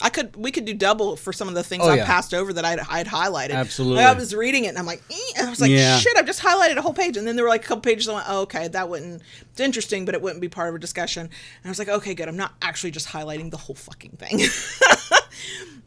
[0.00, 2.06] I could we could do double for some of the things Oh, I yeah.
[2.06, 3.50] passed over that I'd, I'd highlighted.
[3.54, 3.96] Absolutely.
[4.04, 5.98] Like, I was reading it and I'm like, "Eh," and I was like, Yeah.
[5.98, 7.16] shit, I've just highlighted a whole page.
[7.16, 8.08] And then there were like a couple pages.
[8.08, 9.22] I went, oh, okay, that wouldn't.
[9.50, 11.22] It's interesting, but it wouldn't be part of a discussion.
[11.22, 11.30] And
[11.64, 12.28] I was like, okay, good.
[12.28, 14.40] I'm not actually just highlighting the whole fucking thing.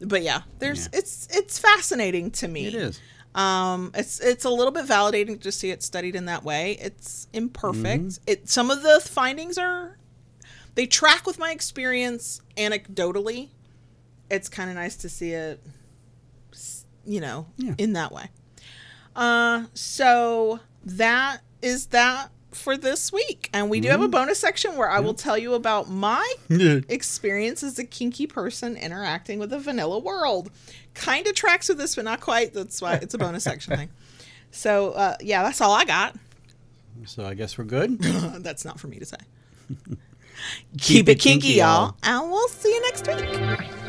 [0.00, 0.98] but yeah, there's Yeah.
[0.98, 2.66] it's it's fascinating to me.
[2.66, 3.00] it is.
[3.34, 6.72] Um, it's it's a little bit validating to see it studied in that way.
[6.80, 8.02] It's imperfect.
[8.04, 8.22] Mm-hmm.
[8.26, 9.96] It some of the findings are
[10.74, 13.48] they track with my experience anecdotally.
[14.32, 15.60] It's kind of nice to see it,
[17.04, 17.74] you know, Yeah.
[17.78, 18.30] in that way.
[19.14, 24.76] Uh, so that is that for this week, and we do have a bonus section
[24.76, 26.34] where I will tell you about my
[26.88, 30.50] experience as a kinky person interacting with the vanilla world.
[30.94, 32.52] Kind of tracks with this, but not quite.
[32.54, 33.88] That's why it's a bonus section thing.
[34.54, 36.14] So uh, yeah, that's all I got.
[37.06, 37.98] So I guess we're good.
[38.42, 39.16] that's not for me to say.
[40.76, 43.81] Keep, it kinky, y'all, and we'll see you next week.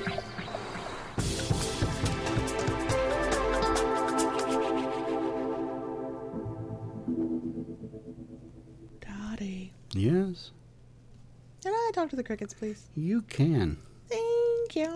[9.95, 10.51] Yes,
[11.61, 12.89] can I talk to the crickets, please?
[12.95, 13.77] you can.
[14.09, 14.93] Thank you.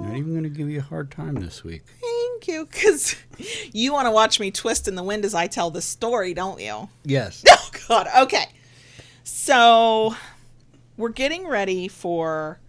[0.00, 1.82] Not even going to give you a hard time this week.
[2.00, 3.16] Thank you, because
[3.72, 6.60] you want to watch me twist in the wind as I tell the story, don't
[6.60, 6.88] you?
[7.04, 7.44] Yes.
[7.52, 8.08] Oh God.
[8.22, 8.44] Okay.
[9.24, 10.14] So
[10.96, 12.59] we're getting ready for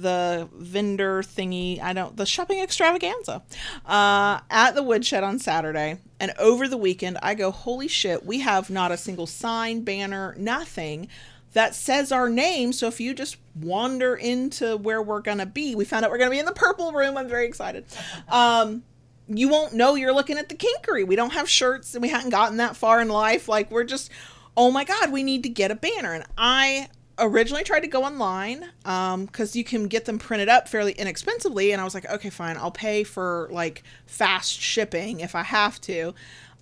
[0.00, 1.80] the vendor thingy.
[1.80, 3.42] I don't the shopping extravaganza
[3.86, 8.24] uh, at the woodshed on Saturday, and over the weekend I go, holy shit!
[8.24, 11.08] We have not a single sign, banner, nothing
[11.52, 12.72] that says our name.
[12.72, 16.30] So if you just wander into where we're gonna be, we found out we're gonna
[16.30, 17.16] be in the purple room.
[17.16, 17.86] I'm very excited.
[18.28, 18.84] Um,
[19.28, 21.06] you won't know you're looking at the kinkery.
[21.06, 23.48] We don't have shirts and we hadn't gotten that far in life.
[23.48, 24.10] Like we're just,
[24.56, 26.12] oh my God, we need to get a banner.
[26.12, 26.88] And I
[27.20, 31.72] originally tried to go online because you can get them printed up fairly inexpensively.
[31.72, 35.80] And I was like, okay, fine, I'll pay for like fast shipping if I have
[35.82, 36.14] to.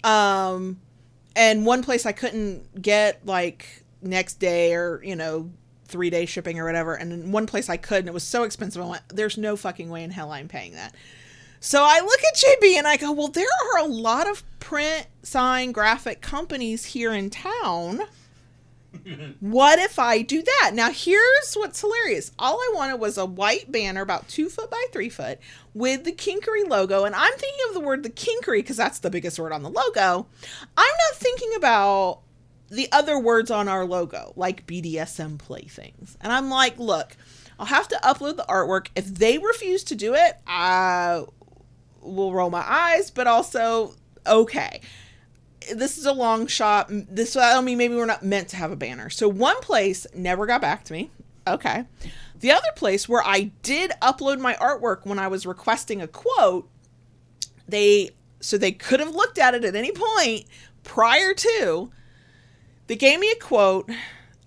[0.04, 0.80] Um,
[1.36, 5.50] and one place I couldn't get like next day or, you know,
[5.84, 6.94] three day shipping or whatever.
[6.94, 8.82] And one place I could, and it was so expensive.
[8.82, 10.94] I went, there's no fucking way in hell I'm paying that.
[11.60, 15.06] So I look at JB and I go, well, there are a lot of print,
[15.22, 18.00] sign, graphic companies here in town.
[19.40, 20.72] What if I do that?
[20.74, 22.32] Now, here's what's hilarious.
[22.38, 25.38] All I wanted was a white banner about two foot by three foot
[25.74, 27.04] with the Kinkery logo.
[27.04, 29.70] And I'm thinking of the word the Kinkery because that's the biggest word on the
[29.70, 30.26] logo.
[30.76, 32.20] I'm not thinking about
[32.70, 36.16] the other words on our logo, like BDSM playthings.
[36.20, 37.16] And I'm like, look,
[37.58, 38.88] I'll have to upload the artwork.
[38.94, 41.24] If they refuse to do it, I
[42.02, 43.94] will roll my eyes, but also,
[44.26, 44.80] okay.
[45.74, 46.86] This is a long shot.
[46.90, 49.10] This, I mean, maybe we're not meant to have a banner.
[49.10, 51.10] So one place never got back to me.
[51.46, 51.84] Okay.
[52.40, 56.68] The other place where I did upload my artwork when I was requesting a quote,
[57.66, 60.46] they, so they could have looked at it at any point
[60.84, 61.90] prior to,
[62.86, 63.90] they gave me a quote.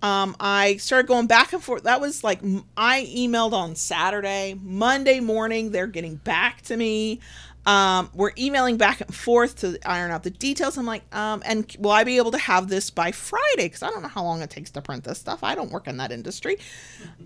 [0.02, 1.84] Um, I started going back and forth.
[1.84, 2.40] That was like
[2.76, 5.70] I emailed on Saturday, Monday morning.
[5.70, 7.20] They're getting back to me.
[7.64, 10.76] Um, we're emailing back and forth to iron out the details.
[10.76, 13.64] I'm like, um, and will I be able to have this by Friday?
[13.64, 15.44] Because I don't know how long it takes to print this stuff.
[15.44, 16.56] I don't work in that industry.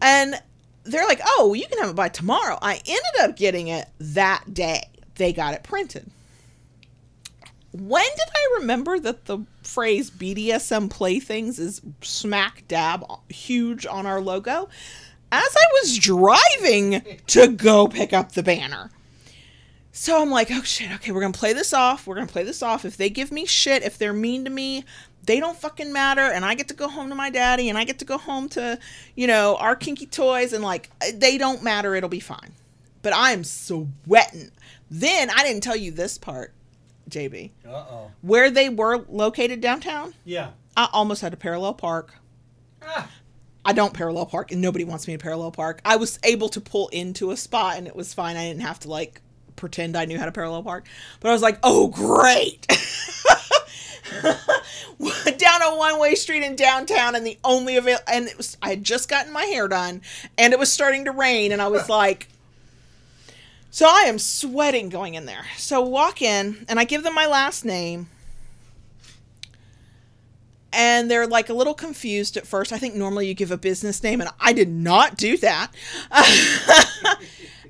[0.02, 0.34] And
[0.84, 2.58] they're like, oh, you can have it by tomorrow.
[2.60, 4.90] I ended up getting it that day.
[5.14, 6.10] They got it printed
[7.78, 14.20] when did I remember that the phrase BDSM playthings is smack dab huge on our
[14.20, 14.68] logo?
[15.30, 18.90] As I was driving to go pick up the banner.
[19.98, 22.06] So I'm like, oh shit, okay, we're gonna play this off.
[22.06, 22.84] We're gonna play this off.
[22.84, 24.84] If they give me shit, if they're mean to me,
[25.24, 26.20] they don't fucking matter.
[26.20, 28.50] And I get to go home to my daddy and I get to go home
[28.50, 28.78] to,
[29.14, 31.94] you know, our kinky toys and like, they don't matter.
[31.94, 32.52] It'll be fine.
[33.00, 34.50] But I'm sweating.
[34.90, 36.52] Then I didn't tell you this part.
[37.08, 37.52] JB.
[37.66, 38.10] Uh oh.
[38.20, 40.50] Where they were located downtown, Yeah.
[40.76, 42.16] I almost had to parallel park.
[42.82, 43.10] Ah.
[43.64, 45.80] I don't parallel park, and nobody wants me to parallel park.
[45.86, 48.36] I was able to pull into a spot, and it was fine.
[48.36, 49.22] I didn't have to like
[49.56, 50.86] pretend I knew how to parallel park.
[51.20, 52.66] But I was like, oh great.
[55.36, 58.84] down a one-way street in downtown and the only avail and it was I had
[58.84, 60.00] just gotten my hair done
[60.38, 62.28] and it was starting to rain and I was like
[63.76, 65.44] so I am sweating going in there.
[65.58, 68.08] So walk in and I give them my last name.
[70.72, 72.72] And they're like a little confused at first.
[72.72, 75.72] I think normally you give a business name and I did not do that.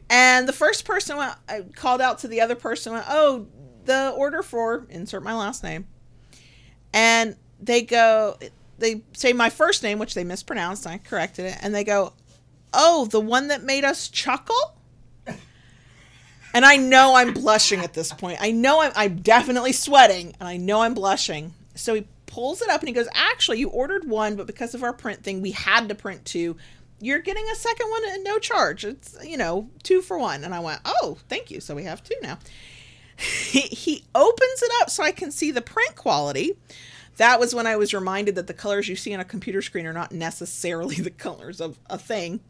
[0.08, 3.46] and the first person went, I called out to the other person, went, oh,
[3.84, 5.86] the order for insert my last name.
[6.92, 8.38] And they go,
[8.78, 10.86] they say my first name, which they mispronounced.
[10.86, 11.58] I corrected it.
[11.60, 12.12] And they go,
[12.72, 14.74] oh, the one that made us chuckle?
[16.54, 18.38] And I know I'm blushing at this point.
[18.40, 21.52] I know I'm, I'm definitely sweating and I know I'm blushing.
[21.74, 24.82] So he pulls it up and he goes, Actually, you ordered one, but because of
[24.82, 26.56] our print thing, we had to print two.
[27.00, 28.84] You're getting a second one at no charge.
[28.84, 30.44] It's, you know, two for one.
[30.44, 31.60] And I went, Oh, thank you.
[31.60, 32.38] So we have two now.
[33.16, 36.56] he, opens it up so I can see the print quality.
[37.16, 39.86] That was when I was reminded that the colors you see on a computer screen
[39.86, 42.40] are not necessarily the colors of a thing.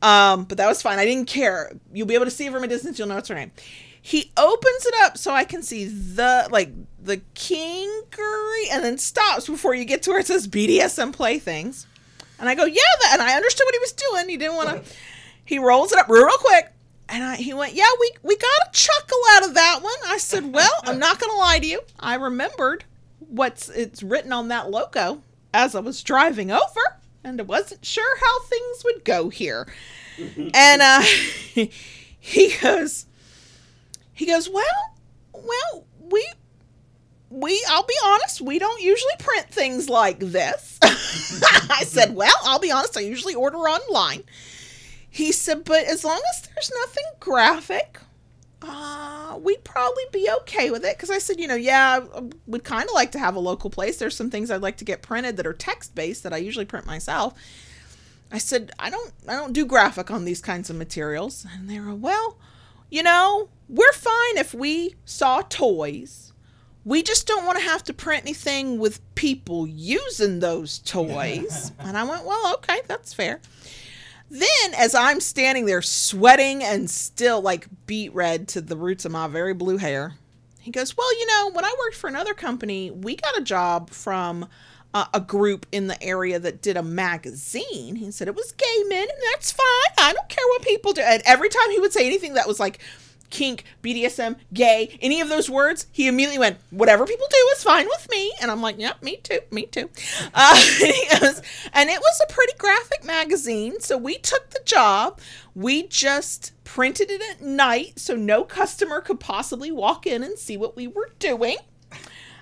[0.00, 0.98] Um, but that was fine.
[0.98, 1.72] I didn't care.
[1.92, 2.98] You'll be able to see it from a distance.
[2.98, 3.50] You'll know it's her name.
[4.00, 6.70] He opens it up so I can see the like
[7.02, 11.86] the kinkery and then stops before you get to where it says BDSM playthings.
[12.38, 13.10] And I go, yeah, that.
[13.14, 14.28] And I understood what he was doing.
[14.28, 14.92] He didn't want to.
[15.44, 16.72] He rolls it up real, real quick.
[17.08, 19.94] And I, he went, yeah, we, we got a chuckle out of that one.
[20.06, 21.80] I said, well, I'm not going to lie to you.
[21.98, 22.84] I remembered
[23.18, 25.22] what's it's written on that logo
[25.54, 29.66] as I was driving over and I wasn't sure how things would go here.
[30.54, 31.02] and uh,
[32.20, 33.06] he goes,
[34.12, 34.64] he goes, well,
[35.32, 36.26] well, we,
[37.30, 40.78] we, I'll be honest, we don't usually print things like this.
[40.82, 44.24] I said, well, I'll be honest, I usually order online.
[45.10, 48.00] He said, but as long as there's nothing graphic,
[48.62, 50.96] uh, we'd probably be okay with it.
[50.96, 53.70] Because I said, you know, yeah, I would kind of like to have a local
[53.70, 53.98] place.
[53.98, 56.64] There's some things I'd like to get printed that are text based that I usually
[56.64, 57.34] print myself.
[58.30, 61.46] I said, I don't, I don't do graphic on these kinds of materials.
[61.54, 62.36] And they were, well,
[62.90, 66.27] you know, we're fine if we saw toys.
[66.88, 71.70] We just don't want to have to print anything with people using those toys.
[71.78, 73.42] and I went, well, okay, that's fair.
[74.30, 79.12] Then, as I'm standing there sweating and still like beet red to the roots of
[79.12, 80.14] my very blue hair,
[80.60, 83.90] he goes, Well, you know, when I worked for another company, we got a job
[83.90, 84.48] from
[84.94, 87.96] uh, a group in the area that did a magazine.
[87.96, 89.66] He said it was gay men, and that's fine.
[89.98, 91.02] I don't care what people do.
[91.02, 92.80] And every time he would say anything that was like,
[93.30, 97.86] kink, BDSM, gay, any of those words, he immediately went, whatever people do is fine
[97.86, 98.32] with me.
[98.40, 99.90] And I'm like, yeah, me too, me too.
[100.34, 100.54] Uh,
[101.72, 103.80] and it was a pretty graphic magazine.
[103.80, 105.20] So we took the job.
[105.54, 110.56] We just printed it at night so no customer could possibly walk in and see
[110.56, 111.56] what we were doing.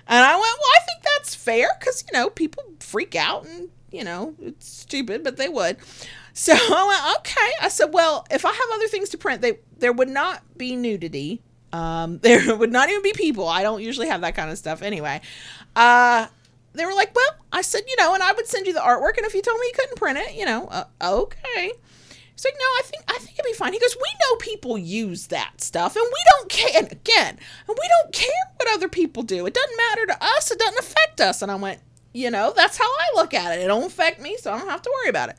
[0.09, 3.69] And I went, well, I think that's fair because, you know, people freak out and,
[3.91, 5.77] you know, it's stupid, but they would.
[6.37, 7.51] So I went, okay.
[7.61, 10.75] I said, well, if I have other things to print, they there would not be
[10.75, 11.41] nudity.
[11.73, 13.47] Um, there would not even be people.
[13.47, 15.19] I don't usually have that kind of stuff anyway.
[15.75, 16.27] Uh,
[16.73, 19.17] they were like, well, I said, you know, and I would send you the artwork,
[19.17, 21.71] and if you told me you couldn't print it, you know, uh, okay.
[22.33, 23.73] He's like, no, I think I think it'd be fine.
[23.73, 26.83] He goes, we know people use that stuff, and we don't care.
[26.83, 29.47] And again, and we don't care what other people do.
[29.47, 30.51] It doesn't matter to us.
[30.51, 31.41] It doesn't affect us.
[31.41, 31.79] And I went,
[32.13, 33.63] you know, that's how I look at it.
[33.63, 35.37] It don't affect me, so I don't have to worry about it.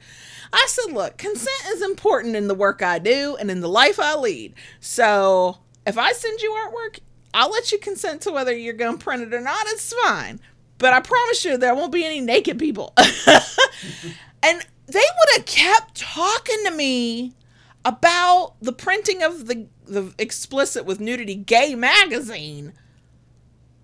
[0.52, 3.98] I said, look, consent is important in the work I do and in the life
[4.00, 4.54] I lead.
[4.80, 7.00] So if I send you artwork,
[7.34, 9.66] I'll let you consent to whether you're going to print it or not.
[9.68, 10.40] It's fine.
[10.78, 12.94] But I promise you, there won't be any naked people.
[12.96, 17.34] and they would have kept talking to me
[17.84, 22.72] about the printing of the, the explicit with nudity gay magazine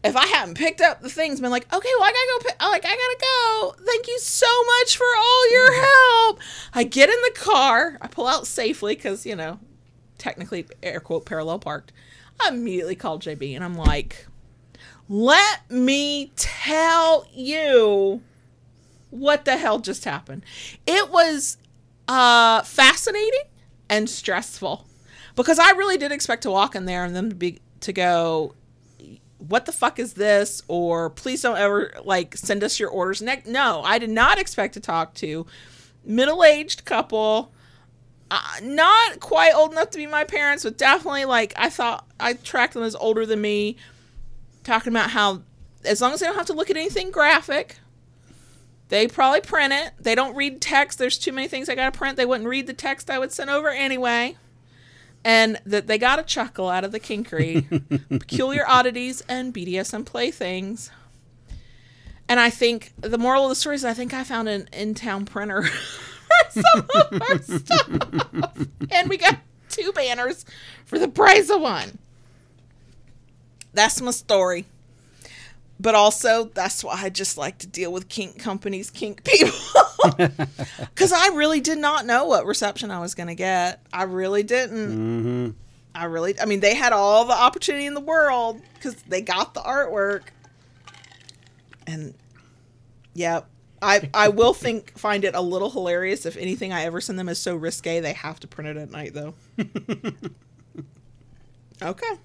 [0.05, 2.49] if I hadn't picked up the things, been like, okay, well, I gotta go.
[2.49, 3.85] Pick, like, I gotta go.
[3.85, 4.47] Thank you so
[4.81, 6.41] much for all your help.
[6.75, 7.97] I get in the car.
[8.01, 9.59] I pull out safely because you know,
[10.19, 11.93] technically, air quote, parallel parked.
[12.41, 14.27] I immediately called JB and I'm like,
[15.09, 18.23] let me tell you
[19.11, 20.45] what the hell just happened.
[20.87, 21.59] It was
[22.09, 23.45] uh, fascinating
[23.89, 24.87] and stressful
[25.37, 28.55] because I really did expect to walk in there and them to be to go
[29.49, 30.63] what the fuck is this?
[30.69, 33.23] Or please don't ever like send us your orders.
[33.23, 35.47] No i did not expect to talk to
[36.05, 37.53] middle-aged couple.
[38.31, 42.33] Uh, not quite old enough to be my parents but definitely like i thought i
[42.33, 43.77] tracked them as older than me
[44.65, 45.43] talking about how
[45.85, 47.77] as long as they don't have to look at anything graphic
[48.89, 49.93] they probably print it.
[49.99, 50.99] They don't read text.
[50.99, 52.17] There's too many things i gotta print.
[52.17, 54.37] They wouldn't read the text i would send over anyway
[55.25, 57.65] and that they got a chuckle out of the kinkery,
[58.21, 60.91] peculiar oddities, and BDSM playthings.
[62.29, 65.27] And I think the moral of the story is I think I found an in-town
[65.27, 67.89] printer for some of our stuff,
[68.91, 69.39] and we got
[69.69, 70.45] two banners
[70.85, 71.99] for the price of one.
[73.73, 74.67] That's my story.
[75.81, 79.51] But also that's why I just like to deal with kink companies, kink people.
[80.79, 83.81] Because I really did not know what reception I was going to get.
[83.91, 84.91] I really didn't.
[84.91, 85.51] Mm-hmm.
[85.95, 89.55] I really, I mean, they had all the opportunity in the world because they got
[89.55, 90.25] the artwork.
[91.87, 92.15] And
[93.15, 93.41] yeah,
[93.81, 97.29] I I will think find it a little hilarious if anything I ever send them
[97.29, 99.35] is so risque they have to print it at night though.
[101.83, 102.19] okay.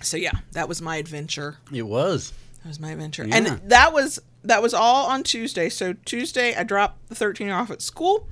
[0.00, 1.56] So yeah, that was my adventure.
[1.72, 2.32] It was.
[2.62, 3.26] That was my adventure.
[3.26, 3.36] Yeah.
[3.36, 5.68] And that was that was all on Tuesday.
[5.68, 8.28] So Tuesday I dropped the 13 off at school.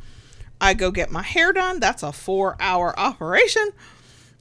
[0.60, 1.80] I go get my hair done.
[1.80, 3.70] That's a 4-hour operation.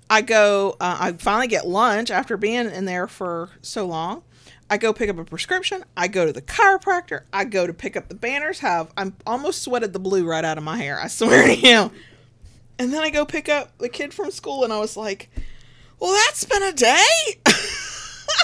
[0.10, 4.24] I go uh, I finally get lunch after being in there for so long.
[4.70, 5.84] I go pick up a prescription.
[5.96, 7.22] I go to the chiropractor.
[7.32, 8.60] I go to pick up the banners.
[8.60, 11.00] Have I'm almost sweated the blue right out of my hair.
[11.00, 11.92] I swear to you.
[12.78, 15.30] And then I go pick up the kid from school, and I was like,
[16.00, 17.06] "Well, that's been a day."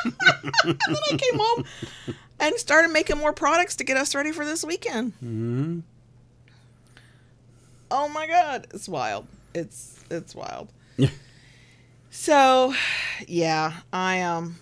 [0.04, 0.14] and
[0.66, 0.78] then
[1.12, 1.66] I came home
[2.40, 5.14] and started making more products to get us ready for this weekend.
[5.14, 5.80] Mm-hmm.
[7.92, 9.28] Oh my god, it's wild.
[9.54, 10.70] It's it's wild.
[10.98, 11.10] Yeah.
[12.10, 12.74] So,
[13.28, 14.58] yeah, I um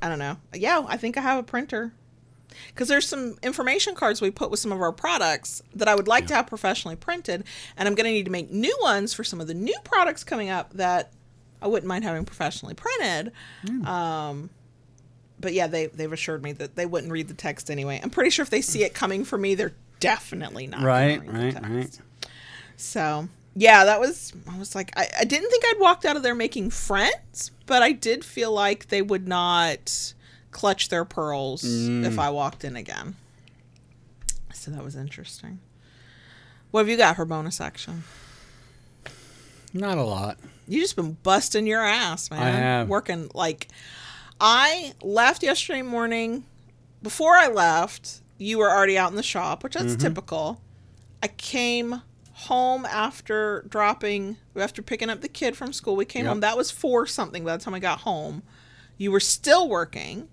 [0.00, 0.36] I don't know.
[0.54, 1.92] Yeah, I think I have a printer.
[2.74, 6.08] Cuz there's some information cards we put with some of our products that I would
[6.08, 7.44] like to have professionally printed,
[7.76, 10.24] and I'm going to need to make new ones for some of the new products
[10.24, 11.12] coming up that
[11.60, 13.32] I wouldn't mind having professionally printed.
[13.84, 14.50] Um
[15.40, 18.00] but yeah, they they've assured me that they wouldn't read the text anyway.
[18.02, 20.82] I'm pretty sure if they see it coming from me, they're definitely not.
[20.82, 21.70] Right, the right, text.
[21.70, 21.98] right.
[22.76, 26.22] So yeah, that was I was like I, I didn't think I'd walked out of
[26.22, 30.14] there making friends, but I did feel like they would not
[30.58, 32.04] clutch their pearls Mm.
[32.04, 33.14] if I walked in again.
[34.52, 35.60] So that was interesting.
[36.72, 38.02] What have you got for bonus action?
[39.72, 40.38] Not a lot.
[40.66, 42.42] You just been busting your ass, man.
[42.42, 42.88] I have.
[42.88, 43.68] Working like
[44.40, 46.44] I left yesterday morning.
[47.02, 50.00] Before I left, you were already out in the shop, which that's Mm-hmm.
[50.00, 50.60] typical.
[51.22, 52.02] I came
[52.32, 55.94] home after dropping after picking up the kid from school.
[55.96, 56.28] We came Yep.
[56.30, 56.40] home.
[56.40, 58.42] That was four something by the time I got home.
[58.96, 60.28] You were still working.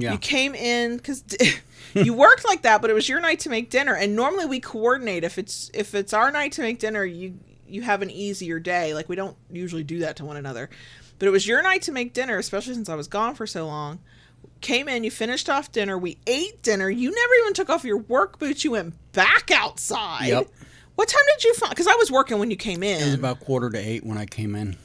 [0.00, 0.12] Yeah.
[0.12, 1.24] You came in because
[1.94, 3.94] you worked like that, but it was your night to make dinner.
[3.94, 5.24] And normally we coordinate.
[5.24, 8.94] If it's if it's our night to make dinner, you you have an easier day.
[8.94, 10.70] Like we don't usually do that to one another.
[11.18, 13.66] But it was your night to make dinner, especially since I was gone for so
[13.66, 14.00] long.
[14.62, 15.98] Came in, you finished off dinner.
[15.98, 16.88] We ate dinner.
[16.88, 18.64] You never even took off your work boots.
[18.64, 20.28] You went back outside.
[20.28, 20.48] Yep.
[20.94, 21.70] What time did you find?
[21.70, 23.00] Because I was working when you came in.
[23.00, 24.76] It was about quarter to eight when I came in.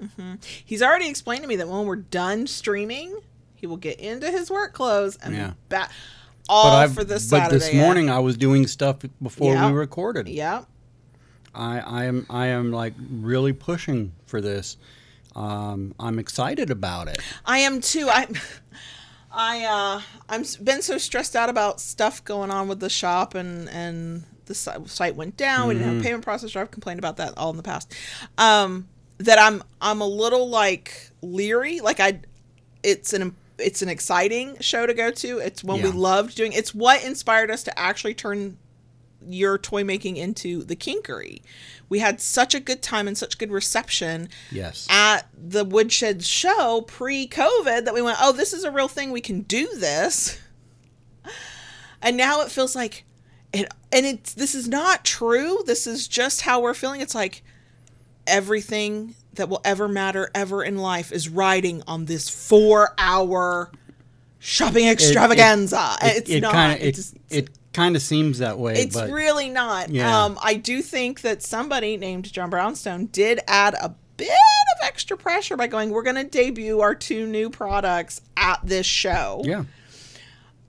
[0.00, 0.34] Mm-hmm.
[0.64, 3.18] He's already explained to me that when we're done streaming,
[3.60, 5.52] he will get into his work clothes and Yeah.
[5.68, 5.90] back
[6.48, 7.58] all I've- for this but Saturday.
[7.58, 9.66] this morning I was doing stuff before Yeah.
[9.70, 10.28] we recorded.
[10.28, 10.62] Yeah.
[11.54, 14.76] I, I am I am like really pushing for this.
[15.34, 17.18] Um, I'm excited about it.
[17.44, 18.08] I am too.
[18.08, 18.26] I
[19.32, 23.68] I uh I'm been so stressed out about stuff going on with the shop and
[23.70, 25.68] and the site went down.
[25.68, 26.56] We didn't have a payment processor.
[26.56, 27.92] I've complained about that all in the past.
[28.38, 31.80] Um that I'm I'm a little like leery.
[31.80, 32.20] Like I
[32.82, 35.38] it's an it's an exciting show to go to.
[35.38, 36.52] It's one we loved doing.
[36.52, 38.56] It's what inspired us to actually turn
[39.26, 41.42] your toy making into the kinkery.
[41.88, 44.86] We had such a good time and such good reception Yes.
[44.90, 49.10] at the Woodshed show pre COVID that we went, oh, this is a real thing.
[49.10, 50.38] We can do this.
[52.00, 53.04] And now it feels like
[53.52, 55.62] it, and it's, this is not true.
[55.66, 57.00] This is just how we're feeling.
[57.00, 57.42] It's like
[58.26, 63.72] everything that will ever matter ever in life is riding on this four hour
[64.38, 65.96] shopping extravaganza.
[66.02, 66.52] it's not.
[66.52, 68.74] Kind of it it, just- it kind of seems that way.
[68.74, 69.88] it's but really not.
[69.90, 70.24] Yeah.
[70.24, 75.16] Um, I do think that somebody named John Brownstone did add a bit of extra
[75.16, 79.64] pressure by going, "We're going to debut our two new products at this show." yeah,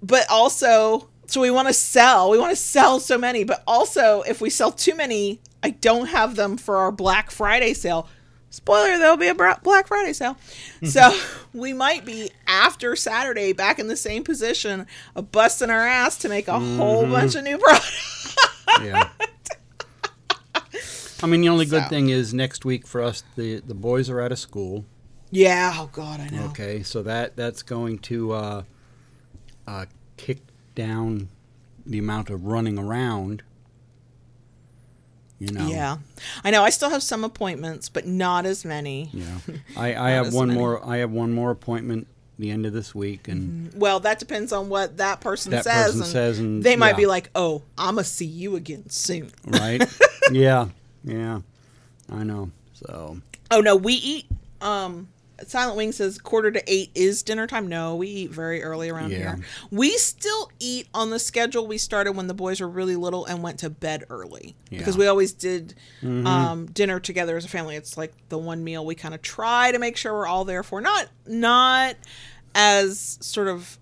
[0.04, 2.30] But also, so we want to sell.
[2.30, 6.08] We want to sell so many, but also if we sell too many, I don't
[6.08, 8.08] have them for our Black Friday sale.
[8.52, 10.36] Spoiler, there'll be a Black Friday sale.
[10.84, 11.16] So
[11.54, 16.30] we might be after Saturday back in the same position of busting our ass to
[16.30, 18.36] make a whole bunch of new products.
[18.82, 19.10] yeah.
[21.22, 21.90] I mean, the only good So.
[21.90, 24.86] thing is next week for us, the the boys are out of school.
[25.32, 26.46] Yeah, oh god, I know.
[26.46, 28.64] Okay, so that that's going to uh,
[29.68, 29.86] uh,
[30.18, 30.40] kick
[30.76, 31.28] down
[31.86, 33.44] the amount of running around.
[35.40, 35.68] You know.
[35.68, 35.98] Yeah.
[36.44, 39.10] I know I still have some appointments, but not as many.
[39.14, 39.38] Yeah.
[39.78, 40.60] I, I have one many.
[40.60, 40.86] more.
[40.86, 42.08] I have one more appointment
[42.38, 45.86] the end of this week, and Well, that depends on what that person That says.
[45.88, 46.96] person and says and- they might yeah.
[46.98, 49.84] be like, "Oh, I'm gonna see you again soon." right?
[50.32, 50.68] yeah,
[51.04, 51.42] yeah.
[52.12, 52.52] I know.
[52.74, 53.18] So
[53.52, 54.26] Oh no, we eat
[54.62, 55.08] um
[55.48, 57.68] Silent Wing says quarter to eight is dinner time.
[57.68, 59.18] No, we eat very early around Yeah.
[59.18, 59.40] here.
[59.72, 63.42] We still eat on the schedule we started when the boys were really little and
[63.44, 64.88] went to bed early because Yeah.
[64.92, 65.00] Mm-hmm.
[65.00, 67.76] we always did um, dinner together as a family.
[67.76, 70.64] It's like the one meal we kind of try to make sure we're all there
[70.64, 70.82] for.
[70.82, 71.96] Not not
[72.56, 73.78] as sort of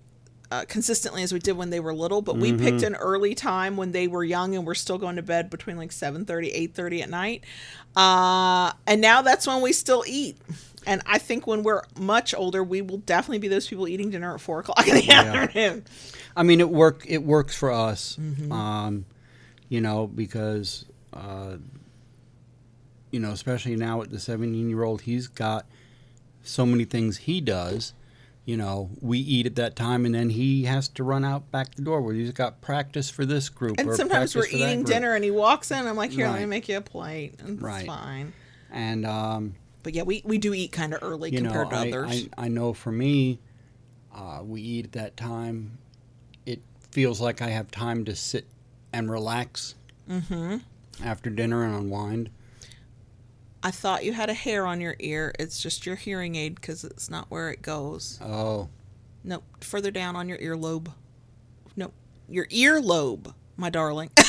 [0.50, 2.64] uh, consistently as we did when they were little, but we Mm-hmm.
[2.64, 5.76] picked an early time when they were young and we're still going to bed between
[5.76, 7.44] like 7.30, 8.30 at night.
[7.94, 10.38] Uh, and now that's when we still eat.
[10.86, 14.34] And I think when we're much older, we will definitely be those people eating dinner
[14.34, 15.84] at 4 o'clock in the afternoon.
[16.36, 17.04] I mean, it work.
[17.06, 18.52] It works for us, Mm-hmm.
[18.52, 19.04] um,
[19.68, 21.56] you know, because uh,
[23.10, 25.66] you know, especially now with the seventeen-year-old, he's got
[26.42, 27.94] so many things he does.
[28.44, 31.74] You know, we eat at that time, and then he has to run out back
[31.74, 33.76] the door where he's got practice for this group.
[33.78, 35.86] And or sometimes we're eating dinner and he walks in.
[35.86, 37.34] I'm like, here, let me make you a plate.
[37.40, 38.32] And it's fine.
[38.70, 41.76] and um, But yeah, we, we do eat kind of early you know, compared to
[41.76, 42.28] I, others.
[42.36, 43.38] I, I know for me,
[44.14, 45.78] uh, we eat at that time.
[46.46, 46.60] It
[46.90, 48.46] feels like I have time to sit
[48.92, 49.74] and relax
[50.08, 50.56] mm-hmm.
[51.04, 52.30] after dinner and unwind.
[53.62, 55.34] I thought you had a hair on your ear.
[55.38, 58.18] It's just your hearing aid because it's not where it goes.
[58.22, 58.68] Oh,
[59.24, 60.92] Nope, further down on your earlobe.
[61.76, 61.92] Nope,
[62.28, 64.10] your earlobe, my darling.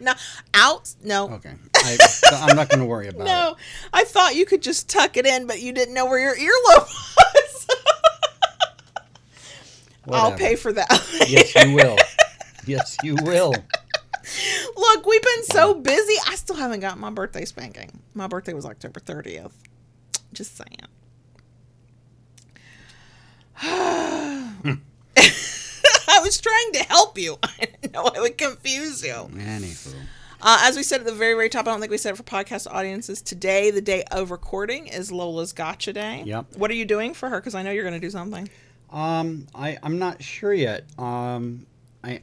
[0.00, 0.12] no,
[0.52, 0.94] out.
[1.02, 1.54] No, okay.
[1.76, 1.96] I,
[2.32, 3.24] I'm not going to worry about it.
[3.24, 3.56] no.
[3.92, 6.88] I thought you could just tuck it in, but you didn't know where your earlobe
[7.16, 7.66] was.
[10.10, 10.88] I'll pay for that.
[11.28, 11.96] Yes, you will.
[12.66, 13.54] yes, you will.
[14.76, 16.14] Look, we've been so busy.
[16.26, 18.02] I still haven't got my birthday spanking.
[18.14, 19.52] My birthday was October 30th.
[20.32, 20.78] Just saying.
[24.64, 24.74] Hmm.
[26.24, 27.36] I was trying to help you.
[27.42, 29.12] I didn't know I would confuse you.
[29.12, 29.94] Anywho.
[30.40, 32.16] Uh, as we said at the very, very top, I don't think we said it
[32.16, 33.20] for podcast audiences.
[33.20, 36.22] Today, the day of recording, is Lola's Gotcha Day.
[36.24, 36.56] Yep.
[36.56, 37.40] What are you doing for her?
[37.40, 38.48] Because I know you're going to do something.
[38.90, 40.84] Um, I I'm not sure yet.
[40.98, 41.66] Um,
[42.02, 42.22] I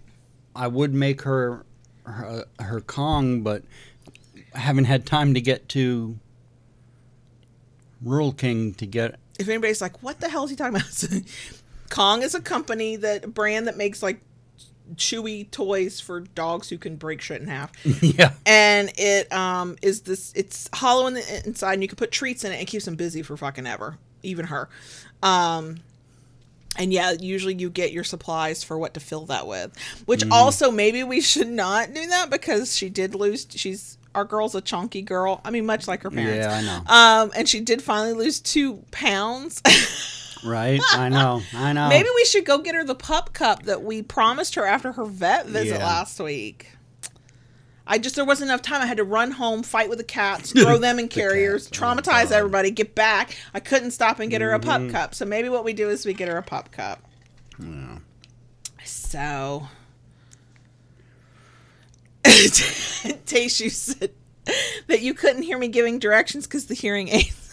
[0.56, 1.64] I would make her
[2.06, 3.61] her, her Kong, but
[4.56, 6.18] I haven't had time to get to
[8.03, 9.19] Rural King to get.
[9.38, 11.23] If anybody's like, what the hell is he talking about?
[11.91, 14.22] Kong is a company that a brand that makes like
[14.95, 17.72] chewy toys for dogs who can break shit in half.
[18.01, 18.31] yeah.
[18.45, 22.43] and it um is this it's hollow in the inside and you can put treats
[22.43, 22.57] in it.
[22.59, 24.69] And keeps them busy for fucking ever even her.
[25.22, 25.77] Um
[26.77, 29.77] and yeah usually you get your supplies for what to fill that with.
[30.05, 34.55] Which also maybe we should not do that because she did lose she's our girl's
[34.55, 35.41] a chunky girl.
[35.45, 36.45] I mean much like her parents.
[36.45, 37.26] Yeah, I know.
[37.27, 39.61] um and she did finally lose two pounds
[40.43, 40.81] Right.
[40.91, 41.41] I know.
[41.55, 41.89] I know.
[41.89, 45.05] maybe we should go get her the pup cup that we promised her after her
[45.05, 45.85] vet visit Yeah.
[45.85, 46.68] last week
[47.88, 48.81] I just there wasn't enough time.
[48.81, 51.77] I had to run home, fight with the cats, throw them in The carriers, cats.
[51.81, 52.23] Oh, traumatize.
[52.26, 52.34] Mm-hmm.
[52.34, 53.35] everybody, get back.
[53.53, 55.13] I couldn't stop and get her a pup cup.
[55.15, 57.03] So maybe what we do is we get her a pup cup.
[57.59, 57.97] Yeah.
[58.85, 59.68] So
[62.23, 64.11] Taishu said
[64.88, 67.49] that you couldn't hear me giving directions because the hearing aids.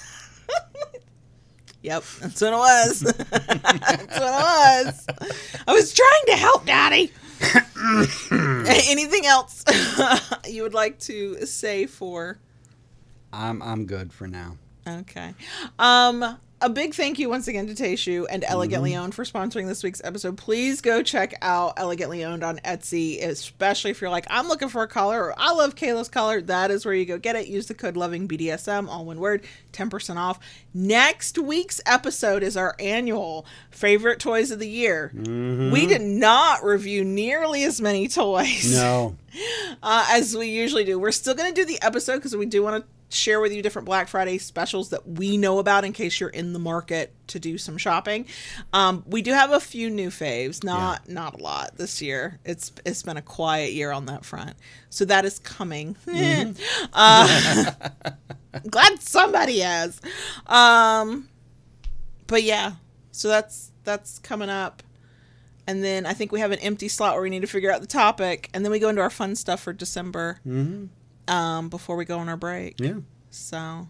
[1.82, 3.00] Yep, that's what it was.
[3.30, 5.06] that's what it was.
[5.66, 7.12] I was trying to help, Daddy.
[8.32, 9.64] Anything else
[10.48, 12.38] you would like to say for?
[13.32, 14.56] I'm I'm good for now.
[14.86, 15.34] Okay.
[15.78, 19.84] Um, a big thank you once again to Taishu and Elegantly Owned for sponsoring this
[19.84, 20.36] week's episode.
[20.36, 24.82] Please go check out Elegantly Owned on Etsy, especially if you're like, I'm looking for
[24.82, 26.40] a collar or I love Kayla's collar.
[26.40, 27.46] That is where you go get it.
[27.46, 30.40] Use the code loving BDSM, all one word, 10% off.
[30.74, 35.12] Next week's episode is our annual favorite toys of the year.
[35.14, 39.16] We did not review nearly as many toys No.
[39.82, 40.98] uh, as we usually do.
[40.98, 43.62] We're still going to do the episode because we do want to share with you
[43.62, 47.38] different Black Friday specials that we know about in case you're in the market to
[47.38, 48.26] do some shopping.
[48.72, 52.38] Um, we do have a few new faves, not not a lot this year.
[52.44, 54.56] It's it's been a quiet year on that front,
[54.90, 55.96] so that is coming.
[56.92, 57.72] uh,
[58.70, 60.00] glad somebody has.
[60.46, 61.28] Um,
[62.26, 62.72] but yeah,
[63.12, 64.82] so that's that's coming up.
[65.66, 67.82] And then I think we have an empty slot where we need to figure out
[67.82, 70.86] the topic, and then we go into our fun stuff for December hmm
[71.28, 72.80] um, before we go on our break.
[72.80, 72.94] Yeah.
[73.30, 73.88] So,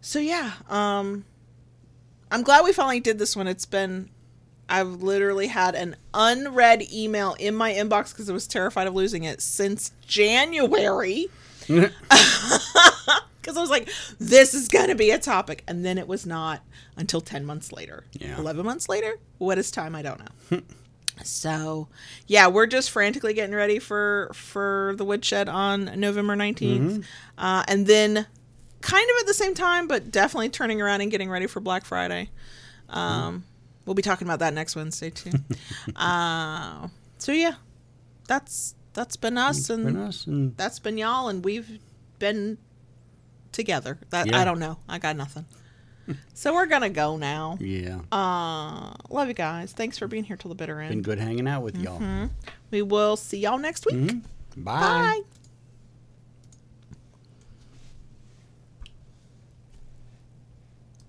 [0.00, 1.24] so yeah, um,
[2.30, 3.46] I'm glad we finally did this one.
[3.46, 4.10] It's been,
[4.68, 9.24] I've literally had an unread email in my inbox because I was terrified of losing
[9.24, 11.26] it since January.
[13.48, 15.64] Because I was like, this is going to be a topic.
[15.66, 16.60] And then it was not
[16.98, 18.04] until 10 months later.
[18.12, 18.36] Yeah.
[18.36, 19.16] 11 months later?
[19.38, 19.94] What is time?
[19.94, 20.20] I don't
[20.50, 20.60] know.
[21.24, 21.88] so,
[22.26, 27.04] yeah, we're just frantically getting ready for for the woodshed on November 19th.
[27.36, 28.26] Uh, and then
[28.80, 31.84] kind of at the same time, but definitely turning around and getting ready for Black
[31.84, 32.30] Friday.
[32.88, 33.44] Um,
[33.84, 35.30] We'll be talking about that next Wednesday too.
[35.96, 37.54] uh, so yeah,
[38.26, 41.78] that's that's been us and Been us and that's been y'all, and we've
[42.18, 42.58] been
[43.50, 43.98] together.
[44.10, 44.38] That Yeah.
[44.40, 44.76] I don't know.
[44.90, 45.46] I got nothing.
[46.34, 47.56] so we're gonna go now.
[47.60, 49.72] yeah, Uh, love you guys.
[49.72, 50.90] Thanks for being here till the bitter end.
[50.90, 52.28] been good hanging out with y'all.
[52.70, 53.96] We will see y'all next week.
[53.96, 54.22] Mhm.
[54.56, 54.80] Bye.
[54.80, 55.20] Bye.